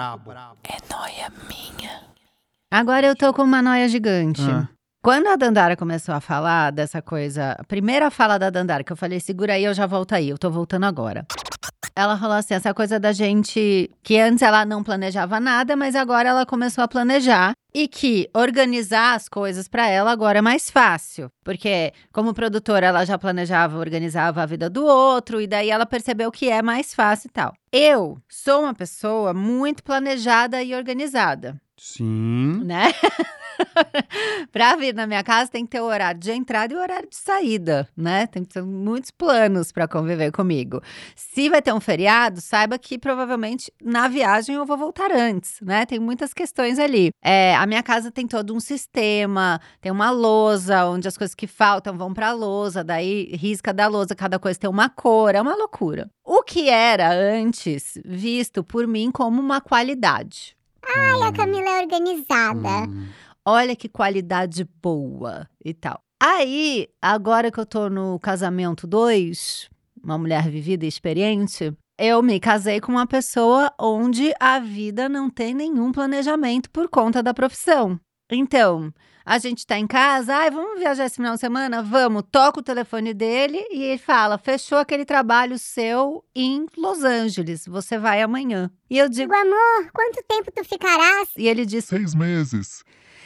Agora 2.71 3.07
eu 3.07 3.17
tô 3.17 3.33
com 3.35 3.43
uma 3.43 3.61
noia 3.61 3.89
gigante. 3.89 4.43
Ah. 4.43 4.69
Quando 5.03 5.29
a 5.29 5.37
Dandara 5.37 5.77
começou 5.77 6.15
a 6.15 6.21
falar 6.21 6.71
dessa 6.71 7.01
coisa, 7.01 7.53
a 7.59 7.65
primeira 7.65 8.11
fala 8.11 8.39
da 8.39 8.51
Dandara, 8.51 8.85
que 8.85 8.93
eu 8.93 8.97
falei, 8.97 9.19
segura 9.19 9.55
aí, 9.55 9.65
eu 9.65 9.73
já 9.73 9.87
volto 9.87 10.13
aí, 10.13 10.29
eu 10.29 10.39
tô 10.39 10.51
voltando 10.51 10.85
agora. 10.85 11.27
Ela 11.95 12.19
falou 12.19 12.37
assim, 12.37 12.55
essa 12.55 12.73
coisa 12.75 12.99
da 12.99 13.13
gente, 13.13 13.91
que 14.03 14.19
antes 14.19 14.43
ela 14.43 14.65
não 14.65 14.83
planejava 14.83 15.41
nada, 15.41 15.77
mas 15.77 15.95
agora 15.95 16.29
ela 16.29 16.47
começou 16.47 16.83
a 16.85 16.89
planejar. 16.89 17.53
E 17.73 17.87
que 17.87 18.29
organizar 18.35 19.15
as 19.15 19.29
coisas 19.29 19.69
pra 19.69 19.89
ela 19.89 20.11
agora 20.11 20.41
é 20.41 20.43
mais 20.43 20.69
fácil. 20.69 21.31
Porque, 21.45 21.93
como 22.13 22.35
produtora, 22.35 22.87
ela 22.87 23.05
já 23.05 23.17
planejava, 23.17 23.79
organizava 23.79 24.43
a 24.43 24.47
vida 24.47 24.69
do 24.69 24.85
outro, 24.85 25.41
e 25.41 25.47
daí 25.47 25.71
ela 25.71 25.87
percebeu 25.87 26.33
que 26.33 26.49
é 26.49 26.63
mais 26.63 26.93
fácil 26.93 27.29
e 27.29 27.33
tal. 27.33 27.55
Eu 27.73 28.19
sou 28.29 28.63
uma 28.63 28.75
pessoa 28.75 29.33
muito 29.33 29.85
planejada 29.85 30.61
e 30.61 30.75
organizada. 30.75 31.61
Sim. 31.83 32.61
né? 32.63 32.93
pra 34.53 34.77
vir 34.77 34.95
na 34.95 35.07
minha 35.07 35.25
casa 35.25 35.51
tem 35.51 35.65
que 35.65 35.71
ter 35.71 35.81
o 35.81 35.87
horário 35.87 36.21
de 36.21 36.31
entrada 36.31 36.75
e 36.75 36.77
o 36.77 36.81
horário 36.81 37.09
de 37.09 37.17
saída, 37.17 37.89
né? 37.97 38.27
Tem 38.27 38.45
que 38.45 38.51
ter 38.51 38.63
muitos 38.63 39.11
planos 39.11 39.73
para 39.73 39.89
conviver 39.89 40.31
comigo. 40.31 40.83
Se 41.17 41.49
vai 41.49 41.63
ter 41.63 41.73
um 41.73 41.81
feriado, 41.81 42.39
saiba 42.43 42.79
que 42.79 42.99
provavelmente 42.99 43.73
na 43.83 44.09
viagem 44.09 44.57
eu 44.57 44.67
vou 44.67 44.77
voltar 44.77 45.11
antes, 45.11 45.59
né? 45.63 45.87
Tem 45.87 45.99
muitas 45.99 46.35
questões 46.35 46.79
ali. 46.79 47.13
É, 47.25 47.57
a 47.57 47.67
minha 47.67 47.83
casa 47.83 48.11
tem 48.11 48.27
todo 48.27 48.55
um 48.55 48.61
sistema, 48.61 49.59
tem 49.81 49.91
uma 49.91 50.11
lousa 50.11 50.85
onde 50.85 51.09
as 51.09 51.17
coisas 51.17 51.35
que 51.35 51.47
faltam 51.47 51.97
vão 51.97 52.13
pra 52.13 52.33
lousa, 52.33 52.85
daí 52.85 53.35
risca 53.35 53.73
da 53.73 53.87
lousa, 53.87 54.15
cada 54.15 54.39
coisa 54.39 54.61
tem 54.61 54.69
uma 54.69 54.91
cor, 54.91 55.35
é 55.35 55.41
uma 55.41 55.57
loucura. 55.57 56.11
O 56.23 56.43
que 56.43 56.69
era 56.69 57.11
antes 57.11 57.99
visto 58.05 58.63
por 58.63 58.87
mim 58.87 59.11
como 59.11 59.41
uma 59.41 59.63
qualidade. 59.63 60.60
Ai, 60.85 61.23
a 61.23 61.33
Camila 61.33 61.69
é 61.69 61.83
organizada. 61.83 62.89
Hum. 62.89 63.09
olha 63.45 63.77
que 63.77 63.89
qualidade 63.89 64.69
boa 64.83 65.49
e 65.65 65.73
tal. 65.75 66.01
Aí, 66.23 66.89
agora 67.01 67.51
que 67.51 67.59
eu 67.59 67.65
tô 67.67 67.89
no 67.89 68.19
casamento 68.19 68.87
2, 68.87 69.71
uma 70.03 70.19
mulher 70.19 70.49
vivida 70.51 70.85
e 70.85 70.89
experiente, 70.89 71.73
eu 71.99 72.23
me 72.23 72.39
casei 72.39 72.81
com 72.81 72.93
uma 72.93 73.07
pessoa 73.07 73.73
onde 73.79 74.33
a 74.39 74.59
vida 74.59 75.09
não 75.09 75.31
tem 75.31 75.55
nenhum 75.55 75.93
planejamento 75.93 76.71
por 76.71 76.89
conta 76.89 77.23
da 77.23 77.33
profissão. 77.33 77.99
Então, 78.31 78.93
a 79.25 79.39
gente 79.39 79.67
tá 79.67 79.79
em 79.79 79.87
casa, 79.87 80.35
ai, 80.35 80.51
vamos 80.51 80.79
viajar 80.79 81.07
esse 81.07 81.17
final 81.17 81.35
de 81.35 81.41
semana? 81.41 81.83
Vamos, 81.83 82.25
toca 82.31 82.61
o 82.61 82.63
telefone 82.63 83.13
dele 83.15 83.59
e 83.71 83.83
ele 83.83 83.99
fala: 83.99 84.39
fechou 84.39 84.79
aquele 84.79 85.05
trabalho 85.05 85.59
seu 85.59 86.25
em 86.35 86.67
Los 86.77 87.03
Angeles, 87.05 87.67
você 87.67 87.99
vai 87.99 88.23
amanhã. 88.23 88.71
E 88.89 88.99
eu 88.99 89.09
digo, 89.09 89.33
Digo, 89.33 89.35
amor, 89.35 89.91
quanto 89.93 90.23
tempo 90.27 90.51
tu 90.51 90.65
ficarás? 90.65 91.29
e 91.37 91.47
ele 91.47 91.67
diz: 91.67 91.85
Seis 91.85 92.15
meses. 92.15 92.83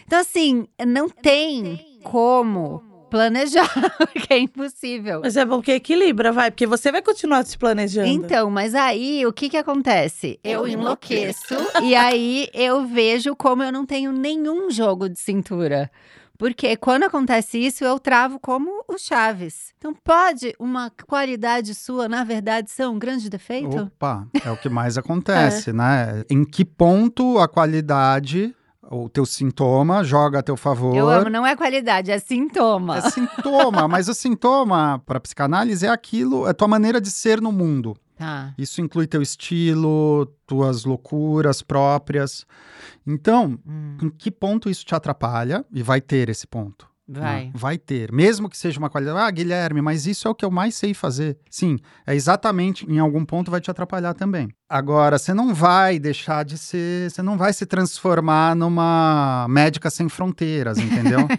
então, 0.07 0.19
assim, 0.21 0.67
não 0.87 1.09
tem 1.09 2.01
como 2.03 2.83
planejar, 3.15 3.71
porque 4.13 4.35
é 4.35 4.39
impossível. 4.41 5.21
Mas 5.23 5.37
é 5.37 5.45
bom 5.45 5.63
que 5.63 5.71
equilibra, 5.71 6.33
vai, 6.33 6.51
porque 6.51 6.67
você 6.67 6.91
vai 6.91 7.01
continuar 7.01 7.45
se 7.45 7.57
planejando. 7.57 8.09
Então, 8.09 8.51
mas 8.51 8.75
aí 8.75 9.25
o 9.25 9.33
que 9.33 9.49
que 9.49 9.57
acontece? 9.57 10.41
Eu 10.43 10.67
enlouqueço 10.67 11.55
e 11.81 11.95
aí 11.95 12.49
eu 12.53 12.85
vejo 12.85 13.37
como 13.37 13.63
eu 13.63 13.71
não 13.71 13.87
tenho 13.87 14.11
nenhum 14.11 14.69
jogo 14.69 15.09
de 15.09 15.21
cintura. 15.21 15.89
Porque 16.37 16.77
quando 16.77 17.05
acontece 17.05 17.57
isso, 17.57 17.85
eu 17.85 18.01
travo 18.01 18.41
como 18.41 18.85
o 18.89 18.99
Chaves. 18.99 19.73
Então, 19.79 19.95
pode 19.95 20.53
uma 20.59 20.91
qualidade 21.07 21.73
sua, 21.77 22.09
na 22.09 22.25
verdade, 22.25 22.69
ser 22.73 22.89
um 22.89 22.99
grande 22.99 23.31
defeito? 23.31 23.85
Opa, 23.85 24.27
é 24.45 24.51
o 24.51 24.57
que 24.57 24.69
mais 24.69 24.99
acontece, 24.99 25.73
né? 25.73 26.25
Em 26.29 26.45
que 26.45 26.65
ponto 26.65 27.39
a 27.39 27.47
qualidade, 27.47 28.53
o 28.91 29.09
teu 29.09 29.25
sintoma, 29.27 30.05
joga 30.05 30.39
a 30.39 30.43
teu 30.43 30.57
favor? 30.57 30.95
Eu 30.97 31.09
amo, 31.09 31.31
não 31.31 31.47
é 31.47 31.57
qualidade, 31.57 32.11
é 32.11 32.19
sintoma. 32.19 32.99
É 32.99 33.11
sintoma, 33.11 33.87
mas 33.89 34.09
o 34.09 34.15
sintoma 34.15 35.03
para 35.05 35.21
psicanálise 35.21 35.87
é 35.87 35.89
aquilo, 35.91 36.47
é 36.47 36.53
tua 36.53 36.69
maneira 36.69 37.01
de 37.01 37.11
ser 37.11 37.41
no 37.41 37.51
mundo. 37.53 37.97
Tá. 38.17 38.55
Isso 38.57 38.81
inclui 38.81 39.07
teu 39.07 39.21
estilo, 39.21 40.27
tuas 40.47 40.85
loucuras 40.85 41.63
próprias. 41.63 42.47
Então, 43.07 43.59
Hum, 43.67 43.97
em 44.03 44.11
que 44.11 44.31
ponto 44.31 44.71
isso 44.71 44.85
te 44.85 44.95
atrapalha? 44.95 45.65
E 45.73 45.83
vai 45.83 46.01
ter 46.01 46.29
esse 46.29 46.47
ponto. 46.47 46.89
Né? 47.07 47.21
vai. 47.21 47.51
Vai 47.55 47.79
ter. 47.79 48.13
Mesmo 48.13 48.49
que 48.49 48.57
seja 48.57 48.79
uma 48.79 48.91
qualidade. 48.91 49.19
Ah, 49.19 49.31
Guilherme, 49.31 49.81
mas 49.83 50.07
isso 50.07 50.27
é 50.27 50.31
o 50.31 50.35
que 50.35 50.45
eu 50.45 50.51
mais 50.51 50.75
sei 50.75 50.95
fazer. 50.95 51.39
Sim, 51.51 51.79
é 52.07 52.15
exatamente, 52.15 52.85
em 52.91 52.99
algum 52.99 53.25
ponto 53.25 53.51
vai 53.51 53.61
te 53.61 53.71
atrapalhar 53.71 54.15
também. 54.15 54.49
Agora, 54.69 55.19
você 55.19 55.33
não 55.35 55.55
vai 55.55 55.99
deixar 55.99 56.45
de 56.45 56.57
ser. 56.59 57.11
Você 57.11 57.23
não 57.23 57.37
vai 57.37 57.53
se 57.53 57.67
transformar 57.67 58.57
numa 58.57 59.47
médica 59.49 59.91
sem 59.91 60.09
fronteiras, 60.09 60.79
entendeu? 60.79 61.21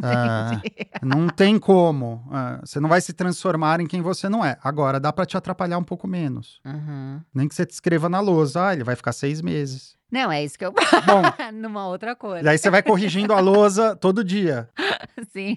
É, 0.00 1.04
não 1.04 1.28
tem 1.28 1.58
como. 1.58 2.22
É, 2.32 2.60
você 2.64 2.78
não 2.78 2.88
vai 2.88 3.00
se 3.00 3.12
transformar 3.12 3.80
em 3.80 3.86
quem 3.86 4.00
você 4.00 4.28
não 4.28 4.44
é. 4.44 4.56
Agora, 4.62 5.00
dá 5.00 5.12
pra 5.12 5.26
te 5.26 5.36
atrapalhar 5.36 5.76
um 5.78 5.82
pouco 5.84 6.06
menos. 6.06 6.60
Uhum. 6.64 7.20
Nem 7.34 7.48
que 7.48 7.54
você 7.54 7.66
te 7.66 7.72
escreva 7.72 8.08
na 8.08 8.20
lousa. 8.20 8.68
Ah, 8.68 8.72
ele 8.72 8.84
vai 8.84 8.94
ficar 8.94 9.12
seis 9.12 9.42
meses. 9.42 9.96
Não, 10.10 10.30
é 10.32 10.42
isso 10.42 10.58
que 10.58 10.64
eu. 10.64 10.72
Bom, 10.72 11.22
Numa 11.52 11.86
outra 11.88 12.14
cor. 12.14 12.42
e 12.42 12.48
aí 12.48 12.56
você 12.56 12.70
vai 12.70 12.82
corrigindo 12.82 13.32
a 13.34 13.40
lousa 13.40 13.94
todo 13.96 14.24
dia. 14.24 14.68
Sim. 15.32 15.56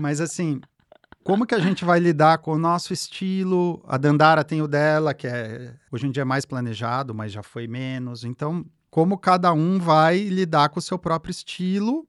Mas 0.00 0.20
assim, 0.20 0.60
como 1.24 1.46
que 1.46 1.54
a 1.54 1.58
gente 1.60 1.84
vai 1.84 1.98
lidar 2.00 2.38
com 2.38 2.52
o 2.52 2.58
nosso 2.58 2.92
estilo? 2.92 3.82
A 3.86 3.96
Dandara 3.96 4.42
tem 4.44 4.62
o 4.62 4.68
dela, 4.68 5.14
que 5.14 5.26
é 5.26 5.74
hoje 5.90 6.06
em 6.06 6.10
dia 6.10 6.22
é 6.22 6.24
mais 6.24 6.44
planejado, 6.44 7.14
mas 7.14 7.32
já 7.32 7.42
foi 7.42 7.66
menos. 7.66 8.24
Então, 8.24 8.64
como 8.90 9.16
cada 9.18 9.52
um 9.52 9.78
vai 9.78 10.18
lidar 10.18 10.68
com 10.68 10.78
o 10.78 10.82
seu 10.82 10.98
próprio 10.98 11.30
estilo 11.30 12.06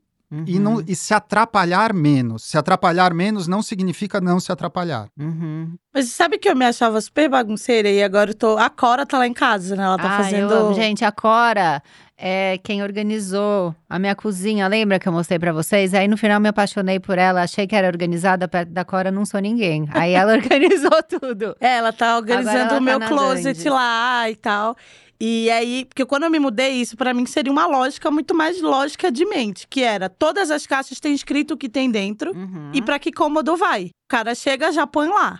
e, 0.48 0.58
não, 0.58 0.78
Uhum. 0.78 0.84
e 0.88 0.96
se 0.96 1.14
atrapalhar 1.14 1.94
menos. 1.94 2.44
Se 2.46 2.58
atrapalhar 2.58 3.14
menos 3.14 3.48
não 3.48 3.62
significa 3.62 4.20
não 4.20 4.40
se 4.40 4.52
atrapalhar. 4.52 5.08
Uhum. 5.16 5.76
Mas 5.94 6.10
sabe 6.10 6.40
que 6.40 6.50
eu 6.50 6.56
me 6.56 6.66
achava 6.66 7.00
super 7.00 7.30
bagunceira 7.30 7.88
e 7.88 8.02
agora 8.02 8.32
eu 8.32 8.36
tô. 8.36 8.58
A 8.58 8.68
Cora 8.68 9.06
tá 9.06 9.20
lá 9.20 9.28
em 9.28 9.34
casa, 9.34 9.76
né? 9.76 9.84
Ela 9.84 9.98
tá 9.98 10.16
Ah, 10.18 10.24
fazendo. 10.24 10.52
eu 10.52 10.66
amo. 10.66 10.74
Gente, 10.74 11.06
a 11.06 11.12
Cora 11.12 11.84
é 12.26 12.58
quem 12.64 12.82
organizou 12.82 13.76
a 13.90 14.00
minha 14.00 14.16
cozinha. 14.16 14.66
Lembra 14.68 14.98
que 14.98 15.08
eu 15.10 15.12
mostrei 15.12 15.38
pra 15.38 15.52
vocês? 15.52 15.94
Aí 15.94 16.08
no 16.08 16.16
final 16.16 16.40
me 16.40 16.48
apaixonei 16.48 16.98
por 16.98 17.18
ela, 17.18 17.44
achei 17.44 17.68
que 17.68 17.76
era 17.76 17.86
organizada, 17.88 18.48
perto 18.48 18.70
da 18.70 18.86
Cora 18.86 19.12
não 19.12 19.26
sou 19.26 19.42
ninguém. 19.42 19.86
Aí 19.92 20.14
ela 20.14 20.32
organizou 20.40 21.04
tudo. 21.04 21.54
É, 21.60 21.76
ela 21.78 21.92
tá 21.92 22.16
organizando 22.16 22.58
ela 22.58 22.66
o 22.68 22.76
tá 22.76 22.80
meu 22.80 22.98
na 23.00 23.08
closet 23.10 23.68
lá 23.68 24.30
e 24.30 24.36
tal. 24.38 24.74
E 25.20 25.50
aí, 25.52 25.86
porque 25.86 26.06
quando 26.06 26.24
eu 26.24 26.30
me 26.30 26.40
mudei, 26.40 26.72
isso 26.82 26.96
pra 26.98 27.14
mim 27.14 27.26
seria 27.26 27.52
uma 27.52 27.66
lógica 27.66 28.10
muito 28.10 28.34
mais 28.34 28.62
lógica 28.62 29.12
de 29.12 29.26
mente, 29.26 29.68
que 29.70 29.82
era 29.84 30.10
todas 30.10 30.50
as 30.50 30.66
caixas 30.66 31.00
têm 31.00 31.14
escrito 31.14 31.54
o 31.54 31.58
que 31.58 31.70
tem 31.70 31.90
dentro 31.92 32.32
Uhum. 32.36 32.72
e 32.74 32.82
pra 32.82 32.98
que 33.00 33.12
cômodo 33.12 33.56
vai. 33.58 33.86
O 33.86 33.90
cara 34.10 34.34
chega, 34.34 34.72
já 34.72 34.88
põe 34.88 35.08
lá. 35.10 35.40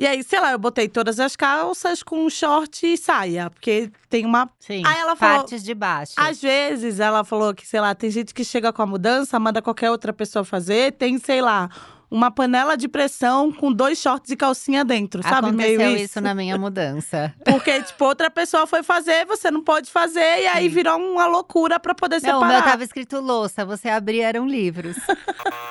E 0.00 0.06
aí, 0.06 0.22
sei 0.24 0.40
lá, 0.40 0.52
eu 0.52 0.58
botei 0.58 0.88
todas 0.88 1.20
as 1.20 1.36
calças 1.36 2.02
com 2.02 2.26
short 2.30 2.86
e 2.86 2.96
saia, 2.96 3.50
porque 3.50 3.90
tem 4.08 4.24
uma 4.24 4.48
Sim, 4.58 4.82
Aí 4.86 4.98
ela 4.98 5.14
falou- 5.14 5.36
partes 5.40 5.62
de 5.62 5.74
baixo. 5.74 6.14
Às 6.16 6.40
vezes 6.40 6.98
ela 7.00 7.22
falou 7.22 7.52
que, 7.52 7.66
sei 7.66 7.82
lá, 7.82 7.94
tem 7.94 8.10
gente 8.10 8.32
que 8.32 8.42
chega 8.42 8.72
com 8.72 8.80
a 8.80 8.86
mudança, 8.86 9.38
manda 9.38 9.60
qualquer 9.60 9.90
outra 9.90 10.10
pessoa 10.10 10.42
fazer, 10.42 10.92
tem, 10.92 11.18
sei 11.18 11.42
lá, 11.42 11.68
uma 12.10 12.30
panela 12.30 12.76
de 12.76 12.88
pressão 12.88 13.52
com 13.52 13.72
dois 13.72 13.98
shorts 13.98 14.30
e 14.30 14.36
calcinha 14.36 14.84
dentro, 14.84 15.22
sabe? 15.22 15.48
Aconteceu 15.48 15.78
Meio 15.78 15.94
isso. 15.96 16.04
isso. 16.04 16.20
na 16.20 16.34
minha 16.34 16.58
mudança. 16.58 17.32
Porque, 17.44 17.82
tipo, 17.82 18.04
outra 18.04 18.30
pessoa 18.30 18.66
foi 18.66 18.82
fazer, 18.82 19.24
você 19.26 19.50
não 19.50 19.62
pode 19.62 19.90
fazer, 19.90 20.42
e 20.42 20.46
aí 20.48 20.68
Sim. 20.68 20.74
virou 20.74 20.98
uma 20.98 21.26
loucura 21.26 21.78
pra 21.78 21.94
poder 21.94 22.20
Não, 22.22 22.38
o 22.38 22.40
separar. 22.40 22.52
meu 22.52 22.62
tava 22.62 22.82
escrito 22.84 23.20
louça, 23.20 23.64
você 23.64 23.88
abria, 23.88 24.26
eram 24.28 24.46
livros. 24.46 24.96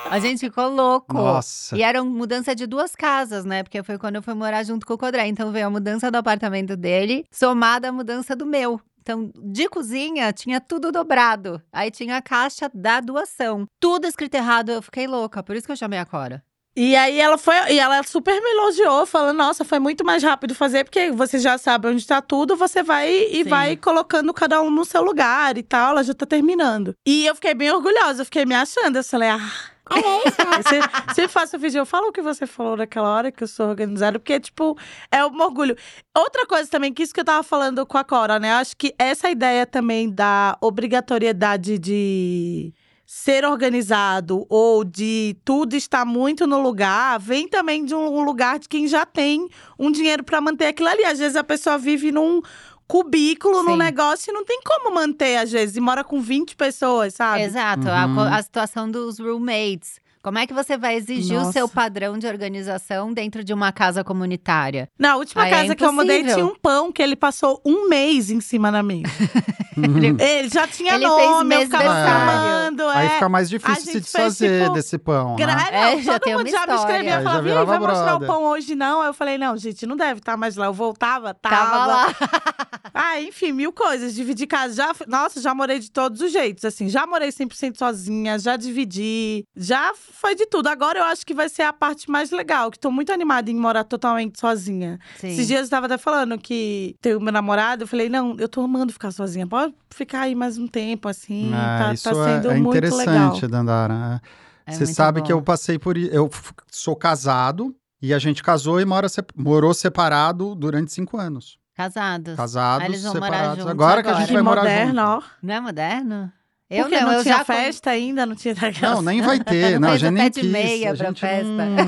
a 0.10 0.20
gente 0.20 0.40
ficou 0.40 0.70
louco. 0.70 1.14
Nossa. 1.14 1.76
E 1.78 1.84
era 1.84 2.04
mudança 2.04 2.56
de 2.56 2.66
duas 2.66 2.96
casas, 2.96 3.44
né? 3.46 3.64
Porque 3.64 3.84
foi 3.84 3.98
quando 3.98 4.16
eu 4.16 4.22
fui 4.24 4.34
morar 4.34 4.64
junto 4.64 4.86
com 4.86 4.94
o 4.94 4.98
Codré. 4.98 5.28
Então 5.28 5.52
veio 5.52 5.68
a 5.68 5.70
mudança 5.70 6.10
do 6.10 6.16
apartamento 6.16 6.76
dele, 6.78 7.26
somada 7.32 7.90
à 7.90 7.92
mudança 7.92 8.36
do 8.36 8.46
meu. 8.46 8.80
Então, 9.10 9.32
de 9.36 9.68
cozinha, 9.68 10.32
tinha 10.32 10.62
tudo 10.62 10.92
dobrado. 10.92 11.60
Aí 11.74 11.90
tinha 11.90 12.18
a 12.18 12.22
caixa 12.22 12.70
da 12.72 13.02
doação. 13.02 13.68
Tudo 13.80 14.06
escrito 14.06 14.36
errado, 14.36 14.70
eu 14.70 14.84
fiquei 14.84 15.08
louca. 15.08 15.42
Por 15.42 15.56
isso 15.56 15.66
que 15.66 15.72
eu 15.72 15.76
chamei 15.76 15.98
a 15.98 16.06
Cora. 16.06 16.44
E 16.82 16.96
aí 16.96 17.20
ela 17.20 17.38
foi, 17.38 17.56
e 17.74 17.78
ela 17.78 18.02
super 18.04 18.42
me 18.42 18.52
elogiou, 18.52 19.06
falando: 19.06 19.36
nossa, 19.36 19.66
foi 19.66 19.80
muito 19.80 20.06
mais 20.06 20.24
rápido 20.24 20.56
fazer, 20.56 20.86
porque 20.86 21.12
você 21.12 21.38
já 21.38 21.58
sabe 21.58 21.90
onde 21.90 22.08
tá 22.08 22.22
tudo, 22.22 22.56
você 22.56 22.82
vai 22.82 23.10
e 23.10 23.44
Sim. 23.44 23.50
vai 23.50 23.76
colocando 23.76 24.34
cada 24.34 24.62
um 24.62 24.72
no 24.72 24.86
seu 24.86 25.04
lugar 25.04 25.58
e 25.58 25.64
tal, 25.64 25.92
ela 25.92 26.04
já 26.06 26.14
tá 26.14 26.26
terminando. 26.26 26.96
E 27.06 27.26
eu 27.26 27.36
fiquei 27.36 27.54
bem 27.54 27.70
orgulhosa, 27.70 28.22
eu 28.22 28.26
fiquei 28.26 28.46
me 28.46 28.56
achando. 28.56 28.96
Eu 28.96 29.04
falei, 29.04 29.28
ah. 29.28 29.52
É 29.92 29.96
né? 29.96 30.64
Se, 31.12 31.16
se 31.16 31.28
faço 31.28 31.60
vídeo, 31.60 31.80
eu 31.80 31.86
falo 31.86 32.10
o 32.10 32.12
que 32.14 32.22
você 32.22 32.48
falou 32.48 32.78
naquela 32.78 33.10
hora 33.10 33.30
que 33.30 33.44
eu 33.44 33.48
sou 33.48 33.68
organizada, 33.68 34.18
porque, 34.18 34.40
tipo, 34.40 34.78
é 35.12 35.26
um 35.26 35.42
orgulho. 35.42 35.76
Outra 36.16 36.46
coisa 36.46 36.70
também, 36.70 36.94
que 36.94 37.04
isso 37.04 37.14
que 37.14 37.20
eu 37.20 37.26
tava 37.26 37.44
falando 37.44 37.86
com 37.86 37.98
a 37.98 38.06
Cora, 38.06 38.40
né? 38.40 38.52
Eu 38.52 38.56
acho 38.56 38.78
que 38.78 38.96
essa 38.98 39.30
ideia 39.30 39.66
também 39.66 40.10
da 40.10 40.56
obrigatoriedade 40.62 41.78
de 41.78 42.74
ser 43.12 43.44
organizado 43.44 44.46
ou 44.48 44.84
de 44.84 45.36
tudo 45.44 45.76
estar 45.76 46.06
muito 46.06 46.46
no 46.46 46.62
lugar, 46.62 47.20
vem 47.20 47.48
também 47.48 47.84
de 47.84 47.96
um 47.96 48.22
lugar 48.24 48.60
de 48.60 48.70
quem 48.70 48.88
já 48.88 49.04
tem 49.04 49.50
um 49.80 49.92
dinheiro 49.92 50.24
pra 50.24 50.40
manter 50.40 50.68
aquilo 50.68 50.90
ali. 50.90 51.04
Às 51.04 51.18
vezes 51.18 51.36
a 51.36 51.44
pessoa 51.44 51.76
vive 51.76 52.12
num 52.12 52.40
cubículo, 52.88 53.64
num 53.64 53.72
Sim. 53.72 53.78
negócio 53.80 54.30
e 54.30 54.34
não 54.34 54.46
tem 54.46 54.62
como 54.64 54.94
manter, 54.94 55.38
às 55.38 55.52
vezes, 55.52 55.76
e 55.76 55.80
mora 55.82 56.04
com 56.04 56.22
20 56.22 56.56
pessoas, 56.56 57.16
sabe? 57.16 57.42
Exato. 57.42 57.90
A, 57.90 58.06
Uhum. 58.06 58.14
co- 58.16 58.22
a 58.22 58.44
situação 58.44 58.90
dos 58.92 59.18
roommates. 59.18 60.00
Como 60.22 60.38
é 60.38 60.46
que 60.46 60.54
você 60.54 60.78
vai 60.78 60.96
exigir 60.96 61.38
o 61.38 61.42
Nossa. 61.42 61.54
seu 61.54 61.70
padrão 61.70 62.18
de 62.18 62.28
organização 62.28 63.14
dentro 63.14 63.44
de 63.44 63.54
uma 63.54 63.72
casa 63.72 64.04
comunitária? 64.04 64.90
Na 65.00 65.16
última 65.16 65.44
Ah, 65.44 65.48
é 65.48 65.52
casa 65.52 65.76
que 65.76 65.86
eu 65.86 65.94
mudei, 65.94 66.24
tinha 66.24 66.46
um 66.46 66.56
pão 66.56 66.92
que 66.92 67.02
ele 67.02 67.16
passou 67.16 67.62
um 67.66 67.88
mês 67.88 68.30
em 68.30 68.42
cima 68.42 68.70
da 68.72 68.84
mesa. 68.84 69.04
ele 70.20 70.50
já 70.50 70.68
tinha 70.68 70.96
Ele 70.96 71.08
fez 71.08 71.30
nome, 71.30 71.56
eu 71.56 71.62
ficava 71.62 71.84
aniversário. 71.86 72.70
filmando. 72.72 72.88
Aí 72.90 73.06
é. 73.06 73.10
fica 73.12 73.30
mais 73.30 73.48
a 73.48 73.50
difícil 73.50 73.84
se 73.94 74.00
desfazer 74.02 74.62
tipo, 74.64 74.74
desse 74.74 74.98
pão, 74.98 75.36
né? 75.38 75.46
Não, 75.46 75.78
É, 75.78 76.02
já 76.02 76.14
todo 76.14 76.24
tem 76.24 76.36
uma 76.36 76.44
mundo 76.44 76.52
já 76.52 76.68
me 76.68 76.76
escrevia, 76.76 77.18
Aí 77.18 77.24
falava, 77.24 77.38
e 77.38 77.40
aí, 77.40 77.44
virava 77.58 77.66
vai 77.66 77.80
mostrar 77.80 78.16
o 78.16 78.20
brother." 78.20 78.28
pão 78.28 78.44
hoje 78.44 78.76
não? 78.76 79.02
Aí 79.02 79.08
eu 79.08 79.14
falei, 79.14 79.38
não, 79.38 79.56
gente, 79.58 79.86
não 79.86 79.96
deve 79.96 80.20
estar 80.20 80.36
mais 80.36 80.56
lá. 80.58 80.66
Eu 80.66 80.74
voltava, 80.74 81.34
tava. 81.34 81.56
Tava 81.56 81.86
lá. 81.86 82.16
Ah, 82.92 83.22
enfim, 83.22 83.52
mil 83.52 83.72
coisas. 83.72 84.14
Dividir 84.14 84.48
casa. 84.48 84.74
Já, 84.74 84.96
nossa, 85.08 85.40
já 85.40 85.54
morei 85.54 85.80
de 85.80 85.90
todos 85.92 86.20
os 86.22 86.32
jeitos, 86.32 86.66
assim. 86.66 86.90
Já 86.90 87.06
morei 87.06 87.30
100% 87.30 87.78
sozinha, 87.78 88.38
já 88.40 88.58
dividi. 88.58 89.46
Já 89.56 89.94
foi 90.14 90.36
de 90.36 90.46
tudo. 90.46 90.68
Agora 90.68 91.00
eu 91.00 91.04
acho 91.06 91.26
que 91.26 91.34
vai 91.34 91.50
ser 91.50 91.64
a 91.64 91.74
parte 91.74 92.10
mais 92.10 92.32
legal, 92.32 92.70
que 92.72 92.80
tô 92.80 92.90
muito 92.92 93.12
animada 93.12 93.50
em 93.50 93.56
morar 93.56 93.84
totalmente 93.84 94.40
sozinha. 94.40 95.00
Sim. 95.18 95.30
Esses 95.30 95.48
dias 95.48 95.64
eu 95.66 95.70
tava 95.70 95.86
até 95.86 95.98
falando 95.98 96.38
que 96.38 96.96
tem 97.02 97.16
o 97.16 97.20
meu 97.22 97.32
namorado, 97.34 97.84
eu 97.84 97.88
falei, 97.88 98.10
não, 98.10 98.36
eu 98.40 98.48
tô 98.50 98.62
amando 98.62 98.92
ficar 98.94 99.12
sozinha. 99.12 99.46
Pode 99.48 99.74
ficar 99.90 100.22
aí 100.22 100.36
mais 100.36 100.58
um 100.58 100.68
tempo, 100.68 101.08
assim. 101.08 101.52
É, 101.54 101.78
tá, 101.84 101.94
isso 101.94 102.04
tá 102.10 102.12
é- 102.12 102.36
sendo 102.36 102.52
é, 102.52 102.56
muito 102.58 102.74
legal. 102.74 102.90
interessante, 103.00 103.48
Dandara. 103.48 104.22
É 104.66 104.72
Você 104.72 104.86
sabe 104.86 105.20
bom. 105.22 105.26
que 105.26 105.34
eu 105.34 105.42
passei 105.42 105.80
por. 105.80 105.98
Eu 105.98 106.30
sou 106.72 106.96
casado 106.96 107.76
e 108.02 108.14
a 108.14 108.20
gente 108.20 108.44
casou 108.44 108.80
e 108.80 108.86
mora 108.86 109.10
se- 109.10 109.24
morou 109.36 109.74
separado 109.74 110.54
durante 110.56 110.92
cinco 110.94 111.18
anos. 111.18 111.58
Casados. 111.76 112.36
Casados, 112.36 112.84
Aí 112.84 112.92
eles 112.92 113.04
vão 113.04 113.14
morar 113.14 113.26
separados. 113.28 113.56
juntos 113.58 113.72
agora, 113.72 114.02
que 114.04 114.08
a 114.08 114.12
agora. 114.12 114.20
gente 114.20 114.28
Que 114.28 114.34
vai 114.34 114.42
morar 114.44 114.62
moderno, 114.64 114.90
junto. 115.02 115.02
ó. 115.02 115.22
Não 115.42 115.54
é 115.54 115.62
moderno? 115.62 116.34
Eu 116.70 116.84
Porque 116.84 117.00
não, 117.00 117.08
não 117.08 117.14
eu 117.14 117.24
tinha 117.24 117.34
já 117.38 117.40
com- 117.46 117.52
festa 117.54 117.90
ainda, 117.90 118.26
não 118.28 118.36
tinha 118.36 118.54
Não, 118.82 119.02
nem 119.02 119.22
vai 119.24 119.40
ter. 119.40 119.72
Não 119.80 119.88
não, 119.88 119.96
a 119.96 119.98
gente 119.98 120.12
nem 120.14 120.30
de 120.30 120.42
quis. 120.42 120.50
meia 120.52 120.92
a 120.92 120.96
pra 120.96 121.08
gente 121.08 121.20
festa. 121.20 121.48
Não, 121.66 121.86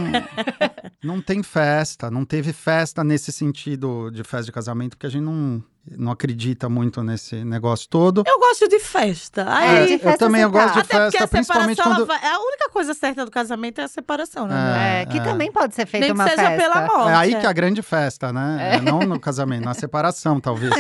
não 1.15 1.21
tem 1.21 1.43
festa. 1.43 2.09
Não 2.09 2.25
teve 2.25 2.51
festa 2.51 3.03
nesse 3.03 3.31
sentido 3.31 4.09
de 4.09 4.23
festa 4.23 4.45
de 4.45 4.51
casamento, 4.51 4.97
porque 4.97 5.05
a 5.05 5.09
gente 5.11 5.21
não, 5.21 5.63
não 5.95 6.11
acredita 6.11 6.67
muito 6.67 7.03
nesse 7.03 7.43
negócio 7.45 7.87
todo. 7.87 8.23
Eu 8.25 8.39
gosto 8.39 8.67
de 8.67 8.79
festa. 8.79 9.41
É, 9.41 9.45
Aí, 9.81 9.85
de 9.87 9.93
eu 9.93 9.99
festa 9.99 10.17
também 10.17 10.41
eu 10.41 10.49
gosto 10.49 10.73
de 10.73 10.79
Até 10.79 10.97
porque 10.99 11.11
festa, 11.11 11.23
a 11.25 11.27
principalmente 11.27 11.75
separação, 11.77 12.05
quando. 12.05 12.07
vai- 12.07 12.31
a 12.31 12.39
única 12.39 12.69
coisa 12.71 12.93
certa 12.95 13.23
do 13.23 13.29
casamento 13.29 13.81
é 13.81 13.83
a 13.83 13.87
separação, 13.87 14.47
né? 14.47 15.01
É, 15.01 15.05
que 15.05 15.19
É, 15.19 15.21
também 15.21 15.51
pode 15.51 15.75
ser 15.75 15.85
feita 15.85 16.07
Nem 16.07 16.15
que 16.15 16.19
uma 16.19 16.27
seja 16.27 16.41
festa. 16.41 16.57
pela 16.57 16.87
morte. 16.87 17.09
É 17.11 17.15
aí 17.17 17.35
que 17.35 17.45
é 17.45 17.49
a 17.49 17.53
grande 17.53 17.83
festa, 17.83 18.33
né? 18.33 18.77
É, 18.77 18.81
Não 18.81 19.01
no 19.01 19.19
casamento, 19.19 19.63
na 19.65 19.75
separação, 19.75 20.39
talvez. 20.39 20.73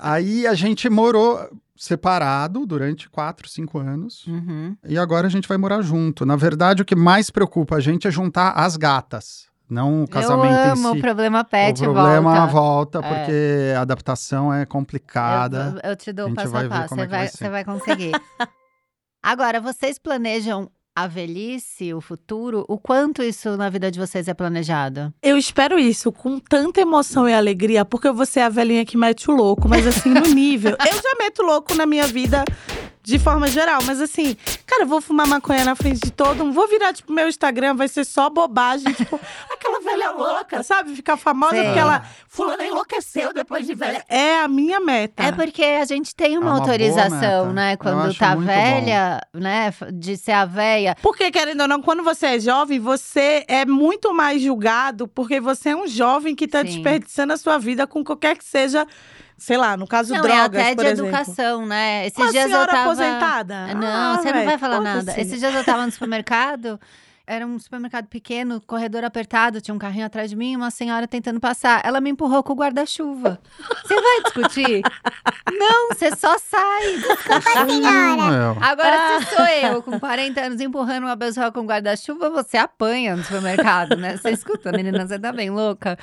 aí 0.00 0.46
a 0.48 0.54
gente 0.54 0.88
morou 0.88 1.48
separado 1.82 2.64
durante 2.64 3.10
quatro, 3.10 3.48
cinco 3.48 3.78
anos. 3.80 4.24
Uhum. 4.28 4.76
E 4.86 4.96
agora 4.96 5.26
a 5.26 5.30
gente 5.30 5.48
vai 5.48 5.58
morar 5.58 5.82
junto. 5.82 6.24
Na 6.24 6.36
verdade, 6.36 6.80
o 6.80 6.84
que 6.84 6.94
mais 6.94 7.28
preocupa 7.28 7.74
a 7.74 7.80
gente 7.80 8.06
é 8.06 8.10
juntar 8.10 8.50
as 8.52 8.76
gatas, 8.76 9.48
não 9.68 10.04
o 10.04 10.08
casamento 10.08 10.54
eu 10.54 10.72
amo 10.74 10.88
em 10.88 10.90
o 10.92 10.94
si. 10.94 11.00
problema 11.00 11.42
pet 11.42 11.80
o 11.84 11.92
problema 11.92 12.46
volta. 12.46 12.52
volta, 12.52 12.98
É. 13.00 13.02
porque 13.02 13.74
a 13.76 13.80
adaptação 13.80 14.54
é 14.54 14.64
complicada. 14.64 15.74
Eu, 15.82 15.90
eu 15.90 15.96
te 15.96 16.12
dou 16.12 16.28
A 16.28 16.30
o 16.30 16.34
passo 16.34 16.56
a 16.56 16.62
ver 16.62 16.68
passo, 16.68 16.94
você 16.94 17.00
é 17.00 17.04
que 17.04 17.10
vai 17.10 17.18
vai, 17.18 17.28
você 17.28 17.48
vai 17.48 17.64
conseguir. 17.64 18.12
Agora, 19.20 19.60
vocês 19.60 19.98
planejam 19.98 20.70
a 20.94 21.06
velhice, 21.06 21.94
o 21.94 22.00
futuro? 22.00 22.64
O 22.68 22.78
quanto 22.78 23.22
isso 23.22 23.56
na 23.56 23.70
vida 23.70 23.90
de 23.90 23.98
vocês 23.98 24.28
é 24.28 24.34
planejado? 24.34 25.12
Eu 25.22 25.38
espero 25.38 25.78
isso 25.78 26.12
com 26.12 26.38
tanta 26.38 26.80
emoção 26.80 27.28
e 27.28 27.32
alegria, 27.32 27.84
porque 27.84 28.10
vou 28.10 28.26
ser 28.26 28.40
a 28.40 28.48
velhinha 28.48 28.84
que 28.84 28.96
mete 28.96 29.30
o 29.30 29.34
louco, 29.34 29.68
mas 29.68 29.86
assim, 29.86 30.10
no 30.10 30.20
nível. 30.20 30.72
Eu 30.72 31.02
já 31.02 31.14
meto 31.18 31.42
louco 31.42 31.74
na 31.74 31.86
minha 31.86 32.06
vida 32.06 32.44
de 33.04 33.18
forma 33.18 33.48
geral, 33.48 33.80
mas 33.84 34.00
assim, 34.00 34.36
cara, 34.64 34.84
eu 34.84 34.86
vou 34.86 35.00
fumar 35.00 35.26
maconha 35.26 35.64
na 35.64 35.74
frente 35.74 36.00
de 36.00 36.10
todo 36.12 36.44
mundo, 36.44 36.52
vou 36.54 36.68
virar, 36.68 36.92
tipo, 36.92 37.12
meu 37.12 37.28
Instagram, 37.28 37.74
vai 37.74 37.88
ser 37.88 38.04
só 38.04 38.30
bobagem, 38.30 38.92
tipo, 38.92 39.18
aquela 39.52 39.80
velha 39.80 40.10
louca, 40.12 40.62
sabe? 40.62 40.94
Ficar 40.94 41.16
famosa 41.16 41.54
Sei. 41.56 41.64
porque 41.64 41.78
ela. 41.80 42.04
Fulana 42.28 42.64
enlouqueceu 42.64 43.34
depois 43.34 43.66
de 43.66 43.74
velha. 43.74 44.04
É 44.08 44.38
a 44.40 44.48
minha 44.48 44.78
meta. 44.80 45.22
É 45.22 45.32
porque 45.32 45.62
a 45.62 45.84
gente 45.84 46.14
tem 46.14 46.38
uma, 46.38 46.46
É 46.46 46.50
uma 46.52 46.58
autorização, 46.60 47.52
né? 47.52 47.76
Quando 47.76 48.14
tá 48.16 48.34
velha, 48.36 49.20
né? 49.34 49.66
f- 49.66 49.90
De 49.92 50.16
ser 50.16 50.32
a 50.32 50.44
velha. 50.44 50.96
Porque, 51.02 51.30
querendo 51.30 51.60
ou 51.62 51.68
não, 51.68 51.82
quando 51.82 52.02
você 52.02 52.26
é 52.26 52.40
jovem, 52.40 52.78
você 52.78 53.44
é 53.48 53.66
muito 53.66 54.14
mais 54.14 54.40
julgado 54.40 55.06
porque 55.08 55.40
você 55.40 55.70
é 55.70 55.76
um 55.76 55.86
jovem 55.86 56.34
que 56.34 56.46
tá 56.48 56.60
Sim. 56.60 56.66
desperdiçando 56.66 57.32
a 57.32 57.36
sua 57.36 57.58
vida 57.58 57.86
com 57.86 58.02
qualquer 58.04 58.36
que 58.36 58.44
seja, 58.44 58.86
sei 59.42 59.56
lá, 59.56 59.76
no 59.76 59.86
caso, 59.88 60.14
Não, 60.14 60.22
drogas, 60.22 60.60
é 60.62 60.72
até 60.72 60.74
de 60.74 60.82
exemplo. 60.92 61.06
educação, 61.06 61.66
né? 61.66 62.06
Esses 62.06 62.18
Uma 62.18 62.30
dias 62.30 62.44
eu 62.44 62.50
senhora 62.50 62.70
tava... 62.70 62.82
aposentada? 62.84 63.74
Não, 63.74 63.86
Ah, 63.86 64.16
você 64.16 64.26
não 64.28 64.38
véi, 64.38 64.44
vai 64.46 64.58
falar 64.58 64.80
nada. 64.80 65.20
Esses 65.20 65.40
dias 65.40 65.52
eu 65.54 65.64
tava 65.64 65.84
no 65.84 65.90
supermercado, 65.90 66.78
era 67.26 67.46
um 67.46 67.58
supermercado 67.58 68.06
pequeno, 68.06 68.60
corredor 68.60 69.04
apertado, 69.04 69.60
tinha 69.60 69.74
um 69.74 69.78
carrinho 69.78 70.06
atrás 70.06 70.30
de 70.30 70.36
mim, 70.36 70.56
uma 70.56 70.70
senhora 70.70 71.06
tentando 71.06 71.38
passar. 71.38 71.80
Ela 71.84 72.00
me 72.00 72.10
empurrou 72.10 72.42
com 72.42 72.52
o 72.52 72.56
guarda-chuva. 72.56 73.38
Você 73.82 73.94
vai 73.94 74.22
discutir? 74.22 74.82
não, 75.52 75.88
você 75.88 76.14
só 76.16 76.36
sai. 76.38 76.98
senhora. 77.66 78.30
Meu. 78.30 78.56
Agora, 78.60 79.20
se 79.20 79.34
sou 79.34 79.44
eu, 79.46 79.82
com 79.82 79.98
40 79.98 80.40
anos, 80.40 80.60
empurrando 80.60 81.04
uma 81.04 81.16
pessoa 81.16 81.52
com 81.52 81.64
guarda-chuva, 81.64 82.30
você 82.30 82.56
apanha 82.56 83.16
no 83.16 83.22
supermercado, 83.22 83.96
né? 83.96 84.16
Você 84.16 84.30
escuta, 84.30 84.72
menina, 84.72 85.06
você 85.06 85.18
tá 85.18 85.32
bem 85.32 85.50
louca? 85.50 85.98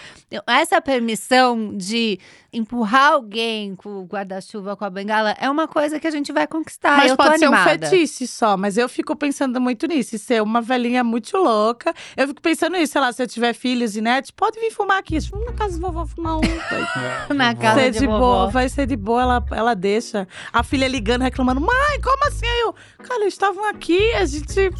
Essa 0.47 0.81
permissão 0.81 1.75
de 1.75 2.19
empurrar 2.51 3.13
alguém 3.13 3.75
com 3.75 4.01
o 4.01 4.05
guarda-chuva, 4.05 4.75
com 4.75 4.83
a 4.83 4.89
bengala, 4.89 5.35
é 5.39 5.49
uma 5.49 5.67
coisa 5.67 5.99
que 5.99 6.07
a 6.07 6.11
gente 6.11 6.31
vai 6.31 6.47
conquistar. 6.47 6.97
Mas 6.97 7.11
eu 7.11 7.17
tô 7.17 7.23
pode 7.23 7.39
ser 7.39 7.49
um 7.49 7.53
animada. 7.53 7.87
fetiche 7.87 8.27
só, 8.27 8.57
mas 8.57 8.77
eu 8.77 8.89
fico 8.89 9.15
pensando 9.15 9.61
muito 9.61 9.85
nisso. 9.87 10.15
E 10.15 10.19
ser 10.19 10.41
uma 10.41 10.61
velhinha 10.61 11.03
muito 11.09 11.35
louca. 11.37 11.93
Eu 12.15 12.27
fico 12.29 12.41
pensando 12.41 12.73
nisso, 12.77 12.93
sei 12.93 13.01
lá, 13.01 13.11
se 13.11 13.21
eu 13.21 13.27
tiver 13.27 13.53
filhos 13.53 13.95
e 13.95 14.01
netos, 14.01 14.31
pode 14.31 14.59
vir 14.59 14.71
fumar 14.71 14.99
aqui. 14.99 15.17
Na 15.45 15.53
casa 15.53 15.79
da 15.79 15.87
vovó 15.87 16.05
fumar 16.05 16.37
um. 16.37 16.41
Vai 16.69 16.85
Na 17.35 17.55
casa 17.55 17.79
ser 17.81 17.91
de 17.91 17.99
de 17.99 18.05
vovó. 18.07 18.19
boa, 18.19 18.47
vai 18.49 18.69
ser 18.69 18.85
de 18.85 18.95
boa, 18.95 19.21
ela, 19.21 19.45
ela 19.51 19.73
deixa. 19.73 20.27
A 20.53 20.63
filha 20.63 20.87
ligando, 20.87 21.21
reclamando, 21.23 21.59
mãe, 21.59 22.01
como 22.01 22.27
assim? 22.27 22.45
Aí 22.45 22.59
Eu, 22.61 22.75
cara, 23.03 23.21
eles 23.21 23.33
estavam 23.33 23.67
aqui, 23.69 24.13
a 24.13 24.25
gente. 24.25 24.71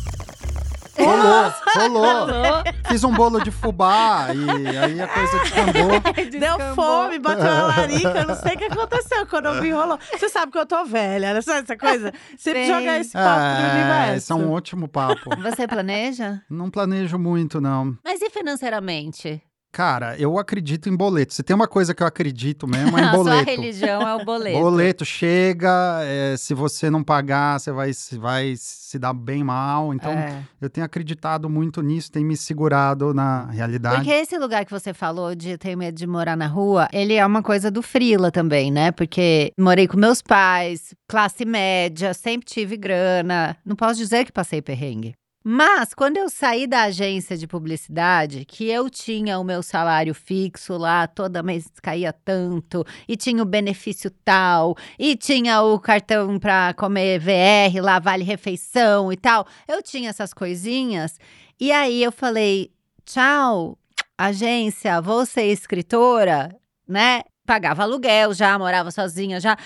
Rolou, 1.00 2.26
rolou. 2.26 2.64
Fiz 2.88 3.04
um 3.04 3.12
bolo 3.14 3.40
de 3.42 3.52
fubá 3.52 4.28
e 4.34 4.78
aí 4.78 5.02
a 5.02 5.08
coisa 5.08 5.40
descambou. 5.40 6.02
Deu 6.40 6.76
fome, 6.76 7.20
bateu 7.20 7.48
a 7.50 7.68
larica, 7.68 8.10
eu 8.20 8.28
não 8.28 8.36
sei 8.36 8.56
o 8.56 8.58
que 8.58 8.66
aconteceu 8.66 9.26
quando 9.28 9.46
eu 9.48 9.62
vi 9.62 9.72
rolou. 9.72 9.98
Você 10.12 10.30
sabe 10.30 10.52
que 10.52 10.58
eu 10.58 10.66
tô 10.66 10.84
velha, 10.86 11.34
né? 11.34 11.42
Sabe 11.42 11.60
essa 11.60 11.78
coisa? 11.78 12.12
Sempre 12.38 12.66
Sei. 12.66 12.68
jogar 12.68 13.00
esse 13.00 13.14
papo 13.14 13.40
pro 13.56 13.66
É, 13.66 13.74
universo. 13.74 14.16
esse 14.18 14.32
é 14.32 14.36
um 14.36 14.52
ótimo 14.52 14.88
papo. 14.88 15.30
Você 15.42 15.68
planeja? 15.68 16.42
Não 16.50 16.70
planejo 16.70 17.18
muito, 17.18 17.62
não. 17.62 17.98
Mas 18.04 18.22
e 18.22 18.30
financeiramente? 18.30 19.42
Cara, 19.72 20.18
eu 20.18 20.38
acredito 20.40 20.90
em 20.90 20.96
boleto. 20.98 21.32
Se 21.34 21.44
tem 21.44 21.56
uma 21.56 21.68
coisa 21.68 21.94
que 21.94 22.02
eu 22.02 22.08
acredito 22.08 22.68
mesmo, 22.68 22.98
é 22.98 23.02
em 23.02 23.06
A 23.06 23.12
sua 23.12 23.18
boleto. 23.24 23.46
religião 23.52 24.02
é 24.02 24.16
o 24.16 24.26
boleto. 24.26 24.60
Boleto 24.60 25.06
chega, 25.06 26.00
é, 26.04 26.36
se 26.38 26.56
você 26.56 26.90
não 26.90 27.04
pagar, 27.04 27.60
você 27.60 27.72
vai, 27.72 27.94
se- 27.94 28.18
vai 28.18 28.56
se 28.58 28.98
dar 28.98 29.14
bem 29.14 29.44
mal. 29.44 29.94
Então, 29.94 30.12
É. 30.12 30.44
eu 30.60 30.70
tenho 30.72 30.84
acreditado 30.86 31.48
muito 31.48 31.84
nisso, 31.84 32.12
tem 32.12 32.26
me 32.26 32.36
segurado 32.36 33.14
na 33.14 33.46
realidade. 33.46 33.98
Porque 33.98 34.12
esse 34.12 34.38
lugar 34.40 34.66
que 34.66 34.72
você 34.72 34.92
falou 34.92 35.36
de 35.36 35.56
ter 35.58 35.76
medo 35.76 35.96
de 35.96 36.08
morar 36.08 36.36
na 36.36 36.48
rua, 36.48 36.88
ele 36.92 37.14
é 37.14 37.26
uma 37.26 37.44
coisa 37.44 37.70
do 37.70 37.84
frila 37.84 38.32
também, 38.32 38.72
né? 38.72 38.92
Porque 38.92 39.52
morei 39.58 39.88
com 39.88 39.98
meus 39.98 40.20
pais, 40.22 40.96
classe 41.08 41.46
média, 41.46 42.12
sempre 42.16 42.46
tive 42.48 42.76
grana. 42.76 43.56
Não 43.64 43.76
posso 43.76 44.00
dizer 44.00 44.26
que 44.26 44.32
passei 44.32 44.64
perrengue. 44.64 45.14
Mas 45.52 45.96
quando 45.96 46.18
eu 46.18 46.30
saí 46.30 46.68
da 46.68 46.84
agência 46.84 47.36
de 47.36 47.48
publicidade, 47.48 48.46
que 48.46 48.70
eu 48.70 48.88
tinha 48.88 49.40
o 49.40 49.44
meu 49.44 49.64
salário 49.64 50.14
fixo 50.14 50.78
lá, 50.78 51.08
toda 51.08 51.42
mês 51.42 51.68
caía 51.82 52.14
tanto, 52.14 52.86
e 53.08 53.18
tinha 53.18 53.42
o 53.42 53.46
benefício 53.48 54.12
tal, 54.24 54.78
e 55.00 55.16
tinha 55.16 55.64
o 55.64 55.80
cartão 55.80 56.38
para 56.38 56.76
comer 56.76 57.20
VR 57.20 57.82
lá, 57.82 57.98
vale 57.98 58.24
refeição 58.24 59.12
e 59.12 59.18
tal. 59.18 59.48
Eu 59.68 59.82
tinha 59.82 60.12
essas 60.12 60.36
coisinhas. 60.36 61.20
E 61.60 61.72
aí 61.72 62.04
eu 62.04 62.12
falei: 62.12 62.72
tchau, 63.04 63.76
agência, 64.16 65.02
vou 65.02 65.26
ser 65.26 65.46
escritora, 65.46 66.56
né? 66.88 67.24
Pagava 67.44 67.82
aluguel 67.82 68.36
já, 68.36 68.56
morava 68.60 68.92
sozinha 68.92 69.40
já. 69.40 69.58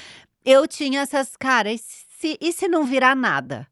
Eu 0.45 0.65
tinha 0.65 1.01
essas, 1.01 1.35
cara, 1.35 1.73
e 1.73 1.77
se, 1.77 2.37
e 2.39 2.53
se 2.53 2.69
não 2.69 2.85
virar 2.85 3.17
nada? 3.17 3.67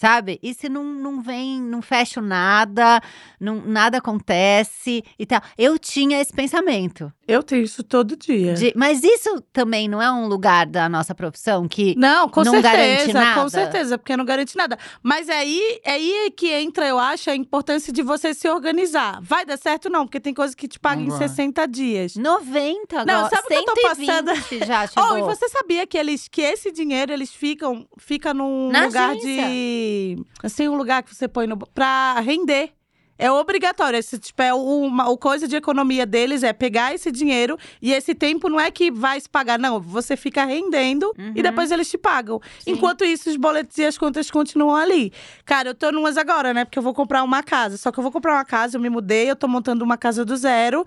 Sabe? 0.00 0.40
E 0.42 0.54
se 0.54 0.66
não, 0.66 0.82
não 0.82 1.20
vem, 1.20 1.60
não 1.60 1.82
fecho 1.82 2.22
nada, 2.22 3.02
não, 3.38 3.60
nada 3.60 3.98
acontece 3.98 5.04
e 5.18 5.26
tal. 5.26 5.42
Eu 5.58 5.78
tinha 5.78 6.18
esse 6.18 6.32
pensamento. 6.32 7.12
Eu 7.30 7.42
tenho 7.42 7.62
isso 7.62 7.82
todo 7.82 8.16
dia. 8.16 8.54
De- 8.54 8.72
mas 8.76 9.02
isso 9.04 9.40
também 9.52 9.88
não 9.88 10.00
é 10.02 10.10
um 10.10 10.26
lugar 10.26 10.66
da 10.66 10.88
nossa 10.88 11.14
profissão 11.14 11.68
que 11.68 11.94
Não, 11.96 12.28
com 12.28 12.42
Não 12.42 12.60
garante 12.60 12.96
certeza, 13.04 13.12
nada? 13.18 13.40
com 13.42 13.48
certeza, 13.48 13.98
porque 13.98 14.16
não 14.16 14.24
garante 14.24 14.56
nada. 14.56 14.78
Mas 15.02 15.28
é 15.28 15.36
aí 15.36 15.80
é 15.84 15.92
aí 15.92 16.32
que 16.36 16.50
entra, 16.50 16.86
eu 16.86 16.98
acho, 16.98 17.30
a 17.30 17.36
importância 17.36 17.92
de 17.92 18.02
você 18.02 18.34
se 18.34 18.48
organizar. 18.48 19.20
Vai 19.22 19.44
dar 19.46 19.56
certo, 19.56 19.88
não, 19.88 20.06
porque 20.06 20.18
tem 20.20 20.34
coisa 20.34 20.54
que 20.56 20.66
te 20.68 20.78
paga 20.78 20.96
Não 21.00 21.06
em 21.06 21.10
vai. 21.10 21.28
60 21.28 21.66
dias. 21.66 22.16
90 22.16 23.04
Não, 23.04 23.14
agora, 23.26 23.28
sabe 23.30 23.42
o 23.44 23.48
que 23.48 23.54
eu 23.54 23.64
tô 23.64 23.94
120 23.94 24.66
já 24.66 24.86
chegou. 24.88 25.12
Oh, 25.12 25.18
e 25.18 25.22
você 25.22 25.48
sabia 25.48 25.86
que 25.86 25.96
eles 25.98 26.28
que 26.28 26.40
esse 26.42 26.70
dinheiro 26.72 27.12
eles 27.12 27.30
ficam 27.32 27.86
fica 27.98 28.32
num 28.34 28.70
Na 28.70 28.86
lugar 28.86 29.10
agência. 29.10 29.28
de 29.48 30.16
assim 30.42 30.68
um 30.68 30.76
lugar 30.76 31.02
que 31.02 31.14
você 31.14 31.28
põe 31.28 31.46
no 31.46 31.56
para 31.56 32.20
render. 32.20 32.72
É 33.20 33.30
obrigatório. 33.30 33.98
Esse, 33.98 34.18
tipo, 34.18 34.40
é 34.42 34.52
uma, 34.54 35.08
o 35.08 35.16
coisa 35.18 35.46
de 35.46 35.56
economia 35.56 36.06
deles 36.06 36.42
é 36.42 36.52
pegar 36.52 36.94
esse 36.94 37.10
dinheiro 37.12 37.58
e 37.80 37.92
esse 37.92 38.14
tempo 38.14 38.48
não 38.48 38.58
é 38.58 38.70
que 38.70 38.90
vai 38.90 39.20
se 39.20 39.28
pagar, 39.28 39.58
não. 39.58 39.80
Você 39.80 40.16
fica 40.16 40.44
rendendo 40.44 41.12
Uhum. 41.18 41.32
e 41.34 41.42
depois 41.42 41.70
eles 41.70 41.90
te 41.90 41.98
pagam. 41.98 42.40
Sim. 42.60 42.72
Enquanto 42.72 43.04
isso, 43.04 43.28
os 43.28 43.36
boletos 43.36 43.76
e 43.78 43.84
as 43.84 43.98
contas 43.98 44.30
continuam 44.30 44.74
ali. 44.74 45.12
Cara, 45.44 45.70
eu 45.70 45.74
tô 45.74 45.90
numas 45.92 46.16
agora, 46.16 46.54
né? 46.54 46.64
Porque 46.64 46.78
eu 46.78 46.82
vou 46.82 46.94
comprar 46.94 47.22
uma 47.22 47.42
casa. 47.42 47.76
Só 47.76 47.90
que 47.92 47.98
eu 47.98 48.02
vou 48.02 48.12
comprar 48.12 48.34
uma 48.34 48.44
casa, 48.44 48.76
eu 48.76 48.80
me 48.80 48.88
mudei, 48.88 49.30
eu 49.30 49.36
tô 49.36 49.46
montando 49.48 49.84
uma 49.84 49.96
casa 49.96 50.24
do 50.24 50.36
zero. 50.36 50.84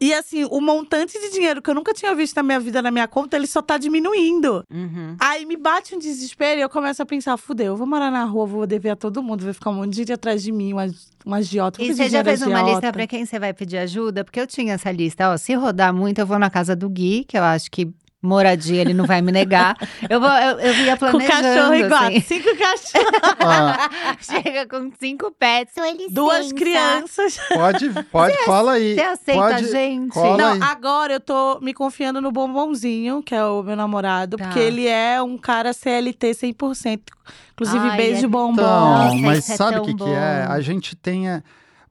E 0.00 0.12
assim, 0.12 0.44
o 0.50 0.60
montante 0.60 1.18
de 1.18 1.30
dinheiro 1.30 1.62
que 1.62 1.70
eu 1.70 1.74
nunca 1.74 1.94
tinha 1.94 2.14
visto 2.14 2.36
na 2.36 2.42
minha 2.42 2.60
vida, 2.60 2.82
na 2.82 2.90
minha 2.90 3.06
conta, 3.08 3.36
ele 3.36 3.46
só 3.46 3.62
tá 3.62 3.78
diminuindo. 3.78 4.64
Uhum. 4.70 5.16
Aí 5.18 5.46
me 5.46 5.56
bate 5.56 5.94
um 5.94 5.98
desespero 5.98 6.58
e 6.60 6.62
eu 6.62 6.68
começo 6.68 7.02
a 7.02 7.06
pensar, 7.06 7.36
fudeu, 7.36 7.66
eu 7.68 7.76
vou 7.76 7.86
morar 7.86 8.10
na 8.10 8.24
rua, 8.24 8.44
vou 8.46 8.66
dever 8.66 8.90
a 8.90 8.96
todo 8.96 9.22
mundo, 9.22 9.44
vai 9.44 9.52
ficar 9.54 9.70
um 9.70 9.74
monte 9.74 9.90
de 9.90 9.96
gente 9.98 10.12
atrás 10.12 10.42
de 10.42 10.50
mim, 10.52 10.72
uma, 10.72 10.86
uma 11.24 11.36
agiota. 11.38 11.69
Vou 11.76 11.86
E 11.86 11.94
você 11.94 12.08
já 12.08 12.22
fez 12.24 12.42
uma 12.42 12.62
lista 12.62 12.92
pra 12.92 13.06
quem 13.06 13.24
você 13.24 13.38
vai 13.38 13.52
pedir 13.52 13.78
ajuda? 13.78 14.24
Porque 14.24 14.40
eu 14.40 14.46
tinha 14.46 14.74
essa 14.74 14.90
lista. 14.90 15.30
Ó, 15.32 15.36
se 15.36 15.54
rodar 15.54 15.92
muito, 15.94 16.18
eu 16.20 16.26
vou 16.26 16.38
na 16.38 16.50
casa 16.50 16.74
do 16.76 16.88
Gui, 16.88 17.24
que 17.28 17.36
eu 17.38 17.42
acho 17.44 17.70
que 17.70 17.88
moradia 18.22 18.82
ele 18.82 18.92
não 18.92 19.06
vai 19.06 19.22
me 19.22 19.32
negar. 19.32 19.74
Eu, 20.10 20.20
vou, 20.20 20.28
eu, 20.28 20.58
eu 20.60 20.74
ia 20.84 20.92
Com 20.94 21.06
planejando, 21.10 21.42
cachorro 21.42 21.74
igual, 21.74 22.02
assim. 22.02 22.20
cinco 22.20 22.48
cachorros, 22.58 23.36
Ah, 23.40 23.88
Chega 24.20 24.66
com 24.68 24.90
cinco 25.00 25.30
pets. 25.38 25.72
Duas 26.10 26.52
crianças. 26.52 27.38
pode, 27.48 27.88
pode, 28.12 28.36
fala 28.44 28.72
aí. 28.72 28.94
Você 28.94 29.00
aceita 29.00 29.40
pode, 29.40 29.54
a 29.64 29.68
gente? 29.68 30.14
Não, 30.16 30.52
aí. 30.52 30.60
agora 30.62 31.14
eu 31.14 31.20
tô 31.20 31.60
me 31.60 31.72
confiando 31.72 32.20
no 32.20 32.30
Bombonzinho, 32.30 33.22
que 33.22 33.34
é 33.34 33.42
o 33.42 33.62
meu 33.62 33.74
namorado, 33.74 34.36
Tá. 34.36 34.44
porque 34.44 34.58
ele 34.58 34.86
é 34.86 35.22
um 35.22 35.38
cara 35.38 35.72
CLT 35.72 36.32
100%. 36.32 37.00
Inclusive, 37.54 37.88
Ai, 37.88 37.96
beijo, 37.96 38.24
é 38.26 38.28
bombom. 38.28 38.52
Então, 38.52 38.64
Nossa, 38.98 39.16
mas 39.16 39.48
é 39.50 39.56
sabe 39.56 39.78
o 39.78 39.82
tão 39.82 39.84
que, 39.86 39.94
que 40.04 40.10
é? 40.10 40.46
A 40.46 40.60
gente 40.60 40.94
tem. 40.94 41.28
é, 41.30 41.42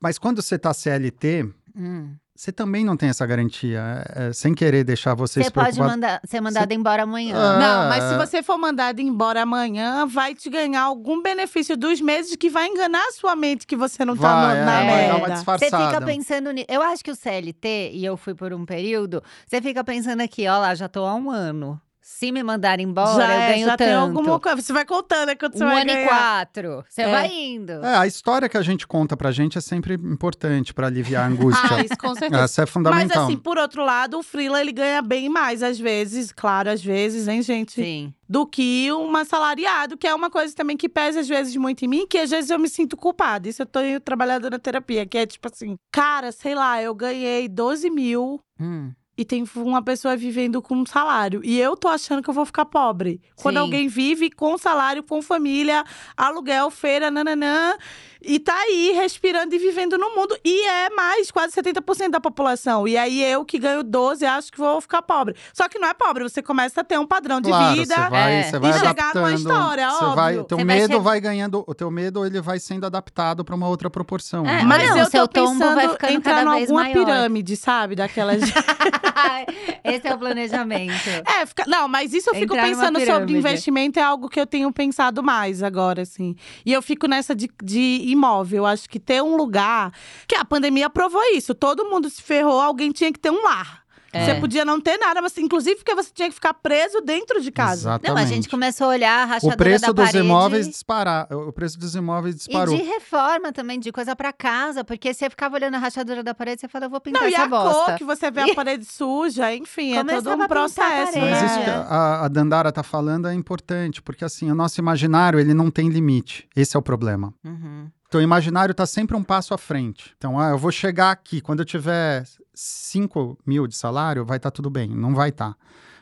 Mas 0.02 0.18
quando 0.18 0.42
você 0.42 0.58
tá 0.58 0.74
CLT, 0.74 1.50
Hum. 1.76 2.14
você 2.36 2.52
também 2.52 2.84
não 2.86 2.96
tem 2.98 3.10
essa 3.10 3.26
garantia. 3.26 4.04
é, 4.16 4.30
é, 4.30 4.34
sem 4.34 4.54
querer 4.54 4.84
deixar 4.84 5.14
você 5.14 5.40
Você 5.42 5.46
se 5.46 5.52
pode 5.52 5.78
mandar, 5.80 6.22
ser 6.26 6.40
mandado 6.42 6.72
embora 6.74 7.04
amanhã. 7.04 7.36
Ah, 7.38 7.60
Não, 7.60 7.90
mas 7.90 8.04
se 8.06 8.14
é. 8.14 8.18
você 8.18 8.42
for 8.44 8.58
mandado 8.58 9.00
embora 9.02 9.42
amanhã, 9.44 10.06
vai 10.06 10.34
te 10.34 10.50
ganhar 10.50 10.82
algum 10.84 11.22
benefício 11.22 11.76
dos 11.78 12.00
meses 12.02 12.36
que 12.38 12.50
vai 12.50 12.68
enganar 12.68 13.04
a 13.08 13.12
sua 13.12 13.36
mente 13.36 13.68
que 13.68 13.76
você 13.76 14.04
não 14.06 14.16
tá 14.16 14.48
no- 14.48 14.56
é, 14.56 14.66
na 14.66 14.66
vai 14.66 14.86
dar 14.86 14.86
merda. 15.20 15.42
uma 15.42 15.58
Você 15.58 15.66
fica 15.66 16.02
pensando 16.06 16.52
nisso. 16.52 16.68
Eu 16.70 16.82
acho 16.82 17.04
que 17.04 17.12
o 17.12 17.16
CLT, 17.16 17.92
e 17.94 18.06
eu 18.06 18.16
fui 18.18 18.34
por 18.34 18.54
um 18.54 18.66
período, 18.66 19.22
você 19.46 19.62
fica 19.62 19.84
pensando 19.84 20.22
aqui, 20.22 20.48
ó 20.48 20.58
lá, 20.60 20.74
já 20.76 20.88
tô 20.88 21.06
há 21.06 21.14
um 21.16 21.30
ano. 21.30 21.80
Se 22.12 22.32
me 22.32 22.42
mandar 22.42 22.80
embora, 22.80 23.24
já 23.24 23.34
eu 23.36 23.40
é, 23.42 23.48
ganho 23.54 23.66
já 23.68 23.78
tanto. 23.78 23.88
tem 23.88 23.94
alguma 23.96 24.40
coisa. 24.40 24.62
Você 24.62 24.74
vai 24.74 24.84
contando, 24.84 25.28
né? 25.28 25.36
Quanto 25.36 25.58
você 25.58 25.64
um 25.64 25.68
vai 25.68 25.82
ano 25.84 25.92
e 25.92 26.06
quatro. 26.08 26.84
Você 26.90 27.04
É. 27.04 27.12
vai 27.12 27.32
indo. 27.32 27.72
É, 27.86 27.98
a 27.98 28.08
história 28.08 28.50
que 28.50 28.58
a 28.58 28.62
gente 28.64 28.88
conta 28.88 29.16
pra 29.16 29.32
gente 29.32 29.60
é 29.60 29.62
sempre 29.62 29.94
importante 29.94 30.74
pra 30.74 30.88
aliviar 30.88 31.24
a 31.24 31.28
angústia. 31.32 31.78
Ah, 31.78 31.82
isso 31.84 31.96
com 31.98 32.16
certeza. 32.16 32.44
Essa 32.44 32.62
é 32.62 32.64
Mas 32.64 32.70
fundamental. 32.72 33.26
assim, 33.26 33.38
por 33.38 33.60
outro 33.60 33.86
lado, 33.86 34.18
o 34.18 34.24
freela 34.24 34.60
ele 34.60 34.72
ganha 34.72 35.02
bem 35.04 35.30
mais 35.30 35.62
às 35.62 35.80
vezes, 35.80 36.32
claro, 36.34 36.72
às 36.72 36.84
vezes, 36.84 37.28
hein, 37.28 37.42
gente? 37.44 37.74
Sim. 37.74 38.14
Do 38.28 38.46
que 38.46 38.92
um 38.92 39.16
assalariado, 39.16 39.96
que 39.96 40.08
é 40.08 40.14
uma 40.14 40.30
coisa 40.32 40.54
também 40.56 40.76
que 40.76 40.90
pesa 40.90 41.20
às 41.20 41.28
vezes 41.28 41.56
muito 41.56 41.86
em 41.86 41.88
mim, 41.88 42.08
que 42.08 42.18
às 42.18 42.32
vezes 42.32 42.50
eu 42.50 42.60
me 42.60 42.68
sinto 42.70 42.98
culpada. 42.98 43.48
Isso 43.48 43.62
eu 43.62 43.66
tô 43.68 43.80
trabalhando 44.04 44.50
na 44.50 44.58
terapia, 44.60 45.06
que 45.06 45.18
é 45.18 45.26
tipo 45.28 45.48
assim, 45.48 45.78
cara, 45.92 46.32
sei 46.32 46.54
lá, 46.56 46.82
eu 46.82 46.94
ganhei 46.96 47.48
12 47.48 47.90
mil 47.90 48.42
Hum. 48.60 48.92
E 49.20 49.26
tem 49.26 49.44
uma 49.58 49.82
pessoa 49.82 50.16
vivendo 50.16 50.62
com 50.62 50.74
um 50.76 50.86
salário. 50.86 51.42
E 51.44 51.60
eu 51.60 51.76
tô 51.76 51.90
achando 51.90 52.24
que 52.24 52.30
eu 52.30 52.34
vou 52.34 52.46
ficar 52.46 52.64
pobre. 52.64 53.20
Quando 53.36 53.56
Sim. 53.56 53.62
alguém 53.64 53.88
vive 53.90 54.32
com 54.32 54.58
salário, 54.58 55.04
com 55.04 55.22
família, 55.22 55.84
aluguel, 56.16 56.72
feira, 56.72 57.12
nananã, 57.12 57.76
e 58.22 58.40
tá 58.40 58.54
aí 58.56 58.92
respirando 58.96 59.54
e 59.56 59.58
vivendo 59.60 59.98
no 59.98 60.16
mundo. 60.16 60.38
E 60.44 60.68
é 60.68 60.90
mais, 60.90 61.32
quase 61.32 61.54
70% 61.54 62.10
da 62.10 62.20
população. 62.20 62.88
E 62.88 62.98
aí 62.98 63.24
eu 63.24 63.46
que 63.46 63.58
ganho 63.58 63.82
12, 63.84 64.26
acho 64.26 64.52
que 64.52 64.58
vou 64.58 64.80
ficar 64.82 65.02
pobre. 65.02 65.36
Só 65.54 65.68
que 65.70 65.80
não 65.80 65.88
é 65.88 65.94
pobre, 65.94 66.24
você 66.24 66.42
começa 66.42 66.82
a 66.82 66.84
ter 66.84 67.00
um 67.00 67.06
padrão 67.08 67.40
de 67.42 67.50
Claro, 67.50 67.76
vida. 67.76 67.96
Você 67.96 68.10
vai, 68.10 68.34
É. 68.34 68.44
você 68.44 68.60
vai 68.60 68.70
E 68.70 68.74
chegar 68.74 68.90
adaptando. 68.90 69.16
numa 69.24 69.34
história, 69.34 69.90
você 69.90 70.06
vai, 70.16 70.34
óbvio. 70.34 70.44
teu 70.46 70.58
Você 70.58 70.66
vai 70.66 70.76
medo 70.76 70.94
che- 70.94 71.00
vai 71.00 71.22
ganhando, 71.22 71.64
o 71.68 71.74
teu 71.74 71.90
medo 71.92 72.26
ele 72.26 72.42
vai 72.42 72.60
sendo 72.60 72.86
adaptado 72.86 73.44
pra 73.46 73.56
uma 73.56 73.68
outra 73.68 73.90
proporção. 73.90 74.46
É, 74.46 74.58
né? 74.58 74.64
Mas 74.64 74.90
Não, 74.90 74.98
eu 74.98 75.06
seu 75.06 75.28
tô 75.28 75.46
tombo 75.46 75.60
vai 75.60 75.70
pensando 75.76 75.92
ficando 75.94 76.12
em 76.12 76.16
entrar 76.16 76.36
cada 76.36 76.52
em 76.52 76.56
vez 76.58 76.70
alguma 76.70 76.84
maior. 76.84 76.94
pirâmide, 77.06 77.56
sabe? 77.56 77.96
Daquelas. 77.96 78.42
Esse 79.84 80.08
é 80.08 80.14
o 80.14 80.18
planejamento. 80.18 80.92
É, 81.26 81.46
fica- 81.46 81.64
não, 81.68 81.88
mas 81.88 82.14
isso 82.14 82.30
eu 82.30 82.36
fico 82.36 82.54
Entrar 82.54 82.68
pensando 82.68 83.00
sobre 83.06 83.38
investimento, 83.38 84.00
é 84.00 84.02
algo 84.04 84.30
que 84.30 84.40
eu 84.40 84.46
tenho 84.46 84.72
pensado 84.72 85.22
mais 85.24 85.64
agora, 85.64 86.02
assim. 86.02 86.36
E 86.66 86.72
eu 86.74 86.82
fico 86.82 87.08
nessa 87.08 87.36
de, 87.36 87.50
de 87.64 88.09
imóvel. 88.12 88.66
Acho 88.66 88.90
que 88.90 89.00
ter 89.00 89.22
um 89.22 89.36
lugar. 89.36 89.94
Que 90.28 90.36
a 90.36 90.46
pandemia 90.46 90.90
provou 90.90 91.22
isso. 91.34 91.54
Todo 91.54 91.90
mundo 91.90 92.10
se 92.10 92.22
ferrou, 92.22 92.60
alguém 92.60 92.92
tinha 92.92 93.12
que 93.12 93.20
ter 93.20 93.32
um 93.32 93.44
lar. 93.44 93.84
É. 94.12 94.26
Você 94.26 94.40
podia 94.40 94.66
não 94.66 94.80
ter 94.82 94.98
nada, 94.98 95.22
mas 95.22 95.38
inclusive 95.38 95.78
porque 95.78 95.94
você 95.94 96.10
tinha 96.14 96.28
que 96.30 96.36
ficar 96.36 96.54
preso 96.54 97.02
dentro 97.02 97.42
de 97.42 97.52
casa. 97.52 97.82
Exatamente. 97.82 98.10
Não, 98.10 98.18
a 98.22 98.26
gente 98.26 98.50
começou 98.50 98.88
a 98.88 98.90
olhar 98.90 99.22
a 99.22 99.26
rachadura 99.26 99.56
o 99.56 99.58
preço 99.58 99.86
da 99.86 99.92
dos 99.92 100.06
parede. 100.06 100.26
imóveis 100.26 100.68
disparar, 100.68 101.28
o 101.32 101.54
preço 101.54 101.80
dos 101.80 101.96
imóveis 101.96 102.36
disparou. 102.36 102.76
E 102.76 102.78
de 102.78 102.84
reforma 102.84 103.52
também, 103.52 103.80
de 103.80 103.92
coisa 103.92 104.16
pra 104.16 104.34
casa, 104.34 104.84
porque 104.84 105.14
você 105.14 105.30
ficava 105.30 105.56
olhando 105.56 105.76
a 105.76 105.78
rachadura 105.78 106.24
da 106.24 106.34
parede, 106.34 106.62
você 106.62 106.68
fala, 106.68 106.86
eu 106.86 106.90
vou 106.90 107.00
pintar 107.00 107.22
Não, 107.22 107.30
e 107.30 107.34
essa 107.34 107.44
a 107.44 107.48
bosta. 107.48 107.86
cor 107.86 107.96
que 107.96 108.04
você 108.04 108.32
vê 108.32 108.42
a 108.52 108.56
parede 108.56 108.86
suja, 108.86 109.54
enfim, 109.54 109.96
é 109.96 110.04
todo 110.04 110.30
a 110.32 110.36
um 110.36 110.42
a 110.42 110.48
processo. 110.48 111.14
parede. 111.14 111.20
Mas 111.20 111.42
né? 111.42 111.46
isso 111.46 111.64
que 111.64 111.70
a, 111.70 112.26
a 112.26 112.28
Dandara 112.28 112.72
tá 112.72 112.84
falando 112.84 113.28
é 113.28 113.34
importante, 113.34 114.02
porque 114.02 114.26
assim, 114.26 114.50
o 114.52 114.56
nosso 114.56 114.80
imaginário, 114.80 115.40
ele 115.40 115.54
não 115.54 115.70
tem 115.70 115.90
limite. 115.90 116.48
Esse 116.56 116.76
é 116.76 116.80
o 116.80 116.82
problema. 116.82 117.34
Uhum. 117.44 117.90
Então, 118.08 118.20
o 118.20 118.24
imaginário 118.24 118.74
tá 118.74 118.88
sempre 118.88 119.16
um 119.16 119.24
passo 119.24 119.54
à 119.54 119.58
frente. 119.58 120.16
Então, 120.18 120.40
ah, 120.40 120.50
eu 120.50 120.58
vou 120.58 120.72
chegar 120.72 121.12
aqui, 121.12 121.40
quando 121.40 121.60
eu 121.60 121.66
tiver 121.66 122.24
5 122.62 123.38
mil 123.46 123.66
de 123.68 123.76
salário, 123.76 124.26
vai 124.26 124.36
estar 124.38 124.52
tudo 124.52 124.70
bem. 124.70 124.90
Não 124.90 125.16
vai 125.16 125.30
estar. 125.30 125.56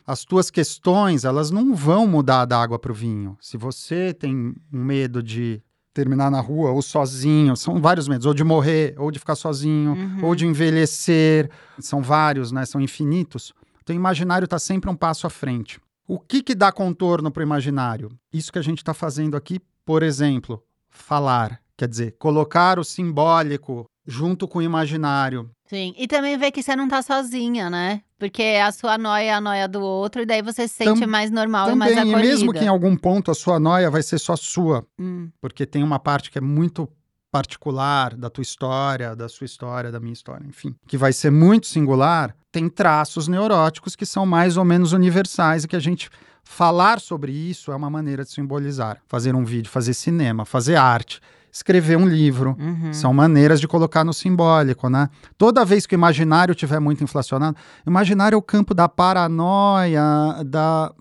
As 0.06 0.24
tuas 0.26 0.50
questões, 0.50 1.24
elas 1.24 1.52
não 1.52 1.76
vão 1.76 2.08
mudar 2.08 2.46
da 2.46 2.60
água 2.60 2.80
para 2.80 2.92
o 2.92 2.96
vinho. 2.96 3.38
Se 3.40 3.58
você 3.58 4.12
tem 4.14 4.56
um 4.74 4.84
medo 4.84 5.22
de 5.22 5.62
terminar 5.94 6.32
na 6.32 6.40
rua 6.40 6.72
ou 6.72 6.82
sozinho, 6.82 7.56
são 7.56 7.80
vários 7.82 8.08
medos, 8.08 8.26
ou 8.26 8.34
de 8.34 8.44
morrer, 8.44 8.96
ou 8.98 9.12
de 9.12 9.20
ficar 9.20 9.36
sozinho, 9.36 9.92
Uhum. 9.94 10.26
ou 10.26 10.34
de 10.36 10.46
envelhecer, 10.48 11.50
são 11.80 12.02
vários, 12.02 12.52
né? 12.52 12.66
São 12.66 12.80
infinitos. 12.82 13.54
Então, 13.84 13.96
o 13.96 14.00
imaginário 14.00 14.46
está 14.46 14.58
sempre 14.60 14.90
um 14.90 14.96
passo 14.96 15.28
à 15.28 15.30
frente. 15.30 15.80
O 16.08 16.20
que, 16.20 16.42
que 16.42 16.56
dá 16.56 16.72
contorno 16.72 17.30
para 17.30 17.42
o 17.42 17.44
imaginário? 17.44 18.10
Isso 18.34 18.52
que 18.52 18.60
a 18.60 18.64
gente 18.64 18.80
está 18.80 18.94
fazendo 18.94 19.36
aqui, 19.38 19.60
por 19.86 20.02
exemplo, 20.04 20.64
falar. 20.90 21.60
Quer 21.76 21.88
dizer, 21.88 22.16
colocar 22.18 22.80
o 22.80 22.84
simbólico 22.84 23.86
junto 24.06 24.48
com 24.48 24.60
o 24.60 24.62
imaginário. 24.64 25.50
Sim, 25.70 25.94
e 25.98 26.08
também 26.08 26.38
ver 26.38 26.52
que 26.52 26.64
você 26.64 26.76
não 26.76 26.88
tá 26.88 27.02
sozinha, 27.02 27.70
né? 27.70 28.02
Porque 28.18 28.42
a 28.64 28.72
sua 28.72 28.98
noia 28.98 29.24
é 29.26 29.34
a 29.34 29.42
noia 29.42 29.68
do 29.68 29.82
outro, 29.82 30.22
e 30.22 30.26
daí 30.26 30.42
você 30.42 30.68
se 30.68 30.76
sente 30.76 31.02
Tam- 31.02 31.08
mais 31.08 31.30
normal 31.30 31.70
e 31.72 31.76
mais 31.76 31.92
Também, 31.94 32.10
e 32.10 32.14
acolhida. 32.14 32.34
mesmo 32.34 32.54
que 32.54 32.64
em 32.64 32.68
algum 32.70 32.96
ponto 32.96 33.30
a 33.30 33.36
sua 33.36 33.60
noia 33.60 33.92
vai 33.92 34.02
ser 34.02 34.18
só 34.18 34.36
sua, 34.36 34.86
Hum, 34.98 35.30
porque 35.42 35.66
tem 35.66 35.84
uma 35.84 36.00
parte 36.00 36.32
que 36.32 36.38
é 36.38 36.42
muito 36.42 36.88
particular 37.30 38.16
da 38.16 38.30
tua 38.30 38.42
história, 38.42 39.16
da 39.16 39.28
sua 39.30 39.46
história, 39.46 39.92
da 39.92 40.00
minha 40.00 40.14
história, 40.14 40.46
enfim, 40.48 40.74
que 40.88 40.98
vai 40.98 41.12
ser 41.14 41.32
muito 41.32 41.68
singular, 41.68 42.36
tem 42.52 42.70
traços 42.70 43.28
neuróticos 43.28 43.96
que 43.96 44.06
são 44.06 44.26
mais 44.26 44.58
ou 44.58 44.66
menos 44.66 44.94
universais 44.94 45.64
e 45.64 45.68
que 45.68 45.76
a 45.76 45.80
gente 45.80 46.10
falar 46.44 47.00
sobre 47.02 47.32
isso 47.34 47.72
é 47.72 47.76
uma 47.76 47.90
maneira 47.90 48.24
de 48.24 48.32
simbolizar. 48.32 49.02
Fazer 49.06 49.36
um 49.36 49.44
vídeo, 49.44 49.70
fazer 49.70 49.94
cinema, 49.94 50.46
fazer 50.46 50.78
arte, 50.78 51.20
escrever 51.52 51.98
um 51.98 52.08
livro, 52.08 52.56
uhum. 52.60 52.94
são 52.94 53.14
maneiras 53.14 53.60
de 53.60 53.68
colocar 53.68 54.04
no 54.04 54.14
simbólico, 54.14 54.90
né? 54.90 55.10
Toda 55.38 55.66
vez 55.66 55.86
que 55.86 55.96
o 55.96 55.98
imaginário 55.98 56.52
estiver 56.52 56.80
muito 56.80 57.04
inflacionado, 57.04 57.58
imaginário 57.86 58.36
é 58.36 58.38
o 58.38 58.42
campo 58.42 58.74
da 58.74 58.88
paranoia, 58.88 60.44
da 60.46 60.92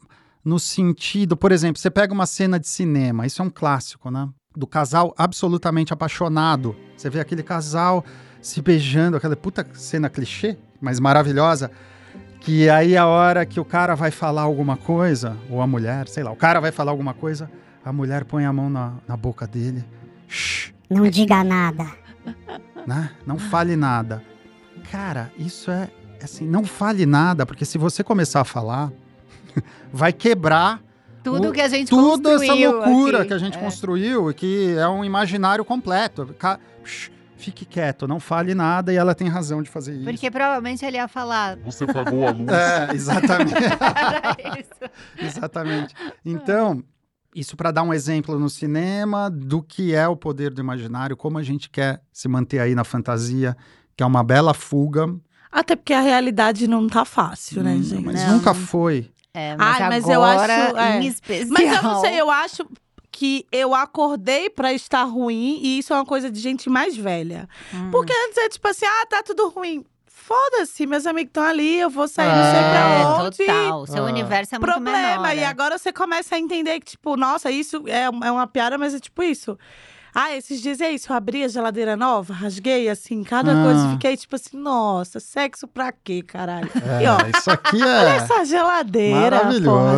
no 0.47 0.61
sentido, 0.61 1.37
por 1.37 1.51
exemplo, 1.51 1.81
você 1.81 1.91
pega 1.91 2.15
uma 2.15 2.25
cena 2.25 2.61
de 2.61 2.69
cinema, 2.69 3.27
isso 3.27 3.43
é 3.43 3.45
um 3.45 3.51
clássico, 3.51 4.13
né? 4.13 4.29
Do 4.57 4.65
casal 4.65 5.13
absolutamente 5.19 5.93
apaixonado. 5.93 6.77
Você 6.97 7.11
vê 7.11 7.19
aquele 7.19 7.43
casal 7.43 8.05
se 8.41 8.63
beijando, 8.63 9.17
aquela 9.17 9.35
puta 9.35 9.67
cena 9.75 10.09
clichê, 10.09 10.57
mas 10.81 11.01
maravilhosa. 11.01 11.69
Que 12.41 12.71
aí 12.71 12.97
a 12.97 13.07
hora 13.07 13.45
que 13.45 13.59
o 13.59 13.65
cara 13.65 13.97
vai 13.97 14.13
falar 14.13 14.43
alguma 14.43 14.77
coisa, 14.77 15.37
ou 15.51 15.61
a 15.61 15.67
mulher, 15.67 16.07
sei 16.07 16.23
lá, 16.23 16.31
o 16.31 16.37
cara 16.37 16.61
vai 16.61 16.71
falar 16.71 16.93
alguma 16.93 17.13
coisa, 17.13 17.51
a 17.85 17.93
mulher 17.93 18.25
põe 18.25 18.45
a 18.45 18.53
mão 18.53 18.71
na, 18.71 18.93
na 19.09 19.17
boca 19.17 19.49
dele. 19.49 19.85
Shh, 20.29 20.73
Não 20.91 21.09
diga 21.09 21.43
nada. 21.45 21.87
né? 22.87 23.11
Não 23.27 23.39
fale 23.39 23.77
nada. 23.77 24.23
Cara, 24.91 25.33
isso 25.39 25.71
é 25.71 25.89
assim, 26.23 26.47
não 26.47 26.65
fale 26.65 27.05
nada, 27.07 27.45
porque 27.47 27.65
se 27.65 27.79
você 27.79 28.03
começar 28.03 28.41
a 28.41 28.45
falar, 28.45 28.91
vai 29.93 30.13
quebrar 30.13 30.81
Tudo 31.23 31.49
o- 31.49 31.53
que 31.53 31.61
a 31.61 31.69
gente 31.69 31.89
toda 31.91 32.31
essa 32.31 32.39
construiu 32.47 32.73
loucura 32.73 33.19
aqui. 33.19 33.29
que 33.29 33.35
a 33.35 33.39
gente 33.39 33.59
É. 33.59 33.61
construiu 33.61 34.31
e 34.31 34.35
que 34.35 34.75
é 34.79 34.89
um 34.89 35.05
imaginário 35.05 35.65
completo. 35.65 36.27
Ca- 36.39 36.59
Shh, 36.85 37.11
Fique 37.39 37.67
quieto, 37.67 38.09
não 38.09 38.19
fale 38.19 38.55
nada 38.55 38.91
e 38.93 38.97
ela 38.97 39.15
tem 39.15 39.29
razão 39.29 39.63
de 39.63 39.69
fazer 39.69 39.95
isso. 39.95 40.05
Porque 40.05 40.31
provavelmente 40.31 40.83
ele 40.87 40.97
ia 40.97 41.07
falar. 41.07 41.59
Você 41.67 41.85
pagou 41.87 42.27
a 42.27 42.31
luz. 42.33 42.49
É, 42.49 42.95
exatamente. 42.95 43.53
Era 43.85 44.59
isso. 44.59 44.91
Exatamente. 45.19 45.95
Então, 46.25 46.83
isso 47.39 47.57
para 47.57 47.71
dar 47.71 47.83
um 47.83 47.93
exemplo 47.93 48.39
no 48.39 48.49
cinema 48.49 49.31
do 49.31 49.63
que 49.63 49.95
é 49.95 50.09
o 50.09 50.17
poder 50.17 50.51
do 50.51 50.61
imaginário, 50.61 51.17
como 51.17 51.37
a 51.39 51.43
gente 51.43 51.69
quer 51.69 52.01
se 52.13 52.27
manter 52.29 52.59
aí 52.61 52.75
na 52.75 52.83
fantasia, 52.85 53.57
que 53.97 54.03
é 54.03 54.07
uma 54.07 54.25
bela 54.25 54.55
fuga, 54.55 55.15
Até 55.53 55.75
porque 55.77 55.93
a 55.95 56.01
realidade 56.01 56.67
não 56.67 56.87
tá 56.87 57.05
fácil, 57.05 57.63
né, 57.63 57.75
Hum, 57.75 57.83
gente? 57.83 58.05
mas 58.05 58.23
Não. 58.25 58.33
nunca 58.37 58.53
foi. 58.53 59.11
É, 59.33 59.57
mas, 59.57 59.81
Ai, 59.81 59.89
mas 59.89 60.09
eu 60.09 60.23
acho- 60.23 60.77
é. 60.77 61.01
em 61.03 61.07
especial. 61.07 61.49
Mas 61.51 61.73
eu 61.77 61.83
não 61.83 62.01
sei, 62.01 62.21
eu 62.21 62.31
acho 62.31 62.67
que 63.11 63.47
eu 63.51 63.75
acordei 63.75 64.51
pra 64.51 64.73
estar 64.75 65.05
ruim 65.05 65.59
e 65.63 65.79
isso 65.79 65.93
é 65.93 65.97
uma 65.97 66.05
coisa 66.05 66.31
de 66.31 66.39
gente 66.41 66.69
mais 66.69 66.97
velha. 66.97 67.49
Hum. 67.73 67.91
Porque 67.91 68.13
antes 68.27 68.37
é 68.39 68.49
tipo 68.51 68.67
assim, 68.69 68.85
ah, 68.85 69.07
tá 69.09 69.23
tudo 69.23 69.49
ruim. 69.49 69.85
Foda-se, 70.27 70.87
meus 70.87 71.07
amigos 71.07 71.29
estão 71.31 71.45
ali, 71.45 71.79
eu 71.79 71.89
vou 71.89 72.09
sair 72.09 72.27
não 72.27 72.51
sei 72.51 72.61
É, 72.61 72.71
pra 72.73 73.09
onde. 73.23 73.37
total. 73.39 73.87
Seu 73.87 74.05
Ah. 74.05 74.09
universo 74.09 74.57
é 74.57 74.59
muito 74.59 74.73
Problema. 74.73 75.19
menor. 75.29 75.37
E 75.37 75.39
é. 75.39 75.47
agora 75.47 75.79
você 75.79 75.93
começa 75.93 76.35
a 76.35 76.39
entender 76.39 76.81
que, 76.81 76.87
tipo, 76.87 77.17
nossa, 77.17 77.49
isso 77.49 77.85
é, 77.87 78.03
é 78.07 78.31
uma 78.33 78.47
piada, 78.49 78.77
mas 78.77 78.93
é 78.93 78.99
tipo 78.99 79.23
isso. 79.23 79.57
Ah, 80.19 80.35
esses 80.35 80.63
dias 80.63 80.81
é 80.81 80.91
isso. 80.93 81.13
Eu 81.13 81.17
abri 81.17 81.45
a 81.45 81.49
geladeira 81.49 81.95
nova, 81.95 82.33
rasguei 82.33 82.89
assim, 82.89 83.23
cada 83.23 83.53
Ah. 83.53 83.65
coisa, 83.65 83.87
e 83.87 83.91
fiquei 83.93 84.17
tipo 84.17 84.35
assim, 84.35 84.57
nossa, 84.57 85.21
sexo 85.21 85.69
pra 85.69 85.93
quê, 85.93 86.23
caralho? 86.23 86.71
É, 86.75 87.03
E 87.05 87.07
ó, 87.07 87.19
isso 87.39 87.51
aqui 87.51 87.77
Olha 87.83 88.09
é. 88.15 88.17
essa 88.17 88.43
geladeira, 88.47 89.41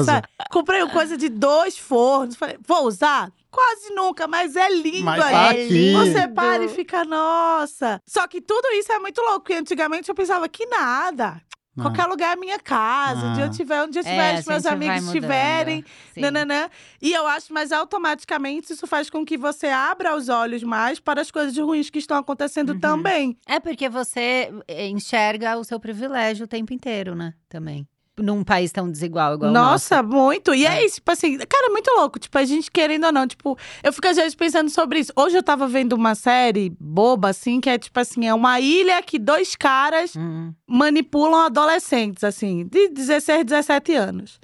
sabe? 0.04 0.26
Comprei 0.50 0.82
uma 0.82 0.92
coisa 0.92 1.16
de 1.16 1.28
dois 1.28 1.78
fornos. 1.78 2.34
Falei, 2.34 2.58
vou 2.66 2.84
usar? 2.86 3.30
Quase 3.50 3.94
nunca, 3.94 4.26
mas 4.26 4.56
é 4.56 4.68
lindo 4.70 5.04
Mas 5.04 5.20
tá 5.20 5.30
É 5.30 5.50
aqui. 5.64 5.92
Você 5.94 6.28
para 6.28 6.64
e 6.64 6.68
fica, 6.68 7.04
nossa. 7.04 8.00
Só 8.06 8.26
que 8.26 8.40
tudo 8.40 8.66
isso 8.74 8.92
é 8.92 8.98
muito 8.98 9.20
louco. 9.22 9.40
Porque 9.40 9.54
antigamente 9.54 10.08
eu 10.08 10.14
pensava 10.14 10.48
que 10.48 10.66
nada. 10.66 11.40
Não. 11.78 11.84
Qualquer 11.84 12.06
lugar 12.06 12.36
é 12.36 12.40
minha 12.40 12.58
casa. 12.58 13.26
Onde 13.28 13.40
eu 13.40 13.46
Ah. 13.46 13.50
tiver, 13.50 13.82
onde 13.82 13.98
eu 13.98 14.02
É, 14.04 14.04
tiver, 14.04 14.36
a 14.36 14.38
os 14.40 14.46
meus 14.46 14.66
amigos 14.66 15.04
estiverem. 15.04 15.84
Nananã. 16.16 16.68
E 17.00 17.12
eu 17.12 17.26
acho, 17.26 17.52
mas 17.54 17.70
automaticamente 17.72 18.72
isso 18.72 18.86
faz 18.86 19.08
com 19.08 19.24
que 19.24 19.36
você 19.38 19.68
abra 19.68 20.16
os 20.16 20.28
olhos 20.28 20.62
mais 20.62 20.98
para 20.98 21.20
as 21.20 21.30
coisas 21.30 21.56
ruins 21.56 21.88
que 21.90 21.98
estão 21.98 22.16
acontecendo 22.16 22.70
Uhum. 22.74 22.80
também. 22.80 23.36
É 23.46 23.60
porque 23.60 23.88
você 23.88 24.52
eh, 24.66 24.88
enxerga 24.88 25.56
o 25.56 25.64
seu 25.64 25.78
privilégio 25.78 26.44
o 26.44 26.48
tempo 26.48 26.72
inteiro, 26.72 27.14
né? 27.14 27.32
Também. 27.48 27.86
Num 28.22 28.42
país 28.44 28.72
tão 28.72 28.90
desigual 28.90 29.34
igual. 29.34 29.50
Nossa, 29.50 30.02
muito. 30.02 30.54
E 30.54 30.66
é. 30.66 30.80
É. 30.82 30.84
isso, 30.86 30.96
tipo 30.96 31.10
assim, 31.10 31.38
cara, 31.38 31.66
é 31.66 31.70
muito 31.70 31.90
louco. 31.96 32.18
Tipo, 32.18 32.36
a 32.38 32.44
gente 32.44 32.70
querendo 32.70 33.04
ou 33.06 33.12
não, 33.12 33.26
tipo, 33.26 33.56
eu 33.82 33.92
fico 33.92 34.06
às 34.08 34.16
vezes 34.16 34.34
pensando 34.34 34.68
sobre 34.70 35.00
isso. 35.00 35.12
Hoje 35.16 35.36
eu 35.36 35.42
tava 35.42 35.66
vendo 35.68 35.92
uma 35.94 36.14
série 36.14 36.72
boba, 36.80 37.28
assim, 37.30 37.60
que 37.60 37.70
é 37.70 37.78
tipo 37.78 37.98
assim, 38.00 38.26
é 38.26 38.34
uma 38.34 38.60
ilha 38.60 39.00
que 39.02 39.18
dois 39.18 39.54
caras 39.56 40.14
Hum. 40.16 40.52
manipulam 40.66 41.40
adolescentes, 41.46 42.24
assim, 42.24 42.66
de 42.66 42.88
16, 42.88 43.44
17 43.44 43.94
anos. 43.94 44.38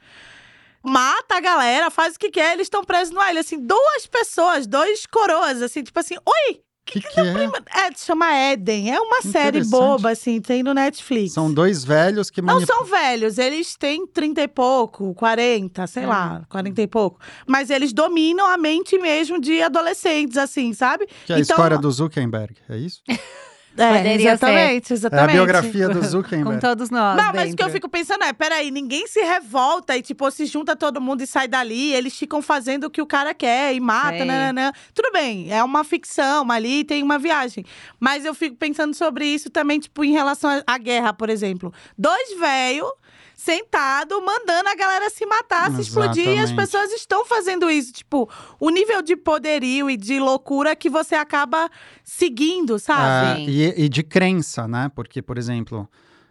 Mata 0.82 1.36
a 1.36 1.40
galera, 1.40 1.90
faz 1.90 2.14
o 2.14 2.18
que 2.18 2.30
quer, 2.30 2.52
eles 2.52 2.66
estão 2.66 2.84
presos 2.84 3.10
numa 3.10 3.30
ilha, 3.30 3.40
assim, 3.40 3.58
duas 3.58 4.06
pessoas, 4.06 4.66
dois 4.66 5.06
coroas, 5.06 5.62
assim, 5.62 5.82
tipo 5.82 5.98
assim, 5.98 6.14
oi, 6.26 6.60
que, 6.86 7.00
que 7.00 7.20
é? 7.20 7.86
é, 7.86 7.92
se 7.94 8.04
chama 8.06 8.26
Eden, 8.52 8.92
é 8.92 9.00
uma 9.00 9.22
série 9.22 9.64
boba, 9.64 10.10
assim, 10.10 10.40
tem 10.40 10.62
no 10.62 10.74
Netflix. 10.74 11.32
São 11.32 11.52
dois 11.52 11.82
velhos 11.84 12.28
que 12.30 12.42
Não 12.42 12.54
manipulam. 12.54 12.78
são 12.78 12.86
velhos, 12.86 13.38
eles 13.38 13.74
têm 13.76 14.06
30 14.06 14.42
e 14.42 14.48
pouco, 14.48 15.14
40, 15.14 15.86
sei 15.86 16.04
lá, 16.06 16.44
40 16.48 16.82
e 16.82 16.86
pouco. 16.86 17.18
Mas 17.46 17.70
eles 17.70 17.92
dominam 17.92 18.46
a 18.46 18.56
mente 18.58 18.98
mesmo 18.98 19.40
de 19.40 19.62
adolescentes, 19.62 20.36
assim, 20.36 20.72
sabe? 20.72 21.06
Que 21.26 21.32
é 21.32 21.36
a 21.36 21.40
Então- 21.40 21.54
história 21.56 21.78
do 21.78 21.90
Zuckerberg, 21.90 22.54
é 22.68 22.76
isso? 22.76 23.02
É, 23.76 23.88
Poderia 23.96 24.14
exatamente, 24.30 24.90
É 24.90 24.92
a 24.92 24.96
exatamente. 24.96 25.32
biografia 25.32 25.88
do 25.88 25.98
Com 25.98 26.06
Zuckerberg. 26.06 26.60
todos 26.60 26.90
nós. 26.90 27.16
Não, 27.16 27.32
mas 27.32 27.52
o 27.52 27.56
que 27.56 27.62
eu 27.62 27.66
dentro. 27.66 27.70
fico 27.72 27.88
pensando 27.88 28.22
é, 28.22 28.32
peraí, 28.32 28.70
ninguém 28.70 29.06
se 29.08 29.20
revolta 29.20 29.96
e, 29.96 30.02
tipo, 30.02 30.30
se 30.30 30.46
junta 30.46 30.76
todo 30.76 31.00
mundo 31.00 31.22
e 31.22 31.26
sai 31.26 31.48
dali, 31.48 31.92
eles 31.92 32.16
ficam 32.16 32.40
fazendo 32.40 32.84
o 32.84 32.90
que 32.90 33.02
o 33.02 33.06
cara 33.06 33.34
quer 33.34 33.74
e 33.74 33.80
mata, 33.80 34.24
nananã. 34.24 34.70
Tudo 34.94 35.10
bem, 35.12 35.52
é 35.52 35.62
uma 35.64 35.82
ficção 35.82 36.48
ali, 36.50 36.84
tem 36.84 37.02
uma 37.02 37.18
viagem. 37.18 37.64
Mas 37.98 38.24
eu 38.24 38.32
fico 38.34 38.54
pensando 38.56 38.94
sobre 38.94 39.26
isso 39.26 39.50
também, 39.50 39.80
tipo, 39.80 40.04
em 40.04 40.12
relação 40.12 40.50
à- 40.50 40.62
à 40.66 40.78
guerra, 40.78 41.12
por 41.12 41.28
exemplo. 41.28 41.72
Dois 41.98 42.38
velhos 42.38 42.90
sentado 43.36 44.20
mandando 44.24 44.68
a 44.68 44.74
galera 44.74 45.10
se 45.10 45.26
matar, 45.26 45.70
se 45.74 45.80
explodir, 45.82 46.24
e 46.26 46.28
as 46.38 46.50
Exatamente. 46.50 46.56
pessoas 46.56 46.92
estão 46.92 47.24
fazendo 47.26 47.70
isso. 47.70 47.92
Tipo, 47.92 48.28
o 48.60 48.70
nível 48.70 49.02
de 49.02 49.16
poderio 49.16 49.90
e 49.90 49.96
de 49.96 50.18
loucura 50.18 50.74
que 50.76 50.88
você 50.88 51.14
acaba 51.14 51.68
seguindo, 52.02 52.78
sabe? 52.78 53.44
Sim. 53.44 53.50
e, 53.50 53.84
e 53.84 53.88
de 53.88 54.02
crença, 54.02 54.66
né? 54.68 54.90
Porque, 54.94 55.20
por 55.20 55.36
exemplo, 55.38 55.88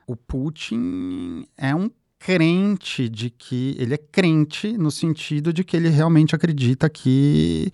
o 0.07 0.15
Putin 0.15 1.45
é 1.57 1.73
um 1.75 1.89
crente 2.17 3.09
de 3.09 3.29
que. 3.29 3.75
Ele 3.77 3.93
é 3.93 3.97
crente 3.97 4.77
no 4.77 4.89
sentido 4.89 5.51
de 5.51 5.63
que 5.63 5.75
ele 5.75 5.89
realmente 5.89 6.33
acredita 6.35 6.89
que 6.89 7.71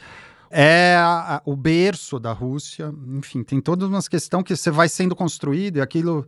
é 0.49 0.95
a- 0.95 1.35
a- 1.35 1.41
o 1.45 1.55
berço 1.55 2.19
da 2.19 2.31
Rússia. 2.33 2.91
Enfim, 3.09 3.43
tem 3.43 3.61
todas 3.61 3.87
umas 3.87 4.07
questões 4.07 4.43
que 4.43 4.55
você 4.55 4.71
vai 4.71 4.89
sendo 4.89 5.15
construído 5.15 5.77
e 5.77 5.81
aquilo, 5.81 6.25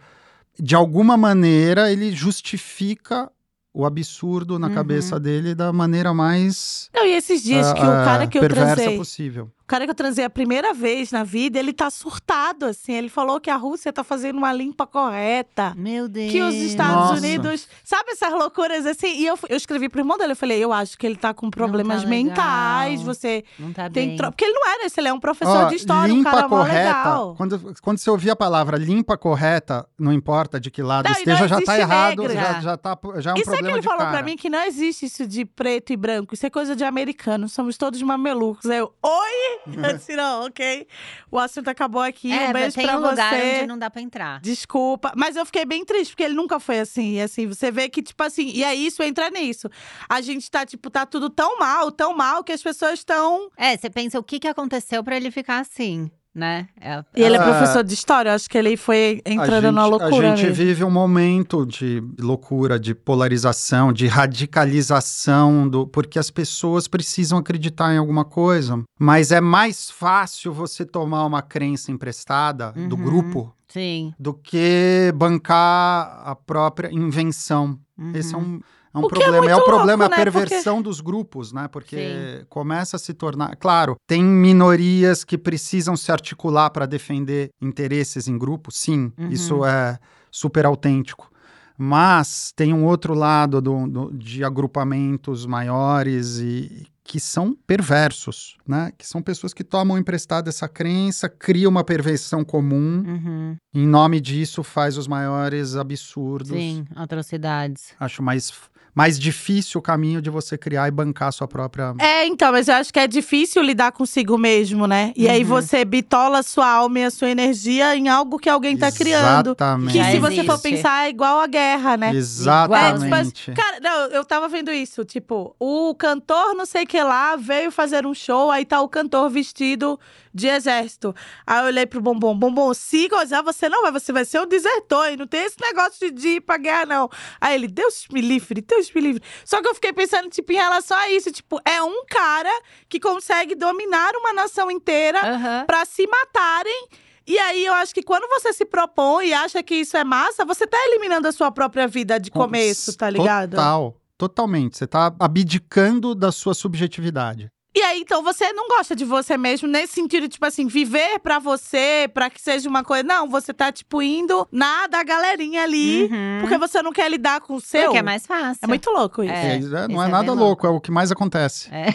de 0.60 0.76
alguma 0.76 1.16
maneira, 1.18 1.92
ele 1.92 2.12
justifica 2.12 3.32
o 3.74 3.86
absurdo 3.86 4.60
na 4.60 4.68
Uhum. 4.68 4.74
cabeça 4.74 5.20
dele 5.20 5.56
da 5.56 5.72
maneira 5.72 6.14
mais 6.14 6.90
Não, 6.94 7.06
e 7.06 7.14
esses 7.16 7.42
dias 7.42 7.72
que 7.72 7.80
o 7.80 7.84
ah, 7.84 8.04
cara 8.04 8.28
que 8.28 8.38
eu 8.38 8.48
transei. 8.50 8.98
possível. 8.98 9.50
O 9.72 9.74
cara 9.74 9.86
que 9.86 9.92
eu 9.92 9.96
transei 9.96 10.26
a 10.26 10.30
primeira 10.30 10.74
vez 10.74 11.14
na 11.14 11.24
vida, 11.24 11.58
ele 11.58 11.72
tá 11.72 11.90
surtado, 11.90 12.66
assim. 12.66 12.92
Ele 12.92 13.08
falou 13.08 13.40
que 13.40 13.50
a 13.50 13.56
Rússia 13.56 13.94
tá 13.94 14.04
fazendo 14.04 14.36
uma 14.38 14.52
limpa 14.52 14.86
correta. 14.86 15.74
Meu 15.78 16.10
Deus. 16.10 16.30
Que 16.30 16.42
os 16.42 16.54
Estados 16.56 16.94
Nossa. 16.94 17.14
Unidos. 17.14 17.70
Sabe 17.82 18.12
essas 18.12 18.34
loucuras 18.34 18.86
assim? 18.86 19.08
E 19.22 19.26
eu, 19.26 19.40
eu 19.48 19.56
escrevi 19.56 19.88
pro 19.88 20.02
irmão 20.02 20.18
dele, 20.18 20.34
eu 20.34 20.36
falei, 20.36 20.62
eu 20.62 20.74
acho 20.74 20.98
que 20.98 21.08
ele 21.08 21.16
tá 21.16 21.34
com 21.34 21.50
problemas 21.50 22.04
legal. 22.04 22.10
mentais. 22.10 23.02
Você 23.02 23.46
Não 23.58 23.72
tá 23.72 23.90
tem. 23.90 24.10
bem. 24.10 24.18
tro- 24.18 24.30
Porque 24.30 24.44
ele 24.44 24.54
não 24.54 24.68
era 24.70 24.86
esse, 24.88 25.00
ele 25.00 25.08
é 25.08 25.14
um 25.14 25.20
professor 25.22 25.64
Ó, 25.66 25.70
de 25.70 25.76
história, 25.76 26.14
um 26.14 26.18
limpa 26.18 26.32
cara 26.32 26.48
mó 26.50 26.58
correta. 26.58 26.78
legal. 26.98 27.36
Quando, 27.38 27.76
quando 27.82 27.98
você 27.98 28.10
ouvir 28.10 28.32
a 28.32 28.36
palavra 28.36 28.76
limpa 28.78 29.18
correta, 29.18 29.88
não 29.98 30.12
importa 30.12 30.60
de 30.60 30.70
que 30.70 30.82
lado 30.84 31.06
Não, 31.06 31.14
esteja, 31.14 31.40
não 31.40 31.48
já 31.48 31.62
tá 31.62 31.80
errado, 31.80 32.24
já, 32.24 32.34
Já. 32.34 32.60
já, 32.60 32.78
tá, 32.78 32.98
já 33.20 33.32
é 33.32 33.34
um 33.36 33.38
Isso 33.38 33.50
é 33.50 33.54
que 33.54 33.58
problema 33.60 33.78
ele 33.78 33.82
falou 33.84 34.00
cara. 34.00 34.12
pra 34.12 34.22
mim 34.24 34.36
que 34.36 34.50
não 34.50 34.64
existe 34.66 35.06
isso 35.06 35.26
de 35.26 35.46
preto 35.46 35.94
e 35.94 35.96
branco. 35.96 36.34
Isso 36.34 36.46
é 36.46 36.50
coisa 36.50 36.76
de 36.76 36.84
americano. 36.84 37.48
Somos 37.48 37.78
todos 37.78 38.02
mamelucos. 38.02 38.66
Aí 38.70 38.78
eu, 38.80 38.92
oi? 39.02 39.61
Disse, 39.66 40.16
não, 40.18 40.46
ok. 40.46 40.88
O 41.30 41.38
assunto 41.38 41.68
acabou 41.70 42.02
aqui. 42.02 42.32
É, 42.32 42.50
um 42.50 42.54
beijo 42.54 42.76
tem 42.76 42.86
pra 42.86 42.98
um 42.98 43.02
lugar 43.02 43.34
você. 43.34 43.58
onde 43.58 43.68
não 43.68 43.78
dá 43.78 43.90
pra 43.90 44.02
entrar. 44.02 44.40
Desculpa, 44.42 45.14
mas 45.16 45.36
eu 45.36 45.46
fiquei 45.46 45.66
bem 45.66 45.86
triste, 45.86 46.12
porque 46.12 46.24
ele 46.24 46.34
nunca 46.34 46.60
foi 46.60 46.80
assim. 46.80 47.14
E 47.16 47.22
assim, 47.22 47.48
você 47.48 47.72
vê 47.72 47.90
que, 47.90 48.02
tipo 48.02 48.22
assim, 48.24 48.50
e 48.50 48.64
é 48.64 48.74
isso, 48.74 49.04
entra 49.04 49.30
nisso. 49.30 49.70
A 50.10 50.22
gente 50.22 50.50
tá, 50.50 50.66
tipo, 50.66 50.90
tá 50.90 51.06
tudo 51.06 51.30
tão 51.30 51.60
mal, 51.60 51.92
tão 51.92 52.16
mal, 52.16 52.44
que 52.44 52.52
as 52.52 52.62
pessoas 52.62 53.00
estão. 53.00 53.50
É, 53.58 53.78
você 53.78 53.90
pensa 53.90 54.20
o 54.20 54.24
que, 54.24 54.40
que 54.40 54.48
aconteceu 54.48 55.04
pra 55.04 55.16
ele 55.16 55.32
ficar 55.32 55.60
assim, 55.60 56.10
né? 56.34 56.68
É, 56.80 57.04
E 57.16 57.22
ele 57.24 57.36
é 57.36 57.40
Ah. 57.40 57.44
professor 57.44 57.84
de 57.84 57.94
história, 57.94 58.30
eu 58.30 58.36
acho 58.36 58.50
que 58.50 58.58
ele 58.58 58.78
foi 58.78 59.22
entrando 59.26 59.64
gente, 59.66 59.74
na 59.76 59.86
loucura. 59.86 60.32
A 60.32 60.36
gente 60.36 60.48
mesmo. 60.50 60.56
vive 60.66 60.84
um 60.84 60.90
momento 60.90 61.66
de 61.66 62.02
loucura, 62.20 62.80
de 62.80 62.96
polarização, 62.96 63.92
de 63.92 64.08
radicalização, 64.08 65.68
do, 65.68 65.86
porque 65.88 66.18
as 66.18 66.30
pessoas 66.32 66.88
precisam 66.88 67.38
acreditar 67.38 67.94
em 67.94 67.98
alguma 67.98 68.24
coisa. 68.26 68.82
Mas 69.00 69.32
é 69.32 69.42
mais 69.42 69.90
fácil 69.92 70.54
você 70.54 70.86
tomar 70.86 71.26
uma 71.26 71.42
crença 71.42 71.92
emprestada 71.92 72.72
do 72.72 72.96
Uhum. 72.96 73.04
grupo 73.04 73.54
Sim. 73.68 74.14
do 74.20 74.34
que 74.34 75.12
bancar 75.16 76.22
a 76.26 76.36
própria 76.36 76.92
invenção. 76.92 77.78
uhum. 77.98 78.12
Esse 78.16 78.34
é 78.34 78.38
um, 78.38 78.60
é 78.94 78.98
um 78.98 79.02
O 79.02 79.06
é 79.06 79.10
problema. 79.10 79.36
É, 79.38 79.40
o 79.40 79.58
muito 79.58 79.66
problema, 79.66 80.04
louco, 80.04 80.04
é 80.04 80.06
a 80.06 80.10
né? 80.26 80.32
perversão 80.32 80.82
dos 80.82 81.00
grupos, 81.02 81.52
né? 81.54 81.68
Porque 81.68 82.46
começa 82.50 82.96
a 82.96 83.00
se 83.00 83.14
tornar. 83.14 83.56
Claro, 83.56 83.96
tem 84.08 84.24
minorias 84.24 85.24
que 85.24 85.38
precisam 85.38 85.96
se 85.96 86.12
articular 86.12 86.70
para 86.70 86.86
defender 86.86 87.50
interesses 87.62 88.28
em 88.28 88.38
grupo, 88.38 88.72
sim, 88.72 89.12
Uhum. 89.18 89.30
isso 89.30 89.66
é 89.66 89.98
super 90.30 90.66
autêntico. 90.66 91.30
Mas 91.78 92.52
tem 92.56 92.74
um 92.74 92.86
outro 92.86 93.14
lado 93.16 93.60
do- 93.60 93.88
do- 93.88 94.12
de 94.14 94.44
agrupamentos 94.44 95.46
maiores 95.48 96.38
e 96.40 96.86
que 97.04 97.20
são 97.20 97.58
perversos, 97.66 98.56
né? 98.68 98.92
Que 98.98 99.06
são 99.06 99.22
pessoas 99.22 99.54
que 99.54 99.64
tomam 99.64 99.98
emprestada 99.98 100.50
essa 100.50 100.68
crença, 100.70 101.28
criam 101.28 101.72
uma 101.72 101.84
perversão 101.84 102.44
comum, 102.44 103.04
Uhum. 103.06 103.58
em 103.74 103.88
nome 103.88 104.22
disso 104.22 104.62
faz 104.64 104.96
os 104.98 105.08
maiores 105.08 105.76
absurdos. 105.76 106.50
Sim, 106.52 106.86
atrocidades. 106.96 107.94
Acho 108.00 108.22
mais, 108.22 108.54
mais 108.94 109.18
difícil 109.20 109.80
o 109.80 109.82
caminho 109.82 110.22
de 110.22 110.30
você 110.30 110.58
criar 110.58 110.88
e 110.88 110.92
bancar 110.92 111.30
a 111.30 111.32
sua 111.32 111.48
própria. 111.48 111.94
É, 112.00 112.26
então, 112.26 112.52
mas 112.52 112.68
eu 112.68 112.76
acho 112.76 112.92
que 112.92 113.00
é 113.00 113.08
difícil 113.08 113.62
lidar 113.62 113.92
consigo 113.92 114.38
mesmo, 114.38 114.86
né? 114.86 115.14
E 115.16 115.30
aí 115.30 115.42
Uhum. 115.44 115.48
você 115.50 115.86
bitola 115.86 116.40
a 116.40 116.44
sua 116.44 116.70
alma 116.70 117.00
e 117.00 117.04
a 117.06 117.12
sua 117.12 117.30
energia 117.30 117.96
em 117.96 118.10
algo 118.10 118.38
que 118.38 118.50
alguém 118.50 118.76
tá 118.78 118.92
criando. 118.92 119.52
Exatamente. 119.52 119.92
Que 119.94 119.98
Já 120.00 120.12
se 120.12 120.20
você 120.20 120.44
for 120.44 120.60
pensar, 120.60 121.06
é 121.06 121.10
igual 121.10 121.40
a 121.40 121.48
guerra, 121.48 121.96
né? 121.98 122.14
Exatamente. 122.14 123.52
Cara, 123.54 123.80
não, 123.80 124.08
eu 124.08 124.24
tava 124.26 124.48
vendo 124.48 124.72
isso. 124.72 125.04
Tipo, 125.06 125.56
o 125.60 125.94
cantor 125.96 126.54
não 126.56 126.66
sei 126.66 126.86
que 126.86 127.02
lá 127.02 127.36
veio 127.36 127.72
fazer 127.72 128.06
um 128.06 128.14
show, 128.14 128.52
aí 128.52 128.66
tá 128.66 128.82
o 128.82 128.90
cantor 128.90 129.30
vestido 129.30 130.00
de 130.34 130.48
exército. 130.48 131.14
Aí 131.46 131.60
eu 131.60 131.66
olhei 131.66 131.86
pro 131.86 132.02
Bombom, 132.02 132.36
Bombom, 132.36 132.74
se 132.74 133.08
gozar 133.08 133.44
você 133.44 133.68
não 133.68 133.82
vai, 133.82 133.92
você 133.92 134.12
vai 134.12 134.26
ser 134.26 134.40
um 134.40 134.48
desertor 134.48 135.10
e 135.12 135.18
não 135.18 135.28
tem 135.28 135.44
esse 135.46 135.58
negócio 135.62 136.12
de, 136.12 136.28
ir 136.28 136.42
pra 136.42 136.58
guerra, 136.58 136.86
não. 136.86 137.10
Aí 137.40 137.56
ele, 137.56 137.68
Deus 137.68 138.06
me 138.12 138.22
livre, 138.22 138.62
Deus 138.62 138.92
me 138.94 139.02
livre. 139.02 139.24
Só 139.46 139.62
que 139.62 139.68
eu 139.68 139.76
fiquei 139.76 139.94
pensando, 139.94 140.30
tipo, 140.30 140.52
em 140.52 140.56
relação 140.56 140.98
a 140.98 141.10
isso, 141.10 141.32
tipo, 141.32 141.60
é 141.66 141.82
um 141.82 142.06
cara 142.06 142.52
que 142.88 143.00
consegue 143.00 143.56
dominar 143.56 144.14
uma 144.16 144.34
nação 144.34 144.72
inteira 144.72 145.20
Aham. 145.20 145.66
pra 145.66 145.86
se 145.86 146.08
matarem. 146.08 146.88
E 147.28 147.38
aí, 147.38 147.66
eu 147.66 147.74
acho 147.74 147.94
que 147.94 148.02
quando 148.02 148.28
você 148.28 148.52
se 148.52 148.66
propõe 148.66 149.28
e 149.28 149.34
acha 149.34 149.62
que 149.62 149.76
isso 149.76 149.96
é 149.96 150.04
massa, 150.04 150.44
você 150.44 150.66
tá 150.66 150.78
eliminando 150.88 151.28
a 151.28 151.32
sua 151.32 151.52
própria 151.52 151.88
vida 151.88 152.20
de 152.20 152.32
começo, 152.32 152.98
tá 152.98 153.10
ligado? 153.10 153.52
Total, 153.52 153.96
totalmente. 154.18 154.78
Você 154.78 154.88
tá 154.88 155.14
abdicando 155.20 156.16
da 156.16 156.32
sua 156.32 156.54
subjetividade. 156.54 157.52
E 157.74 157.82
aí, 157.82 158.02
então, 158.02 158.22
você 158.22 158.52
não 158.52 158.68
gosta 158.68 158.94
de 158.96 159.06
você 159.06 159.38
mesmo 159.38 159.66
nesse 159.68 159.94
sentido, 159.94 160.28
tipo 160.28 160.46
assim, 160.46 160.68
viver 160.68 161.20
pra 161.20 161.40
você, 161.40 162.10
pra 162.14 162.30
que 162.30 162.42
seja 162.42 162.68
uma 162.68 162.84
coisa. 162.84 163.02
Não, 163.04 163.30
você 163.30 163.54
tá, 163.54 163.72
tipo, 163.72 164.02
indo 164.02 164.46
na 164.52 164.88
da 164.88 165.02
galerinha 165.04 165.64
ali, 165.64 166.04
Uhum. 166.04 166.40
porque 166.42 166.58
você 166.58 166.82
não 166.82 166.92
quer 166.92 167.10
lidar 167.10 167.40
com 167.40 167.56
o 167.56 167.62
seu. 167.62 167.84
Porque 167.86 167.98
é 168.00 168.02
mais 168.04 168.26
fácil. 168.28 168.60
É 168.62 168.68
muito 168.68 168.90
louco 168.92 169.24
isso. 169.24 169.32
É, 169.34 169.54
É, 169.54 169.56
é, 169.56 169.60
não 169.60 169.62
isso 169.62 169.76
é, 170.02 170.06
é 170.06 170.08
nada 170.10 170.24
bem 170.32 170.36
louco, 170.36 170.68
é 170.68 170.70
o 170.70 170.82
que 170.82 170.92
mais 170.92 171.12
acontece. 171.14 171.70
É. 171.74 171.94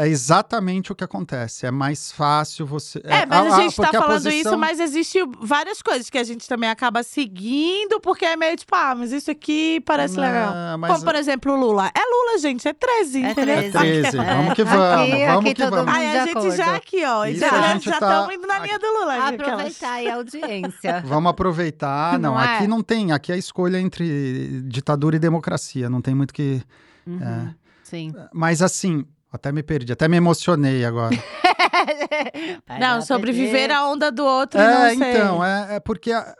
É 0.00 0.06
exatamente 0.06 0.92
o 0.92 0.94
que 0.94 1.02
acontece. 1.02 1.66
É 1.66 1.72
mais 1.72 2.12
fácil 2.12 2.64
você. 2.64 3.00
É, 3.02 3.26
mas 3.26 3.52
a, 3.52 3.60
gente 3.60 3.74
tá 3.76 3.82
porque 3.82 3.96
a 3.96 4.00
falando 4.00 4.22
posição- 4.22 4.52
isso, 4.52 4.56
mas 4.58 4.78
existe 4.78 5.18
várias 5.40 5.82
coisas 5.82 6.08
que 6.08 6.16
a 6.16 6.22
gente 6.22 6.46
também 6.48 6.70
acaba 6.70 7.02
seguindo, 7.02 7.98
porque 8.00 8.24
é 8.24 8.36
meio 8.36 8.56
tipo, 8.56 8.72
ah, 8.76 8.94
mas 8.94 9.10
isso 9.10 9.28
aqui 9.28 9.80
parece 9.80 10.16
Não, 10.16 10.22
legal. 10.22 10.78
mas- 10.78 10.92
Como, 10.92 11.04
por 11.04 11.14
exemplo, 11.16 11.52
o 11.52 11.56
Lula. 11.56 11.90
É 11.92 12.00
Lula, 12.00 12.38
gente, 12.38 12.68
é 12.68 12.72
13, 12.72 13.24
É 13.24 13.30
entendeu? 13.32 13.56
13. 13.56 13.72
13. 13.72 14.16
Vamos 14.18 14.54
que 14.54 14.62
vamos, 14.62 14.86
Aqui- 14.86 15.26
vamos 15.26 15.44
aqui 15.44 15.54
que 15.54 15.62
todo 15.62 15.70
vamos. 15.70 15.86
mundo- 15.86 15.96
Aí 15.96 16.06
a 16.16 16.20
gente 16.26 16.30
acordo. 16.38 16.56
já 16.56 16.74
aqui, 16.76 17.04
ó, 17.04 17.24
Isso, 17.26 17.40
já 17.40 17.50
a 17.50 17.72
gente 17.72 17.90
estamos 17.90 18.26
tá- 18.28 18.34
indo 18.34 18.46
na 18.46 18.58
linha 18.60 18.78
do 18.78 18.86
Lula. 18.86 19.14
aquelas. 19.26 19.40
Aproveitar 19.50 19.92
aí 19.94 20.08
a 20.08 20.14
audiência. 20.14 21.02
Vamos 21.06 21.30
aproveitar. 21.30 22.18
Não, 22.20 22.34
Não 22.34 22.40
é? 22.40 22.56
aqui 22.58 22.66
não 22.68 22.82
tem. 22.82 23.10
Aqui 23.10 23.32
é 23.32 23.34
a 23.34 23.38
escolha 23.38 23.78
entre 23.80 24.62
ditadura 24.66 25.16
e 25.16 25.18
democracia. 25.18 25.90
Não 25.90 26.00
tem 26.00 26.14
muito 26.14 26.32
que. 26.32 26.62
Uhum. 27.06 27.52
Sim. 27.82 28.12
Mas 28.32 28.62
assim, 28.62 29.04
até 29.32 29.52
me 29.52 29.62
perdi, 29.62 29.92
até 29.92 30.08
me 30.08 30.16
emocionei 30.16 30.84
agora. 30.84 31.14
Não, 32.80 33.00
sobreviver 33.02 33.70
à 33.70 33.86
onda 33.88 34.10
do 34.10 34.24
outro 34.24 34.58
e 34.60 34.62
é, 34.62 34.66
não 34.94 34.98
sei. 34.98 35.10
então, 35.12 35.44
é, 35.44 35.76
é 35.76 35.80
porque. 35.80 36.12
a- 36.12 36.34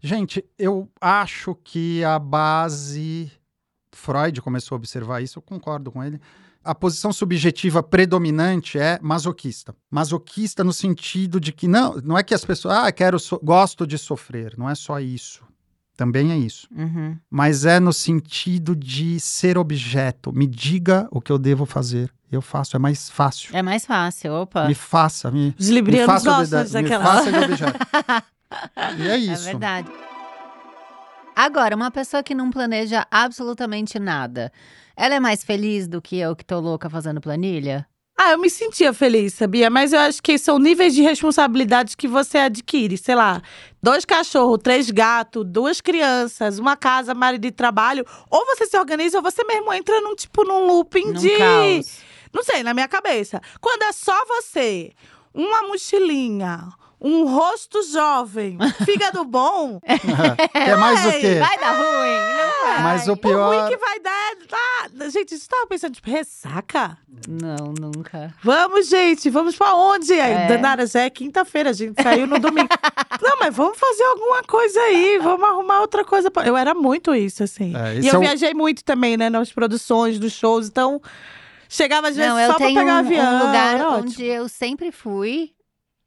Gente, 0.00 0.44
eu 0.58 0.86
acho 1.00 1.54
que 1.64 2.04
a 2.04 2.18
base. 2.18 3.32
Freud 3.94 4.42
começou 4.42 4.74
a 4.74 4.78
observar 4.78 5.22
isso, 5.22 5.38
eu 5.38 5.42
concordo 5.42 5.90
com 5.90 6.04
ele. 6.04 6.20
A 6.62 6.74
posição 6.74 7.10
subjetiva 7.12 7.82
predominante 7.82 8.78
é 8.78 8.98
masoquista. 9.00 9.74
Masoquista 9.90 10.62
no 10.64 10.72
sentido 10.74 11.40
de 11.40 11.52
que 11.52 11.66
não, 11.66 11.94
não 12.02 12.18
é 12.18 12.22
que 12.22 12.34
as 12.34 12.44
pessoas, 12.44 12.74
ah, 12.76 12.92
quero, 12.92 13.18
so- 13.18 13.40
gosto 13.42 13.86
de 13.86 13.96
sofrer, 13.96 14.54
não 14.58 14.68
é 14.68 14.74
só 14.74 14.98
isso. 15.00 15.42
Também 15.96 16.32
é 16.32 16.36
isso. 16.36 16.66
Uhum. 16.76 17.16
mas 17.30 17.64
é 17.64 17.78
no 17.78 17.92
sentido 17.92 18.74
de 18.74 19.20
ser 19.20 19.56
objeto. 19.56 20.32
Me 20.32 20.46
diga 20.46 21.06
o 21.10 21.20
que 21.20 21.30
eu 21.30 21.38
devo 21.38 21.64
fazer. 21.64 22.12
Eu 22.32 22.42
faço, 22.42 22.74
é 22.74 22.80
mais 22.80 23.08
fácil. 23.08 23.54
É 23.56 23.62
mais 23.62 23.86
fácil, 23.86 24.32
opa. 24.32 24.66
Me 24.66 24.74
faça, 24.74 25.30
me, 25.30 25.54
Os 25.58 25.68
me 25.68 25.74
librianos 25.76 26.06
faça, 26.24 26.24
gostam 26.30 26.60
obede- 26.62 26.82
me 26.82 26.88
faça 26.98 27.30
de 27.32 27.38
objeto. 27.38 27.78
e 28.98 29.02
é 29.08 29.12
É 29.12 29.16
isso. 29.18 29.44
verdade. 29.44 29.88
Agora, 31.36 31.74
uma 31.76 31.90
pessoa 31.90 32.22
que 32.22 32.34
não 32.34 32.50
planeja 32.50 33.06
absolutamente 33.10 33.98
nada, 33.98 34.52
ela 34.96 35.14
é 35.16 35.20
mais 35.20 35.42
feliz 35.44 35.86
do 35.88 36.00
que 36.00 36.16
eu 36.18 36.34
que 36.36 36.44
tô 36.44 36.60
louca 36.60 36.88
fazendo 36.88 37.20
planilha? 37.20 37.86
Ah, 38.26 38.32
eu 38.32 38.38
me 38.38 38.48
sentia 38.48 38.90
feliz, 38.94 39.34
sabia? 39.34 39.68
Mas 39.68 39.92
eu 39.92 40.00
acho 40.00 40.22
que 40.22 40.38
são 40.38 40.58
níveis 40.58 40.94
de 40.94 41.02
responsabilidade 41.02 41.94
que 41.94 42.08
você 42.08 42.38
adquire. 42.38 42.96
Sei 42.96 43.14
lá, 43.14 43.42
dois 43.82 44.06
cachorros, 44.06 44.58
três 44.62 44.90
gatos, 44.90 45.44
duas 45.46 45.78
crianças, 45.82 46.58
uma 46.58 46.74
casa, 46.74 47.12
marido 47.14 47.44
e 47.44 47.50
trabalho. 47.50 48.02
Ou 48.30 48.46
você 48.46 48.64
se 48.64 48.78
organiza, 48.78 49.18
ou 49.18 49.22
você 49.22 49.44
mesmo 49.44 49.70
entra 49.74 50.00
num 50.00 50.14
tipo 50.14 50.42
num 50.42 50.66
looping 50.66 51.08
Num 51.08 51.12
de. 51.12 51.36
caos. 51.36 51.98
Não 52.32 52.42
sei, 52.42 52.62
na 52.62 52.72
minha 52.72 52.88
cabeça. 52.88 53.42
Quando 53.60 53.82
é 53.82 53.92
só 53.92 54.18
você, 54.26 54.92
uma 55.34 55.62
mochilinha, 55.68 56.68
um 57.06 57.26
rosto 57.26 57.82
jovem, 57.92 58.56
fígado 58.84 59.24
bom, 59.24 59.78
Quer 60.52 60.76
mais 60.78 61.04
o 61.04 61.10
quê? 61.20 61.34
Vai 61.38 61.58
dar 61.58 61.72
ruim, 61.72 62.16
não 62.36 62.64
vai. 62.64 62.82
Mas 62.82 63.06
o 63.08 63.12
o 63.12 63.16
pior. 63.16 63.54
ruim 63.54 63.68
que 63.70 63.76
vai 63.76 64.00
dar 64.00 64.10
é. 64.10 64.34
Ah, 64.52 65.08
gente, 65.10 65.36
você 65.38 65.46
tava 65.46 65.66
pensando, 65.66 65.94
tipo, 65.94 66.10
ressaca? 66.10 66.96
Não, 67.28 67.72
nunca. 67.78 68.34
Vamos, 68.42 68.88
gente, 68.88 69.28
vamos 69.30 69.54
pra 69.56 69.74
onde? 69.74 70.12
É. 70.14 70.46
Danara, 70.48 70.86
já 70.86 71.00
é 71.02 71.10
quinta-feira, 71.10 71.70
a 71.70 71.72
gente 71.74 72.02
saiu 72.02 72.26
no 72.26 72.38
domingo. 72.38 72.68
Não, 73.22 73.38
mas 73.38 73.54
vamos 73.54 73.78
fazer 73.78 74.02
alguma 74.04 74.42
coisa 74.42 74.80
aí, 74.80 75.18
vamos 75.22 75.48
arrumar 75.48 75.80
outra 75.80 76.04
coisa. 76.04 76.30
Pra... 76.30 76.46
Eu 76.46 76.56
era 76.56 76.74
muito 76.74 77.14
isso, 77.14 77.42
assim. 77.44 77.72
É, 77.76 77.94
e 78.00 78.06
eu 78.08 78.14
é 78.14 78.16
o- 78.18 78.20
viajei 78.20 78.52
muito 78.54 78.82
também, 78.84 79.16
né, 79.16 79.28
nas 79.30 79.52
produções, 79.52 80.18
dos 80.18 80.32
shows, 80.32 80.66
então 80.68 81.00
chegava 81.68 82.08
às 82.08 82.16
vezes 82.16 82.30
Não, 82.32 82.46
só 82.46 82.54
pra 82.54 82.66
pegar 82.66 82.84
um, 82.84 82.90
avião. 82.98 83.34
um 83.34 83.46
lugar 83.46 83.80
onde 83.98 84.24
eu 84.24 84.48
sempre 84.48 84.90
fui. 84.90 85.52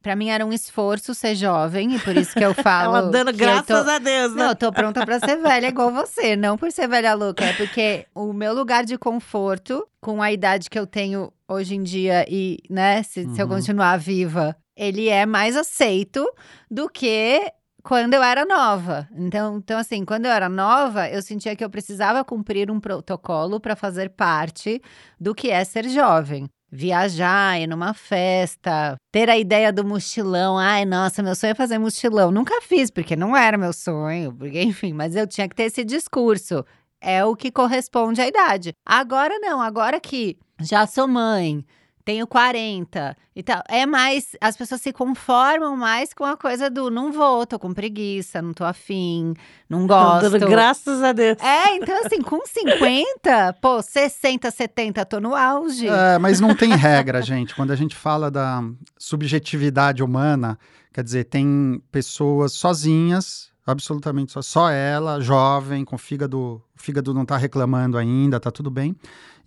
Pra 0.07 0.15
mim 0.15 0.29
era 0.29 0.45
um 0.45 0.53
esforço 0.53 1.13
ser 1.13 1.35
jovem, 1.35 1.95
e 1.95 1.99
por 1.99 2.15
isso 2.15 2.33
que 2.33 2.45
eu 2.45 2.53
falo. 2.63 2.95
Ela 2.95 3.11
dando 3.11 3.33
graças 3.33 3.83
tô... 3.83 3.91
a 3.91 3.99
Deus, 3.99 4.33
né? 4.33 4.41
Não, 4.41 4.49
eu 4.51 4.55
tô 4.55 4.71
pronta 4.71 5.05
pra 5.05 5.19
ser 5.19 5.35
velha 5.35 5.67
igual 5.67 5.91
você, 5.91 6.33
não 6.37 6.57
por 6.57 6.71
ser 6.71 6.87
velha 6.87 7.13
louca, 7.13 7.43
é 7.43 7.51
porque 7.51 8.05
o 8.15 8.31
meu 8.31 8.53
lugar 8.53 8.85
de 8.85 8.97
conforto, 8.97 9.85
com 9.99 10.21
a 10.21 10.31
idade 10.31 10.69
que 10.69 10.79
eu 10.79 10.87
tenho 10.87 11.29
hoje 11.45 11.75
em 11.75 11.83
dia 11.83 12.25
e, 12.29 12.57
né, 12.69 13.03
se, 13.03 13.25
se 13.35 13.41
eu 13.41 13.47
Uhum. 13.47 13.55
continuar 13.55 13.97
viva, 13.99 14.55
ele 14.77 15.09
é 15.09 15.25
mais 15.25 15.57
aceito 15.57 16.25
do 16.71 16.87
que 16.87 17.41
quando 17.83 18.13
eu 18.13 18.23
era 18.23 18.45
nova. 18.45 19.09
Então, 19.13 19.57
então 19.57 19.77
assim, 19.77 20.05
quando 20.05 20.25
eu 20.25 20.31
era 20.31 20.47
nova, 20.47 21.09
eu 21.09 21.21
sentia 21.21 21.53
que 21.53 21.65
eu 21.65 21.69
precisava 21.69 22.23
cumprir 22.23 22.71
um 22.71 22.79
protocolo 22.79 23.59
pra 23.59 23.75
fazer 23.75 24.11
parte 24.11 24.81
do 25.19 25.35
que 25.35 25.49
é 25.49 25.65
ser 25.65 25.89
jovem. 25.89 26.47
Viajar, 26.69 27.59
ir 27.61 27.67
numa 27.67 27.93
festa, 27.93 28.97
ter 29.11 29.29
a 29.29 29.37
ideia 29.37 29.71
do 29.71 29.85
mochilão. 29.85 30.57
Ai, 30.57 30.83
nossa, 30.83 31.23
meu 31.23 31.33
sonho 31.33 31.51
é 31.51 31.55
fazer 31.55 31.77
mochilão. 31.77 32.29
Nunca 32.29 32.61
fiz, 32.61 32.91
porque 32.91 33.15
não 33.15 33.35
era 33.35 33.57
meu 33.57 33.71
sonho, 33.71 34.33
porque, 34.33 34.61
enfim, 34.61 34.91
mas 34.93 35.15
eu 35.15 35.25
tinha 35.25 35.47
que 35.47 35.55
ter 35.55 35.63
esse 35.63 35.85
discurso. 35.85 36.65
É 36.99 37.23
o 37.23 37.35
que 37.35 37.51
corresponde 37.51 38.19
à 38.19 38.27
idade. 38.27 38.73
Agora 38.85 39.39
não, 39.39 39.61
agora 39.61 39.99
que 39.99 40.37
já 40.59 40.85
sou 40.85 41.07
mãe, 41.07 41.63
tenho 42.07 42.25
40 42.25 43.17
e 43.35 43.43
tal. 43.43 43.61
É 43.67 43.85
mais. 43.85 44.29
As 44.39 44.55
pessoas 44.55 44.79
se 44.79 44.93
conformam 44.93 45.75
mais 45.75 46.13
com 46.13 46.23
a 46.23 46.37
coisa 46.37 46.69
do 46.69 46.89
não 46.89 47.11
vou, 47.11 47.45
tô 47.45 47.59
com 47.59 47.73
preguiça, 47.73 48.41
não 48.41 48.53
tô 48.53 48.63
afim, 48.63 49.33
não 49.69 49.85
gosto. 49.85 50.29
Dando 50.29 50.47
graças 50.47 51.03
a 51.03 51.11
Deus. 51.11 51.37
É, 51.41 51.75
então 51.75 52.05
assim, 52.05 52.21
com 52.21 52.39
50, 52.45 53.57
pô, 53.61 53.81
60, 53.81 54.49
70, 54.49 55.05
tô 55.05 55.19
no 55.19 55.35
auge. 55.35 55.89
É, 55.89 56.17
mas 56.17 56.39
não 56.39 56.55
tem 56.55 56.73
regra, 56.73 57.21
gente. 57.21 57.53
Quando 57.53 57.71
a 57.71 57.75
gente 57.75 57.93
fala 57.93 58.31
da 58.31 58.63
subjetividade 58.97 60.01
humana, 60.01 60.57
quer 60.93 61.03
dizer, 61.03 61.25
tem 61.25 61.83
pessoas 61.91 62.53
sozinhas, 62.53 63.51
absolutamente 63.67 64.31
só, 64.31 64.41
só 64.41 64.69
ela, 64.71 65.19
jovem, 65.19 65.83
com 65.85 65.97
fígado, 65.97 66.39
o 66.39 66.61
fígado 66.75 67.13
não 67.13 67.25
tá 67.25 67.35
reclamando 67.37 67.97
ainda, 67.97 68.39
tá 68.39 68.49
tudo 68.49 68.71
bem. 68.71 68.95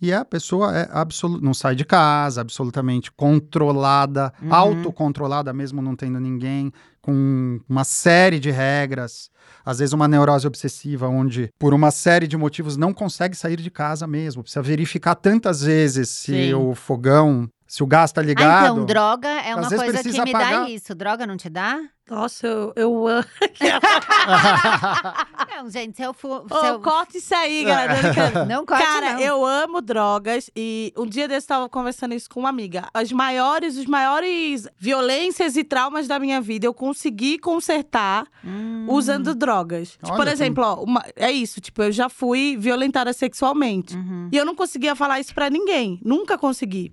E 0.01 0.11
a 0.13 0.23
pessoa 0.25 0.75
é 0.75 0.89
absolu 0.91 1.39
não 1.41 1.53
sai 1.53 1.75
de 1.75 1.83
casa, 1.85 2.41
absolutamente 2.41 3.11
controlada, 3.11 4.33
Uhum. 4.41 4.53
autocontrolada, 4.53 5.53
mesmo 5.53 5.81
não 5.81 5.95
tendo 5.95 6.19
ninguém, 6.19 6.71
com 7.01 7.59
uma 7.69 7.83
série 7.83 8.39
de 8.39 8.49
regras. 8.51 9.29
Às 9.63 9.79
vezes 9.79 9.93
uma 9.93 10.07
neurose 10.07 10.47
obsessiva, 10.47 11.07
onde 11.07 11.49
por 11.59 11.73
uma 11.73 11.91
série 11.91 12.27
de 12.27 12.35
motivos 12.37 12.77
não 12.77 12.93
consegue 12.93 13.35
sair 13.35 13.57
de 13.57 13.69
casa 13.69 14.07
mesmo. 14.07 14.41
Precisa 14.43 14.61
verificar 14.61 15.13
tantas 15.15 15.61
vezes 15.61 16.09
se 16.09 16.31
Sim. 16.47 16.53
o 16.53 16.73
fogão, 16.73 17.47
se 17.67 17.83
o 17.83 17.87
gás 17.87 18.11
tá 18.11 18.21
Ah, 18.21 18.23
ligado. 18.23 18.73
então, 18.73 18.85
droga 18.85 19.27
é 19.29 19.55
uma 19.55 19.69
coisa 19.69 20.03
que 20.03 20.21
me 20.23 20.33
dá 20.33 20.67
isso. 20.69 20.95
Droga 20.95 21.27
não 21.27 21.37
te 21.37 21.49
dá? 21.49 21.79
Nossa, 22.11 22.45
eu, 22.45 22.73
eu 22.75 23.07
amo. 23.07 23.25
Não, 25.55 25.69
gente, 25.69 25.95
se 25.95 26.03
eu 26.03 26.13
for. 26.13 26.45
se 26.47 26.67
eu- 26.67 26.79
corta 26.81 27.17
isso 27.17 27.33
aí, 27.33 27.63
galera. 27.63 28.45
Não 28.45 28.65
corte, 28.67 28.83
Cara, 28.83 29.13
não. 29.13 29.19
eu 29.21 29.45
amo 29.45 29.81
drogas 29.81 30.49
e 30.55 30.93
um 30.97 31.05
dia 31.05 31.27
desse 31.27 31.45
eu 31.45 31.55
tava 31.55 31.69
conversando 31.69 32.13
isso 32.13 32.29
com 32.29 32.39
uma 32.41 32.49
amiga. 32.49 32.87
As 32.93 33.11
maiores, 33.11 33.77
os 33.77 33.85
maiores 33.85 34.67
violências 34.77 35.55
e 35.55 35.63
traumas 35.63 36.07
da 36.07 36.19
minha 36.19 36.41
vida 36.41 36.65
eu 36.65 36.73
consegui 36.73 37.37
consertar 37.39 38.25
Hum. 38.43 38.87
usando 38.89 39.33
drogas. 39.35 39.91
Tipo, 39.91 40.15
por 40.15 40.27
exemplo, 40.27 40.63
ó, 40.63 40.83
uma- 40.83 41.05
é 41.15 41.31
isso, 41.31 41.61
tipo, 41.61 41.81
eu 41.83 41.91
já 41.91 42.09
fui 42.09 42.57
violentada 42.57 43.13
sexualmente. 43.13 43.95
Uhum. 43.95 44.29
E 44.31 44.37
eu 44.37 44.43
não 44.45 44.55
conseguia 44.55 44.95
falar 44.95 45.19
isso 45.19 45.33
pra 45.33 45.49
ninguém, 45.49 45.99
nunca 46.03 46.37
consegui. 46.37 46.91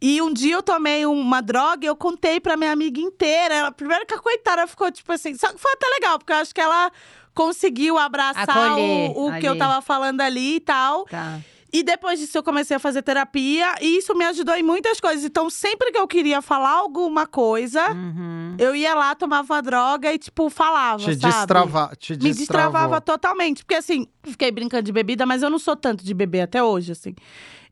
E 0.00 0.20
um 0.20 0.32
dia 0.32 0.54
eu 0.54 0.62
tomei 0.62 1.06
uma 1.06 1.40
droga 1.40 1.84
e 1.84 1.88
eu 1.88 1.96
contei 1.96 2.38
pra 2.38 2.56
minha 2.56 2.72
amiga 2.72 3.00
inteira. 3.00 3.54
Ela, 3.54 3.72
primeiro 3.72 4.04
que 4.06 4.14
a 4.14 4.18
coitada 4.18 4.66
ficou 4.66 4.90
tipo 4.90 5.10
assim, 5.12 5.34
só 5.34 5.52
que 5.52 5.58
foi 5.58 5.72
até 5.72 5.86
legal, 5.88 6.18
porque 6.18 6.32
eu 6.32 6.36
acho 6.36 6.54
que 6.54 6.60
ela 6.60 6.90
conseguiu 7.34 7.98
abraçar 7.98 8.48
Acolher 8.48 9.10
o, 9.16 9.28
o 9.28 9.38
que 9.40 9.46
eu 9.46 9.56
tava 9.58 9.80
falando 9.82 10.20
ali 10.20 10.56
e 10.56 10.60
tal. 10.60 11.04
Tá. 11.04 11.40
E 11.72 11.82
depois 11.82 12.18
disso 12.18 12.38
eu 12.38 12.42
comecei 12.42 12.76
a 12.76 12.80
fazer 12.80 13.02
terapia 13.02 13.74
e 13.82 13.98
isso 13.98 14.14
me 14.14 14.24
ajudou 14.24 14.54
em 14.54 14.62
muitas 14.62 14.98
coisas. 15.00 15.24
Então, 15.24 15.50
sempre 15.50 15.90
que 15.92 15.98
eu 15.98 16.06
queria 16.06 16.40
falar 16.40 16.70
alguma 16.70 17.26
coisa, 17.26 17.90
Uhum. 17.90 18.54
eu 18.58 18.74
ia 18.74 18.94
lá, 18.94 19.14
tomava 19.14 19.52
uma 19.52 19.60
droga 19.60 20.10
e, 20.12 20.18
tipo, 20.18 20.48
falava, 20.48 20.98
te, 21.02 21.16
sabe? 21.20 21.34
destrava, 21.34 21.92
te 21.98 22.12
Me 22.12 22.32
destravava 22.32 23.00
totalmente. 23.00 23.62
Porque, 23.64 23.74
assim, 23.74 24.06
fiquei 24.22 24.50
brincando 24.50 24.84
de 24.84 24.92
bebida, 24.92 25.26
mas 25.26 25.42
eu 25.42 25.50
não 25.50 25.58
sou 25.58 25.76
tanto 25.76 26.02
de 26.02 26.14
beber 26.14 26.42
até 26.42 26.62
hoje, 26.62 26.92
assim. 26.92 27.14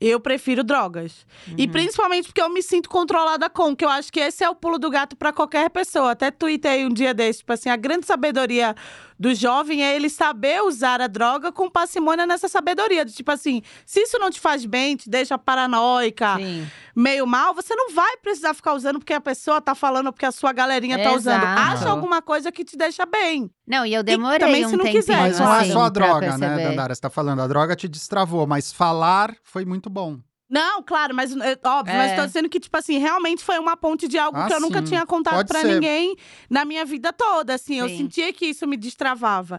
Eu 0.01 0.21
prefiro 0.21 0.63
drogas. 0.63 1.27
Uhum. 1.49 1.55
E 1.59 1.69
principalmente 1.69 2.27
porque 2.27 2.43
eu 2.43 2.51
me 2.51 2.63
sinto 2.63 2.89
controlada 2.89 3.49
com, 3.49 3.75
que 3.75 3.85
eu 3.85 3.89
acho 3.89 4.13
que 4.13 4.21
esse 4.21 4.43
é 4.45 4.51
o 4.51 4.55
pulo 4.55 4.79
do 4.79 4.91
gato 4.91 5.17
pra 5.17 5.33
qualquer 5.33 5.71
pessoa. 5.71 6.13
Até 6.13 6.31
tuitei 6.31 6.85
um 6.85 6.91
dia 6.91 7.15
desse, 7.15 7.41
tipo 7.41 7.53
assim, 7.53 7.69
a 7.69 7.77
grande 7.77 8.07
sabedoria 8.07 8.75
do 9.19 9.35
jovem 9.35 9.85
é 9.85 9.95
ele 9.95 10.09
saber 10.09 10.63
usar 10.63 11.01
a 11.01 11.07
droga 11.07 11.53
com 11.53 11.71
parcimônia 11.71 12.27
nessa 12.27 12.49
sabedoria. 12.49 13.05
De, 13.05 13.13
tipo 13.13 13.31
assim, 13.31 13.63
se 13.87 14.01
isso 14.01 14.19
não 14.19 14.31
te 14.31 14.41
faz 14.41 14.65
bem, 14.65 14.97
te 14.97 15.09
deixa 15.09 15.39
paranoica, 15.39 16.37
Sim. 16.37 16.67
meio 16.95 17.27
mal, 17.27 17.55
você 17.55 17.75
não 17.75 17.93
vai 17.93 18.17
precisar 18.19 18.55
ficar 18.55 18.75
usando 18.75 18.99
porque 18.99 19.13
a 19.13 19.21
pessoa 19.21 19.61
tá 19.61 19.75
falando, 19.75 20.13
porque 20.13 20.27
a 20.27 20.33
sua 20.33 20.53
galerinha 20.53 21.03
tá 21.03 21.13
usando. 21.13 21.43
Exato. 21.43 21.61
Acha 21.61 21.89
alguma 21.89 22.21
coisa 22.21 22.51
que 22.51 22.65
te 22.65 22.77
deixa 22.77 23.07
bem. 23.07 23.51
Não, 23.67 23.87
e 23.87 23.95
eu 23.95 24.03
demorei 24.03 24.39
também 24.39 24.67
um 24.67 24.69
se 24.69 24.77
não 24.77 24.85
tempinho, 24.85 25.03
quiser, 25.03 25.17
Mas 25.17 25.39
não 25.39 25.55
é 25.55 25.61
assim, 25.61 25.73
só 25.73 25.83
a 25.83 25.89
droga, 25.89 26.37
né. 26.37 26.69
Dandara? 26.69 26.95
Você 26.95 27.01
tá 27.01 27.11
falando, 27.11 27.41
a 27.41 27.47
droga 27.47 27.75
te 27.75 27.89
destravou, 27.89 28.47
mas 28.47 28.73
falar 28.73 29.35
foi 29.43 29.65
muito 29.65 29.89
bom. 29.89 30.19
Não, 30.49 30.83
claro, 30.83 31.15
mas 31.15 31.35
é, 31.35 31.59
óbvio, 31.65 31.95
É. 31.95 31.97
mas 31.97 32.17
tô 32.21 32.27
dizendo 32.27 32.51
que, 32.51 32.61
tipo 32.61 32.77
assim, 32.77 32.99
realmente 32.99 33.43
foi 33.43 33.59
uma 33.59 33.77
ponte 33.79 34.07
de 34.07 34.19
algo 34.19 34.39
Ah, 34.39 34.47
que 34.47 34.53
eu 34.53 34.61
nunca 34.61 34.81
sim. 34.81 34.85
tinha 34.89 35.07
contado 35.07 35.37
Pode 35.37 35.49
pra 35.49 35.63
ser. 35.63 35.73
ninguém 35.75 36.15
na 36.51 36.67
minha 36.67 36.85
vida 36.85 37.13
toda. 37.15 37.55
Assim, 37.55 37.77
eu 37.81 37.89
Sim. 37.89 37.97
sentia 37.97 38.31
que 38.33 38.45
isso 38.47 38.67
me 38.67 38.77
destravava. 38.77 39.59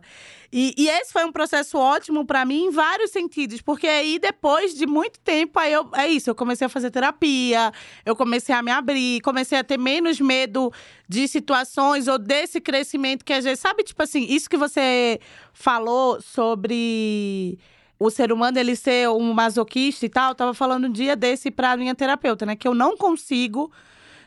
E, 0.53 0.75
e 0.77 0.87
esse 0.87 1.11
foi 1.11 1.25
um 1.25 1.31
processo 1.31 1.77
ótimo 1.77 2.23
pra 2.23 2.45
mim 2.45 2.65
em 2.65 2.69
vários 2.69 3.09
sentidos, 3.11 3.61
porque 3.61 3.87
aí 3.87 4.19
depois 4.19 4.75
de 4.75 4.85
muito 4.85 5.19
tempo, 5.19 5.57
aí 5.59 5.73
eu, 5.73 5.89
é 5.95 6.07
isso, 6.07 6.29
eu 6.29 6.35
comecei 6.35 6.67
a 6.67 6.69
fazer 6.69 6.91
terapia, 6.91 7.71
eu 8.05 8.15
comecei 8.15 8.53
a 8.53 8.61
me 8.61 8.71
abrir, 8.71 9.21
comecei 9.21 9.57
a 9.57 9.63
ter 9.63 9.79
menos 9.79 10.19
medo 10.21 10.71
de 11.09 11.27
situações 11.27 12.07
ou 12.07 12.19
desse 12.19 12.61
crescimento 12.61 13.25
que 13.25 13.33
às 13.33 13.43
vezes, 13.43 13.59
sabe, 13.59 13.83
tipo 13.83 14.01
assim, 14.03 14.23
isso 14.29 14.47
que 14.49 14.55
você 14.55 15.19
falou 15.51 16.21
sobre 16.21 17.57
o 17.99 18.09
ser 18.09 18.31
humano 18.31 18.57
ele 18.59 18.75
ser 18.75 19.09
um 19.09 19.33
masoquista 19.33 20.05
e 20.05 20.09
tal, 20.09 20.31
eu 20.31 20.35
tava 20.35 20.53
falando 20.53 20.85
um 20.87 20.91
dia 20.91 21.15
desse 21.15 21.49
pra 21.51 21.77
minha 21.77 21.95
terapeuta, 21.95 22.45
né? 22.45 22.55
Que 22.55 22.67
eu 22.67 22.73
não 22.73 22.97
consigo. 22.97 23.71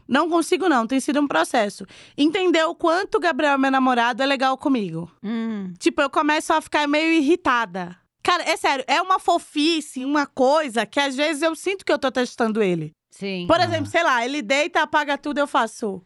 Não 0.06 0.30
consigo, 0.30 0.68
não. 0.68 0.86
Tem 0.86 0.98
sido 1.00 1.20
um 1.20 1.28
processo. 1.28 1.84
Entender 2.16 2.64
o 2.64 2.74
quanto 2.74 3.16
o 3.16 3.20
Gabriel, 3.20 3.58
meu 3.58 3.70
namorado, 3.70 4.22
é 4.22 4.26
legal 4.26 4.56
comigo. 4.56 5.10
Hum, 5.22 5.72
Tipo, 5.78 6.00
eu 6.00 6.08
começo 6.08 6.52
a 6.52 6.60
ficar 6.62 6.88
meio 6.88 7.12
irritada. 7.12 7.94
Cara, 8.22 8.42
é 8.44 8.56
sério, 8.56 8.84
é 8.88 9.00
uma 9.02 9.18
fofice, 9.18 10.04
uma 10.04 10.26
coisa 10.26 10.84
que 10.86 10.98
às 11.00 11.14
vezes 11.14 11.42
eu 11.42 11.54
sinto 11.54 11.84
que 11.84 11.92
eu 11.92 11.98
tô 11.98 12.10
testando 12.10 12.62
ele. 12.62 12.92
sim. 13.10 13.46
Por 13.46 13.60
exemplo, 13.60 13.86
sei 13.86 14.02
lá, 14.02 14.24
ele 14.24 14.40
deita, 14.42 14.82
apaga 14.82 15.16
tudo, 15.18 15.38
eu 15.38 15.46
faço. 15.46 16.02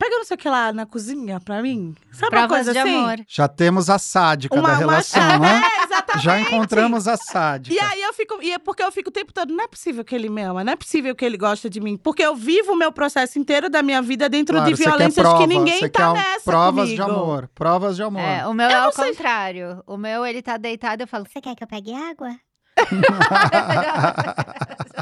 Pega 0.00 0.16
não 0.16 0.24
sei 0.24 0.34
o 0.34 0.38
que 0.38 0.48
lá 0.48 0.72
na 0.72 0.86
cozinha 0.86 1.38
pra 1.40 1.60
mim. 1.60 1.94
Sabe 2.10 2.34
uma 2.34 2.48
coisa 2.48 2.72
de 2.72 2.78
assim? 2.78 2.96
amor. 2.96 3.16
Já 3.28 3.46
temos 3.46 3.90
a 3.90 3.98
sádica 3.98 4.58
da 4.58 4.74
relação, 4.74 5.20
chave. 5.20 5.38
né? 5.40 5.62
É, 5.62 5.84
exatamente. 5.84 6.24
Já 6.24 6.40
encontramos 6.40 7.06
a 7.06 7.18
sádica. 7.18 7.76
E 7.76 7.78
aí 7.78 8.00
eu 8.00 8.14
fico. 8.14 8.38
E 8.42 8.50
é 8.50 8.58
porque 8.58 8.82
eu 8.82 8.90
fico 8.90 9.10
o 9.10 9.12
tempo 9.12 9.30
todo, 9.30 9.52
não 9.54 9.62
é 9.62 9.68
possível 9.68 10.02
que 10.02 10.14
ele 10.14 10.30
me 10.30 10.40
ama, 10.40 10.64
não 10.64 10.72
é 10.72 10.76
possível 10.76 11.14
que 11.14 11.22
ele 11.22 11.36
gosta 11.36 11.68
de 11.68 11.80
mim. 11.80 11.98
Porque 11.98 12.22
eu 12.22 12.34
vivo 12.34 12.72
o 12.72 12.76
meu 12.76 12.90
processo 12.90 13.38
inteiro 13.38 13.68
da 13.68 13.82
minha 13.82 14.00
vida 14.00 14.26
dentro 14.26 14.56
Claro, 14.56 14.74
de 14.74 14.82
violências 14.82 15.22
prova, 15.22 15.38
que 15.38 15.46
ninguém 15.46 15.86
tá 15.90 16.12
um- 16.12 16.14
nessa. 16.14 16.44
Provas 16.44 16.84
comigo. 16.88 16.96
de 16.96 17.02
amor. 17.10 17.50
Provas 17.54 17.96
de 17.96 18.02
amor. 18.02 18.22
É, 18.22 18.46
o 18.46 18.54
meu 18.54 18.70
é 18.70 18.74
não 18.74 18.84
ao 18.86 18.92
sei. 18.92 19.10
contrário. 19.10 19.82
O 19.86 19.98
meu, 19.98 20.24
ele 20.24 20.40
tá 20.40 20.56
deitado, 20.56 21.02
eu 21.02 21.06
falo. 21.06 21.26
Você 21.30 21.42
quer 21.42 21.54
que 21.54 21.62
eu 21.62 21.68
pegue 21.68 21.92
água? 21.92 22.34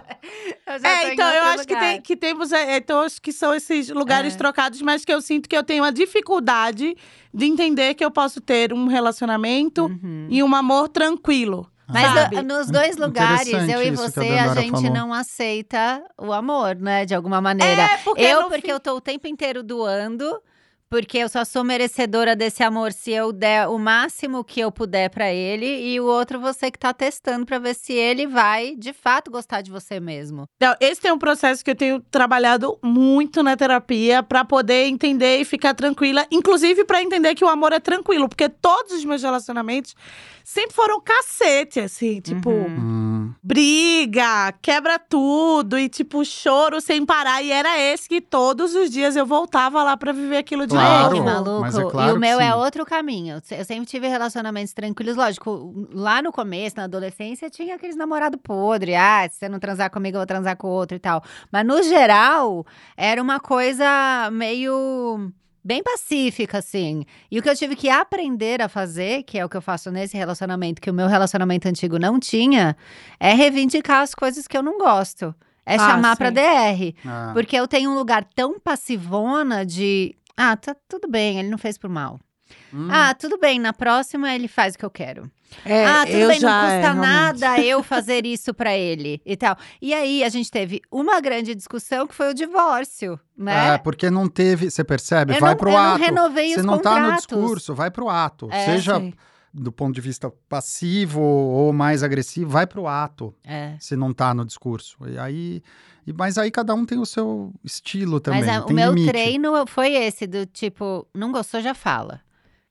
Eu 0.66 0.72
já 0.74 0.80
tô 0.80 0.86
É, 0.86 1.12
então 1.14 1.28
eu 1.28 1.42
acho 1.44 1.66
que, 1.66 1.76
tem, 1.76 2.00
que 2.00 2.16
temos. 2.16 2.52
é, 2.52 2.76
então, 2.76 3.00
acho 3.00 3.20
que 3.20 3.32
são 3.32 3.54
esses 3.54 3.88
lugares 3.88 4.34
É. 4.34 4.36
trocados, 4.36 4.80
mas 4.82 5.04
que 5.04 5.12
eu 5.12 5.20
sinto 5.20 5.48
que 5.48 5.56
eu 5.56 5.62
tenho 5.62 5.84
a 5.84 5.90
dificuldade 5.90 6.96
de 7.32 7.44
entender 7.46 7.94
que 7.94 8.04
eu 8.04 8.10
posso 8.10 8.40
ter 8.40 8.72
um 8.72 8.86
relacionamento 8.86 9.86
Uhum. 9.86 10.26
e 10.30 10.42
um 10.42 10.54
amor 10.54 10.88
tranquilo. 10.88 11.70
Mas 11.90 12.12
sabe? 12.12 12.36
no- 12.36 12.42
nos 12.58 12.70
dois 12.70 12.98
lugares, 12.98 13.48
Interessante 13.48 13.72
eu 13.72 13.82
e 13.82 13.88
a 13.88 13.92
você, 13.92 14.20
a, 14.20 14.22
Dandara 14.42 14.60
gente 14.60 14.72
falou. 14.72 14.90
não 14.92 15.14
aceita 15.14 16.04
o 16.18 16.34
amor, 16.34 16.76
né? 16.76 17.06
De 17.06 17.14
alguma 17.14 17.40
maneira. 17.40 17.82
É, 17.82 17.96
porque 18.04 18.20
eu, 18.22 18.42
porque 18.44 18.60
fim- 18.60 18.70
eu 18.72 18.78
tô 18.80 18.94
o 18.96 19.00
tempo 19.00 19.26
inteiro 19.26 19.62
doando. 19.62 20.38
Porque 20.90 21.18
eu 21.18 21.28
só 21.28 21.44
sou 21.44 21.62
merecedora 21.62 22.34
desse 22.34 22.62
amor 22.62 22.92
se 22.92 23.10
eu 23.10 23.30
der 23.30 23.68
o 23.68 23.78
máximo 23.78 24.42
que 24.42 24.58
eu 24.60 24.72
puder 24.72 25.10
pra 25.10 25.30
ele. 25.32 25.66
E 25.66 26.00
o 26.00 26.06
outro 26.06 26.40
você 26.40 26.70
que 26.70 26.78
tá 26.78 26.94
testando 26.94 27.44
pra 27.44 27.58
ver 27.58 27.74
se 27.74 27.92
ele 27.92 28.26
vai, 28.26 28.74
de 28.74 28.94
fato, 28.94 29.30
gostar 29.30 29.60
de 29.60 29.70
você 29.70 30.00
mesmo. 30.00 30.46
Então, 30.56 30.74
esse 30.80 31.06
é 31.06 31.12
um 31.12 31.18
processo 31.18 31.62
que 31.62 31.70
eu 31.70 31.76
tenho 31.76 32.00
trabalhado 32.10 32.78
muito 32.82 33.42
na 33.42 33.54
terapia 33.56 34.22
pra 34.22 34.44
poder 34.44 34.86
entender 34.86 35.38
e 35.38 35.44
ficar 35.44 35.74
tranquila, 35.74 36.26
inclusive 36.30 36.84
pra 36.84 37.02
entender 37.02 37.34
que 37.34 37.44
o 37.44 37.48
amor 37.48 37.72
é 37.74 37.80
tranquilo, 37.80 38.28
porque 38.28 38.48
todos 38.48 38.92
os 38.94 39.04
meus 39.04 39.22
relacionamentos 39.22 39.94
sempre 40.42 40.74
foram 40.74 41.00
cacete, 41.02 41.80
assim, 41.80 42.20
tipo, 42.20 42.48
Uhum. 42.48 42.97
Briga, 43.48 44.52
quebra 44.60 44.98
tudo 44.98 45.78
e 45.78 45.88
tipo 45.88 46.22
choro 46.22 46.82
sem 46.82 47.06
parar 47.06 47.42
e 47.42 47.50
era 47.50 47.80
esse 47.80 48.06
que 48.06 48.20
todos 48.20 48.74
os 48.74 48.90
dias 48.90 49.16
eu 49.16 49.24
voltava 49.24 49.82
lá 49.82 49.96
pra 49.96 50.12
viver 50.12 50.36
aquilo 50.36 50.66
de 50.66 50.74
Claro, 50.74 51.04
Ai, 51.06 51.10
que 51.14 51.20
novo. 51.20 51.30
maluco. 51.30 51.60
mas 51.62 51.78
é 51.78 51.80
e 51.80 51.90
claro 51.90 52.10
o 52.10 52.12
que 52.12 52.20
meu 52.20 52.40
é 52.40 52.54
outro 52.54 52.84
caminho. 52.84 53.40
Eu 53.50 53.64
sempre 53.64 53.86
tive 53.86 54.06
relacionamentos 54.06 54.74
tranquilos. 54.74 55.16
Lógico, 55.16 55.74
lá 55.94 56.20
no 56.20 56.30
começo, 56.30 56.76
na 56.76 56.84
adolescência, 56.84 57.48
tinha 57.48 57.76
aqueles 57.76 57.96
namorado 57.96 58.36
podre. 58.36 58.94
Ah, 58.94 59.26
se 59.30 59.38
você 59.38 59.48
não 59.48 59.58
transar 59.58 59.90
comigo, 59.90 60.16
eu 60.16 60.20
vou 60.20 60.26
transar 60.26 60.54
com 60.54 60.66
o 60.66 60.70
outro 60.70 60.96
e 60.98 61.00
tal. 61.00 61.22
Mas 61.50 61.66
no 61.66 61.82
geral, 61.82 62.66
era 62.98 63.22
uma 63.22 63.40
coisa 63.40 64.28
meio. 64.30 65.32
Bem 65.64 65.82
pacífica, 65.82 66.58
assim. 66.58 67.04
E 67.30 67.38
o 67.38 67.42
que 67.42 67.48
eu 67.50 67.56
tive 67.56 67.74
que 67.76 67.88
aprender 67.90 68.62
a 68.62 68.68
fazer, 68.68 69.22
que 69.24 69.38
é 69.38 69.44
o 69.44 69.48
que 69.48 69.56
eu 69.56 69.62
faço 69.62 69.90
nesse 69.90 70.16
relacionamento, 70.16 70.80
que 70.80 70.90
o 70.90 70.94
meu 70.94 71.06
relacionamento 71.08 71.68
antigo 71.68 71.98
não 71.98 72.18
tinha, 72.18 72.76
é 73.20 73.32
reivindicar 73.34 74.02
as 74.02 74.14
coisas 74.14 74.46
que 74.46 74.56
eu 74.56 74.62
não 74.62 74.78
gosto. 74.78 75.34
É 75.66 75.74
Ah, 75.74 75.78
chamar 75.80 76.16
pra 76.16 76.28
sim. 76.28 76.34
DR. 76.34 76.94
é. 77.04 77.32
Porque 77.34 77.54
eu 77.56 77.68
tenho 77.68 77.90
um 77.90 77.94
lugar 77.94 78.24
tão 78.34 78.58
passivona 78.58 79.66
de. 79.66 80.14
Ah, 80.36 80.56
tá 80.56 80.74
tudo 80.88 81.08
bem, 81.08 81.38
ele 81.40 81.48
não 81.48 81.58
fez 81.58 81.76
por 81.76 81.90
mal. 81.90 82.18
Hum. 82.72 82.88
Ah, 82.90 83.14
tudo 83.14 83.38
bem, 83.38 83.58
na 83.58 83.72
próxima 83.72 84.34
ele 84.34 84.48
faz 84.48 84.74
o 84.74 84.78
que 84.78 84.84
eu 84.84 84.90
quero. 84.90 85.30
É, 85.64 85.86
ah, 85.86 86.04
tudo 86.04 86.28
bem, 86.28 86.40
já, 86.40 86.48
não 86.50 86.68
é, 86.68 86.76
custa 86.76 86.92
realmente. 86.92 87.06
nada 87.40 87.60
eu 87.64 87.82
fazer 87.82 88.26
isso 88.26 88.52
pra 88.52 88.76
ele 88.76 89.20
e 89.24 89.36
tal. 89.36 89.56
E 89.80 89.94
aí 89.94 90.22
a 90.22 90.28
gente 90.28 90.50
teve 90.50 90.82
uma 90.90 91.20
grande 91.20 91.54
discussão 91.54 92.06
que 92.06 92.14
foi 92.14 92.30
o 92.30 92.34
divórcio, 92.34 93.18
né? 93.36 93.74
É, 93.74 93.78
porque 93.78 94.10
não 94.10 94.28
teve, 94.28 94.70
você 94.70 94.84
percebe? 94.84 95.34
eu 95.34 95.40
vai 95.40 95.50
não, 95.52 95.56
pro 95.56 95.70
eu 95.70 95.72
não 95.74 95.80
ato. 95.94 96.02
renovei 96.04 96.52
Você 96.52 96.60
os 96.60 96.66
não 96.66 96.78
tá 96.78 96.90
no 96.96 96.96
contratos. 97.06 97.26
discurso, 97.26 97.74
vai 97.74 97.90
pro 97.90 98.08
ato. 98.10 98.48
É, 98.52 98.66
Seja 98.66 98.98
Sim. 99.00 99.14
do 99.54 99.72
ponto 99.72 99.94
de 99.94 100.00
vista 100.02 100.30
passivo 100.48 101.20
ou 101.22 101.72
mais 101.72 102.02
agressivo, 102.02 102.50
vai 102.50 102.66
pro 102.66 102.86
ato. 102.86 103.34
É. 103.42 103.74
Se 103.80 103.96
não 103.96 104.12
tá 104.12 104.34
no 104.34 104.44
discurso. 104.44 104.98
E 105.08 105.18
aí, 105.18 105.62
mas 106.14 106.36
aí 106.36 106.50
cada 106.50 106.74
um 106.74 106.84
tem 106.84 106.98
o 106.98 107.06
seu 107.06 107.54
estilo 107.64 108.20
também. 108.20 108.44
Mas 108.44 108.48
a- 108.54 108.66
o 108.66 108.72
meu 108.72 108.90
limite. 108.92 109.08
treino 109.10 109.66
foi 109.66 109.94
esse, 109.94 110.26
do 110.26 110.44
tipo, 110.44 111.08
não 111.14 111.32
gostou, 111.32 111.62
já 111.62 111.72
fala. 111.72 112.20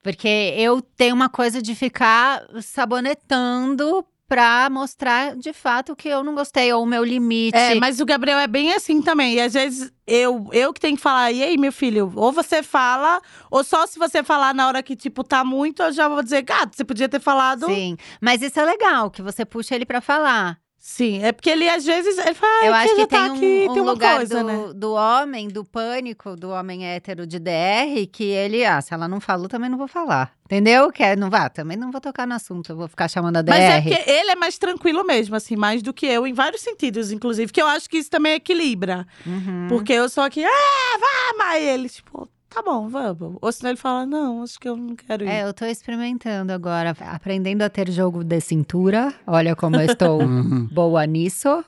Porque 0.01 0.53
eu 0.57 0.81
tenho 0.81 1.15
uma 1.15 1.29
coisa 1.29 1.61
de 1.61 1.75
ficar 1.75 2.43
sabonetando 2.61 4.05
pra 4.27 4.69
mostrar 4.69 5.35
de 5.37 5.53
fato 5.53 5.95
que 5.95 6.09
eu 6.09 6.23
não 6.23 6.35
gostei, 6.35 6.71
ou 6.73 6.83
o 6.83 6.85
meu 6.85 7.03
limite. 7.03 7.57
É, 7.57 7.75
mas 7.75 7.99
o 7.99 8.05
Gabriel 8.05 8.37
é 8.37 8.47
bem 8.47 8.73
assim 8.73 9.01
também. 9.01 9.35
E 9.35 9.41
às 9.41 9.53
vezes 9.53 9.91
eu, 10.05 10.49
eu 10.51 10.73
que 10.73 10.81
tenho 10.81 10.97
que 10.97 11.01
falar, 11.01 11.31
e 11.31 11.41
aí, 11.41 11.57
meu 11.57 11.71
filho, 11.71 12.11
ou 12.15 12.31
você 12.31 12.61
fala, 12.61 13.21
ou 13.49 13.63
só 13.63 13.87
se 13.87 13.97
você 13.97 14.23
falar 14.23 14.53
na 14.53 14.67
hora 14.67 14.83
que, 14.83 14.95
tipo, 14.95 15.23
tá 15.23 15.43
muito, 15.43 15.81
eu 15.81 15.91
já 15.93 16.07
vou 16.09 16.21
dizer, 16.21 16.41
gato, 16.41 16.75
você 16.75 16.83
podia 16.83 17.07
ter 17.07 17.21
falado. 17.21 17.67
Sim, 17.67 17.95
mas 18.21 18.41
isso 18.41 18.59
é 18.59 18.65
legal, 18.65 19.09
que 19.09 19.21
você 19.21 19.45
puxa 19.45 19.75
ele 19.75 19.85
pra 19.85 20.01
falar. 20.01 20.59
Sim, 20.79 21.21
é 21.23 21.31
porque 21.31 21.49
ele 21.49 21.67
às 21.67 21.85
vezes 21.85 22.17
ele 22.17 22.33
fala, 22.33 22.51
ah, 22.61 22.65
Eu 22.65 22.73
acho 22.73 22.95
que 22.95 23.07
tá 23.07 23.17
tem 23.17 23.31
um, 23.31 23.35
aqui, 23.35 23.67
um 23.69 23.73
tem 23.73 23.81
uma 23.81 23.91
lugar 23.91 24.17
coisa, 24.17 24.41
do, 24.41 24.47
né? 24.47 24.73
do 24.73 24.93
homem, 24.93 25.47
do 25.47 25.65
pânico, 25.65 26.35
do 26.35 26.49
homem 26.49 26.87
hétero 26.87 27.27
de 27.27 27.39
DR, 27.39 28.07
que 28.11 28.23
ele, 28.23 28.63
ah, 28.63 28.79
se 28.79 28.93
ela 28.93 29.07
não 29.07 29.19
falou, 29.19 29.49
também 29.49 29.69
não 29.69 29.77
vou 29.77 29.87
falar. 29.87 30.31
Entendeu? 30.45 30.89
Que 30.91 31.03
é, 31.03 31.15
não 31.15 31.29
vá, 31.29 31.49
também 31.49 31.75
não 31.75 31.91
vou 31.91 31.99
tocar 31.99 32.25
no 32.25 32.33
assunto, 32.35 32.71
eu 32.71 32.77
vou 32.77 32.87
ficar 32.87 33.09
chamando 33.09 33.37
a 33.37 33.41
DR. 33.41 33.49
Mas 33.49 33.61
é 33.63 33.81
porque 33.81 34.09
ele 34.09 34.31
é 34.31 34.35
mais 34.35 34.57
tranquilo 34.57 35.03
mesmo, 35.03 35.35
assim, 35.35 35.57
mais 35.57 35.81
do 35.81 35.93
que 35.93 36.05
eu, 36.05 36.25
em 36.25 36.33
vários 36.33 36.61
sentidos, 36.61 37.11
inclusive, 37.11 37.51
que 37.51 37.61
eu 37.61 37.67
acho 37.67 37.89
que 37.89 37.97
isso 37.97 38.09
também 38.09 38.35
equilibra. 38.35 39.05
Uhum. 39.25 39.67
Porque 39.67 39.91
eu 39.91 40.07
sou 40.07 40.23
aqui, 40.23 40.45
ah, 40.45 40.97
vá, 40.99 41.37
mas 41.37 41.63
ele, 41.63 41.89
tipo, 41.89 42.29
tá 42.49 42.61
bom, 42.61 42.87
vamos. 42.87 43.37
Ou 43.41 43.51
senão 43.51 43.71
ele 43.71 43.77
fala, 43.79 44.05
não, 44.05 44.43
acho 44.43 44.59
que 44.59 44.67
eu 44.67 44.75
não 44.75 44.95
quero 44.95 45.23
ir. 45.23 45.27
É, 45.27 45.43
eu 45.43 45.53
tô 45.53 45.65
experimentando 45.65 46.51
agora, 46.51 46.95
aprendendo 47.11 47.61
a 47.61 47.69
ter 47.69 47.91
jogo 47.91 48.23
de 48.23 48.39
cintura. 48.39 49.13
Olha 49.25 49.55
como 49.55 49.75
eu 49.75 49.81
estou 49.81 50.21
Uhum. 50.27 50.67
boa 50.71 51.05
nisso. 51.05 51.63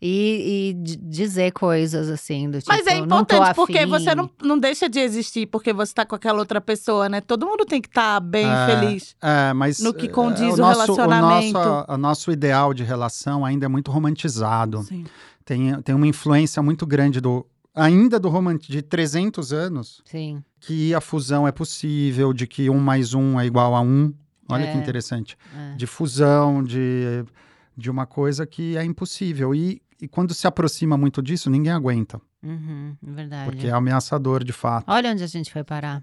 E, 0.00 0.70
e 0.70 0.74
dizer 0.74 1.52
coisas 1.52 2.08
assim, 2.08 2.50
do 2.50 2.58
tipo, 2.58 2.72
Mas 2.72 2.86
é 2.86 3.00
não 3.00 3.24
tô 3.24 3.34
importante, 3.36 3.54
porque 3.56 3.86
você 3.86 4.14
não, 4.14 4.30
não 4.42 4.58
deixa 4.58 4.88
de 4.88 4.98
existir 5.00 5.46
porque 5.46 5.72
você 5.72 5.92
tá 5.92 6.06
com 6.06 6.14
aquela 6.14 6.38
outra 6.38 6.60
pessoa, 6.60 7.08
né? 7.08 7.20
Todo 7.20 7.46
mundo 7.46 7.64
tem 7.66 7.80
que 7.80 7.88
estar 7.88 8.18
bem 8.20 8.46
É, 8.46 8.66
feliz. 8.66 9.16
É, 9.20 9.52
mas 9.52 9.80
No 9.80 9.92
que 9.92 10.06
é, 10.06 10.10
condiz 10.10 10.54
o 10.54 10.56
nosso, 10.58 10.80
relacionamento. 10.80 11.58
O 11.58 11.62
nosso, 11.62 11.92
o 11.92 11.96
nosso 11.96 12.32
ideal 12.32 12.72
de 12.72 12.82
relação 12.84 13.44
ainda 13.44 13.66
é 13.66 13.68
muito 13.68 13.90
romantizado. 13.90 14.82
Sim. 14.84 15.04
Tem, 15.44 15.80
tem 15.82 15.94
uma 15.94 16.06
influência 16.06 16.62
muito 16.62 16.86
grande 16.86 17.20
do 17.20 17.44
ainda 17.74 18.18
do 18.18 18.28
romance 18.28 18.70
de 18.70 18.82
300 18.82 19.52
anos 19.52 20.02
Sim, 20.04 20.42
que 20.60 20.94
a 20.94 21.00
fusão 21.00 21.46
é 21.46 21.52
possível, 21.52 22.32
de 22.32 22.46
que 22.46 22.68
um 22.70 22.78
mais 22.78 23.14
um 23.14 23.38
é 23.40 23.46
igual 23.46 23.74
a 23.74 23.80
um. 23.80 24.12
Olha 24.48 24.66
que 24.66 24.76
É. 24.76 24.80
interessante. 24.80 25.36
é. 25.56 25.76
De 25.76 25.86
fusão, 25.86 26.62
de, 26.62 27.24
de 27.76 27.88
uma 27.90 28.04
coisa 28.06 28.44
que 28.46 28.76
é 28.76 28.84
impossível. 28.84 29.54
E, 29.54 29.80
e 30.02 30.08
quando 30.08 30.34
se 30.34 30.46
aproxima 30.46 30.96
muito 30.98 31.22
disso, 31.22 31.48
ninguém 31.48 31.72
aguenta, 31.72 32.20
Uhum, 32.42 32.96
verdade. 33.02 33.44
porque 33.50 33.66
é 33.68 33.70
ameaçador 33.70 34.42
de 34.42 34.52
fato. 34.52 34.84
Olha 34.88 35.12
onde 35.12 35.22
a 35.22 35.26
gente 35.26 35.52
foi 35.52 35.62
parar. 35.62 36.02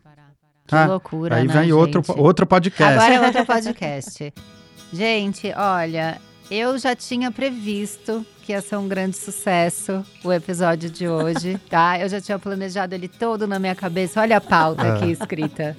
Que 0.67 0.75
Ah, 0.75 0.85
loucura, 0.85 1.37
Aí 1.37 1.47
né, 1.47 1.53
vem 1.53 1.71
outro, 1.71 2.03
gente? 2.05 2.19
outro 2.19 2.45
podcast. 2.45 2.93
Agora 2.97 3.13
é 3.13 3.21
outro 3.25 3.45
podcast. 3.45 4.33
Gente, 4.93 5.51
olha, 5.55 6.19
eu 6.49 6.77
já 6.77 6.95
tinha 6.95 7.31
previsto 7.31 8.25
que 8.43 8.53
ia 8.53 8.61
ser 8.61 8.77
um 8.77 8.87
grande 8.87 9.17
sucesso 9.17 10.05
o 10.23 10.31
episódio 10.31 10.89
de 10.89 11.07
hoje, 11.07 11.59
tá? 11.69 11.99
Eu 11.99 12.07
já 12.07 12.21
tinha 12.21 12.39
planejado 12.39 12.95
ele 12.95 13.07
todo 13.07 13.45
na 13.47 13.59
minha 13.59 13.75
cabeça. 13.75 14.21
Olha 14.21 14.37
a 14.37 14.41
pauta 14.41 14.85
É. 14.87 14.91
aqui 14.91 15.11
escrita. 15.11 15.75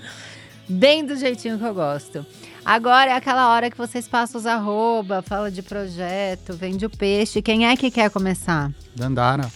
Bem 0.69 1.05
do 1.07 1.17
jeitinho 1.17 1.59
que 1.59 1.65
eu 1.65 1.73
gosto. 1.75 2.27
Agora 2.65 3.11
é 3.13 3.15
aquela 3.15 3.49
hora 3.49 3.71
que 3.71 3.79
vocês 3.79 4.07
passam 4.07 4.39
os 4.39 4.47
arroba, 4.47 5.23
fala 5.23 5.51
de 5.51 5.63
projeto, 5.63 6.53
vende 6.53 6.85
o 6.85 6.91
peixe. 6.91 7.41
Quem 7.41 7.67
é 7.67 7.75
que 7.75 7.91
quer 7.91 8.11
começar? 8.11 8.71
Dandara. 8.95 9.51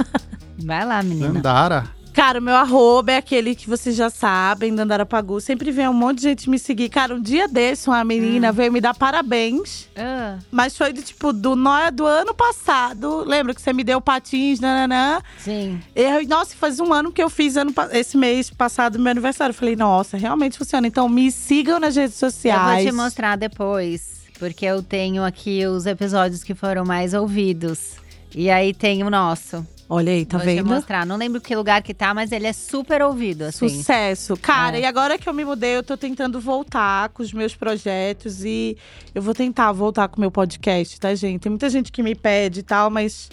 Vai 0.62 0.84
lá, 0.84 1.02
menina. 1.02 1.32
Dandara. 1.32 1.84
Cara, 2.12 2.40
o 2.40 2.42
meu 2.42 2.56
arroba 2.56 3.12
é 3.12 3.16
aquele 3.16 3.54
que 3.54 3.68
vocês 3.68 3.94
já 3.94 4.10
sabem, 4.10 4.74
Dandara 4.74 5.06
Pagu. 5.06 5.40
Sempre 5.40 5.70
vem 5.70 5.88
um 5.88 5.92
monte 5.92 6.18
de 6.18 6.22
gente 6.24 6.50
me 6.50 6.58
seguir. 6.58 6.88
Cara, 6.88 7.14
um 7.14 7.20
dia 7.20 7.46
desse, 7.46 7.88
uma 7.88 8.04
menina 8.04 8.50
veio 8.52 8.72
me 8.72 8.80
dar 8.80 8.94
parabéns. 8.94 9.88
Ah, 9.96 10.38
Mas 10.50 10.76
foi 10.76 10.92
do 10.92 11.00
tipo, 11.02 11.32
do, 11.32 11.54
do 11.94 12.06
ano 12.06 12.34
passado. 12.34 13.22
Lembra 13.24 13.54
que 13.54 13.62
você 13.62 13.72
me 13.72 13.84
deu 13.84 14.00
patins, 14.00 14.58
nananã. 14.60 15.20
sim. 15.38 15.80
Eu, 15.94 16.26
nossa, 16.26 16.54
faz 16.56 16.80
um 16.80 16.92
ano 16.92 17.12
que 17.12 17.22
eu 17.22 17.30
fiz 17.30 17.56
ano, 17.56 17.72
esse 17.92 18.16
mês 18.16 18.50
passado, 18.50 18.98
meu 18.98 19.10
aniversário. 19.10 19.52
Eu 19.52 19.56
falei, 19.56 19.76
nossa, 19.76 20.16
realmente 20.16 20.58
funciona. 20.58 20.86
Então 20.86 21.08
me 21.08 21.30
sigam 21.30 21.78
nas 21.78 21.94
redes 21.96 22.20
Eu 22.20 22.28
vou 22.28 22.30
sociais. 22.32 22.84
te 22.86 22.92
mostrar 22.92 23.36
depois, 23.36 24.22
porque 24.38 24.66
eu 24.66 24.82
tenho 24.82 25.22
aqui 25.24 25.64
os 25.66 25.86
episódios 25.86 26.42
que 26.42 26.54
foram 26.54 26.84
mais 26.84 27.14
ouvidos. 27.14 27.92
E 28.34 28.50
aí 28.50 28.74
tem 28.74 29.02
o 29.04 29.10
nosso. 29.10 29.64
Olha 29.92 30.12
aí, 30.12 30.24
tá 30.24 30.38
vou 30.38 30.46
te 30.46 30.54
vendo? 30.54 30.68
mostrar. 30.68 31.04
Não 31.04 31.16
lembro 31.16 31.40
que 31.40 31.54
lugar 31.56 31.82
que 31.82 31.92
tá, 31.92 32.14
mas 32.14 32.30
ele 32.30 32.46
é 32.46 32.52
super 32.52 33.02
ouvido, 33.02 33.42
assim. 33.42 33.68
Sucesso. 33.68 34.36
Cara, 34.36 34.78
É. 34.78 34.82
e 34.82 34.84
agora 34.84 35.18
que 35.18 35.28
eu 35.28 35.34
me 35.34 35.44
mudei, 35.44 35.76
eu 35.76 35.82
tô 35.82 35.96
tentando 35.96 36.40
voltar 36.40 37.08
com 37.08 37.24
os 37.24 37.32
meus 37.32 37.56
projetos 37.56 38.44
e 38.44 38.76
eu 39.12 39.20
vou 39.20 39.34
tentar 39.34 39.72
voltar 39.72 40.06
com 40.06 40.18
o 40.18 40.20
meu 40.20 40.30
podcast, 40.30 40.98
tá, 41.00 41.12
gente? 41.16 41.40
Tem 41.40 41.50
muita 41.50 41.68
gente 41.68 41.90
que 41.90 42.04
me 42.04 42.14
pede 42.14 42.60
e 42.60 42.62
tal, 42.62 42.88
mas. 42.88 43.28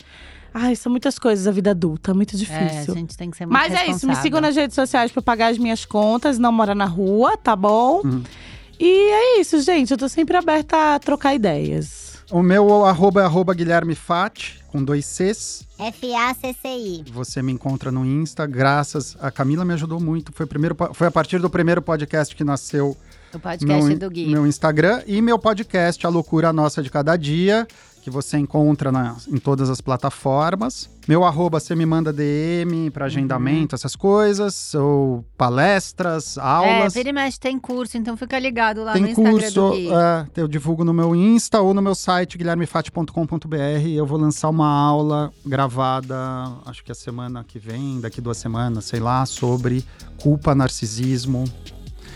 Ai, 0.51 0.75
são 0.75 0.89
muitas 0.91 1.19
coisas 1.19 1.45
a 1.45 1.51
vida 1.51 1.69
adulta, 1.69 2.11
muito 2.15 2.33
É, 2.35 2.39
difícil. 2.39 2.93
a 2.93 2.97
gente 2.97 3.15
tem 3.15 3.29
que 3.29 3.37
ser 3.37 3.45
muito 3.45 3.53
Mas 3.53 3.71
é 3.73 3.85
isso, 3.91 4.07
me 4.07 4.15
sigam 4.15 4.41
nas 4.41 4.55
redes 4.55 4.73
sociais 4.73 5.11
pra 5.11 5.21
pagar 5.21 5.51
as 5.51 5.59
minhas 5.59 5.85
contas, 5.85 6.39
não 6.39 6.51
morar 6.51 6.73
na 6.73 6.85
rua, 6.85 7.37
tá 7.37 7.55
bom? 7.55 8.01
Uhum. 8.03 8.23
E 8.79 8.85
é 9.11 9.39
isso, 9.39 9.59
gente. 9.61 9.91
Eu 9.91 9.97
tô 9.97 10.09
sempre 10.09 10.35
aberta 10.35 10.95
a 10.95 10.99
trocar 10.99 11.35
ideias. 11.35 12.06
O 12.30 12.43
meu 12.43 12.84
arroba 12.86 13.21
é 13.21 13.23
arroba 13.23 13.53
Guilherme 13.53 13.95
Fati, 13.95 14.61
com 14.67 14.84
dois 14.84 15.05
Cs. 15.05 15.65
F-A-C-C-I. 15.80 17.05
Você 17.11 17.41
me 17.41 17.53
encontra 17.53 17.89
no 17.89 18.05
Insta, 18.05 18.45
graças. 18.45 19.15
A 19.21 19.32
Camila 19.32 19.63
me 19.63 19.73
ajudou 19.73 19.99
muito. 19.99 20.34
Foi, 20.34 20.45
primeiro, 20.45 20.75
foi 20.93 21.07
a 21.07 21.11
partir 21.11 21.39
do 21.39 21.49
primeiro 21.49 21.82
podcast 21.82 22.36
que 22.36 22.43
nasceu 22.43 22.97
O 23.34 23.39
podcast 23.39 23.86
meu, 23.88 23.97
do 23.97 24.09
Gui. 24.09 24.28
meu 24.28 24.45
Instagram 24.45 25.01
e 25.07 25.21
meu 25.21 25.39
podcast, 25.39 26.05
A 26.05 26.09
Loucura 26.09 26.51
Nossa 26.51 26.84
de 26.84 26.89
Cada 26.89 27.15
Dia, 27.15 27.65
que 28.07 28.11
você 28.11 28.37
encontra 28.37 28.89
na- 28.89 29.17
em 29.27 29.35
todas 29.37 29.69
as 29.69 29.81
plataformas. 29.81 30.89
Meu 31.09 31.25
arroba, 31.25 31.59
você 31.59 31.75
me 31.75 31.85
manda 31.85 32.13
DM 32.13 32.89
para 32.89 33.05
agendamento, 33.05 33.75
essas 33.75 33.97
coisas, 33.97 34.73
ou 34.75 35.25
palestras, 35.37 36.37
É, 36.37 36.41
aulas. 36.41 36.93
vira 36.93 37.09
e 37.09 37.13
mexe, 37.13 37.37
tem 37.37 37.59
curso, 37.59 37.97
então 37.97 38.15
fica 38.15 38.39
ligado 38.39 38.81
lá 38.81 38.93
no 38.95 39.01
Tem 39.01 39.11
Instagram 39.11 39.31
curso, 39.31 39.73
é, 39.93 40.25
eu 40.37 40.47
divulgo 40.47 40.85
no 40.85 40.93
meu 40.93 41.13
Insta 41.13 41.59
ou 41.59 41.73
no 41.73 41.81
meu 41.81 41.93
site 41.95 42.37
guilhermefati.com.br. 42.37 43.87
Eu 43.93 44.05
vou 44.05 44.17
lançar 44.17 44.47
uma 44.49 44.67
aula 44.69 45.29
gravada, 45.45 46.15
acho 46.65 46.85
que 46.85 46.91
a 46.93 46.95
semana 46.95 47.43
que 47.43 47.59
vem, 47.59 47.99
daqui 47.99 48.21
duas 48.21 48.37
semanas, 48.37 48.85
sei 48.85 49.01
lá, 49.01 49.25
sobre 49.25 49.83
culpa, 50.21 50.55
narcisismo, 50.55 51.43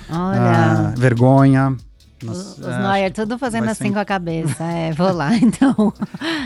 ah, 0.10 0.94
vergonha. 0.98 1.76
Os, 2.24 2.58
Nas- 2.58 2.58
os 2.60 2.68
é, 2.68 2.80
Neuer 2.80 3.12
tudo 3.14 3.38
fazendo 3.38 3.70
assim 3.70 3.86
ser- 3.88 3.94
com 3.94 4.00
a 4.00 4.06
cabeça. 4.06 4.64
É, 4.64 4.92
vou 4.92 5.12
lá, 5.12 5.36
então. 5.38 5.94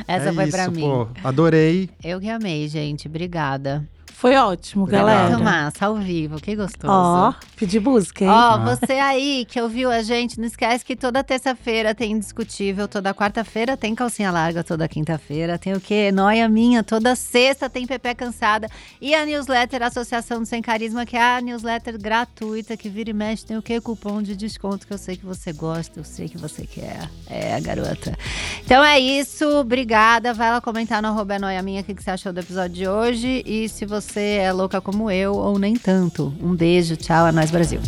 Essa 0.07 0.30
é 0.30 0.34
foi 0.34 0.47
pra 0.47 0.69
mim. 0.69 0.82
Pô, 0.82 1.07
adorei. 1.23 1.89
Eu 2.03 2.19
que 2.19 2.30
amei, 2.30 2.67
gente. 2.67 3.07
Obrigada. 3.07 3.88
Foi 4.14 4.36
ótimo, 4.38 4.84
Obrigado. 4.84 5.06
galera. 5.06 5.30
Muito 5.30 5.43
massa, 5.43 5.86
ao 5.86 5.95
vivo, 5.97 6.39
que 6.39 6.56
gostoso. 6.56 6.88
Ó, 6.88 7.34
pedi 7.58 7.80
música, 7.80 8.24
hein? 8.24 8.30
Ó, 8.30 8.34
Ah. 8.34 8.58
você 8.58 8.93
aí 8.93 9.45
que 9.45 9.60
ouviu 9.60 9.91
a 9.91 10.01
gente, 10.01 10.39
não 10.39 10.47
esquece 10.47 10.86
que 10.86 10.95
toda 10.95 11.24
terça-feira 11.24 11.93
tem 11.93 12.14
Indiscutível, 12.14 12.88
toda 12.88 13.14
quarta-feira 13.14 13.76
tem 13.76 13.93
Calcinha 13.93 14.32
Larga, 14.32 14.64
toda 14.64 14.88
quinta-feira 14.88 15.58
tem 15.60 15.74
o 15.74 15.82
quê? 15.82 16.12
Noia 16.14 16.47
Minha, 16.47 16.82
toda 16.82 17.14
sexta 17.16 17.70
tem 17.70 17.86
Pepe 17.86 18.16
Cansada. 18.16 18.70
E 19.01 19.14
a 19.14 19.26
newsletter 19.26 19.84
Associação 19.84 20.39
do 20.39 20.45
Sem 20.45 20.62
Carisma, 20.62 21.06
que 21.06 21.18
é 21.18 21.22
a 21.38 21.41
newsletter 21.41 21.99
gratuita, 22.01 22.78
que 22.78 22.88
vira 22.88 23.10
e 23.10 23.14
mexe, 23.14 23.45
tem 23.45 23.58
o 23.58 23.62
quê? 23.62 23.82
Cupom 23.82 24.22
de 24.22 24.36
desconto, 24.36 24.88
que 24.88 24.93
eu 24.93 24.97
sei 24.97 25.18
que 25.18 25.26
você 25.26 25.51
gosta, 25.51 25.99
eu 25.99 26.03
sei 26.06 26.30
que 26.30 26.38
você 26.38 26.66
quer. 26.66 27.10
É, 27.28 27.60
garota. 27.60 28.18
Então 28.64 28.84
é 28.84 28.97
isso, 28.99 29.45
obrigada. 29.58 30.34
Vai 30.34 30.51
lá 30.51 30.62
comentar 30.62 31.01
no 31.01 31.10
arroba 31.10 31.36
é 31.36 31.39
Noia 31.39 31.62
Minha 31.62 31.82
o 31.82 31.84
que 31.84 31.93
que 31.93 32.01
você 32.03 32.12
achou 32.12 32.32
do 32.32 32.39
episódio 32.39 32.76
de 32.76 32.88
hoje. 32.88 33.43
E 33.45 33.68
se 33.68 33.86
você 33.86 33.94
é 34.39 34.51
louca 34.51 34.81
como 34.81 35.09
eu, 35.11 35.35
ou 35.35 35.59
nem 35.59 35.75
tanto. 35.75 36.33
Um 36.41 36.55
beijo, 36.55 36.95
tchau, 36.95 37.27
é 37.27 37.31
nóis 37.31 37.51
Brasil. 37.51 37.79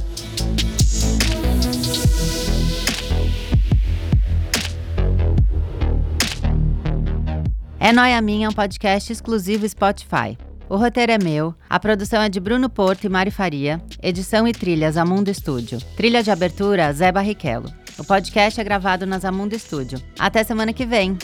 É 7.79 7.93
Noia 7.93 8.21
Minha 8.21 8.47
é 8.47 8.49
um 8.49 8.53
podcast 8.53 9.13
exclusivo 9.13 9.67
Spotify. 9.67 10.37
O 10.69 10.75
roteiro 10.75 11.13
é 11.13 11.17
meu, 11.17 11.55
a 11.69 11.79
produção 11.79 12.21
é 12.21 12.27
de 12.27 12.39
Bruno 12.39 12.69
Porto 12.69 13.05
e 13.05 13.09
Mari 13.09 13.31
Faria, 13.31 13.81
edição 14.03 14.45
e 14.45 14.51
trilhas 14.51 14.97
Amundo 14.97 15.31
Estúdio. 15.31 15.79
Trilha 15.95 16.21
de 16.21 16.29
abertura 16.29 16.91
Zé 16.91 17.11
Barrichello. 17.11 17.71
O 17.97 18.03
podcast 18.03 18.59
é 18.59 18.63
gravado 18.63 19.05
na 19.05 19.17
Zamundo 19.17 19.55
Estúdio. 19.55 19.99
Até 20.19 20.43
semana 20.43 20.71
que 20.71 20.85
vem. 20.85 21.17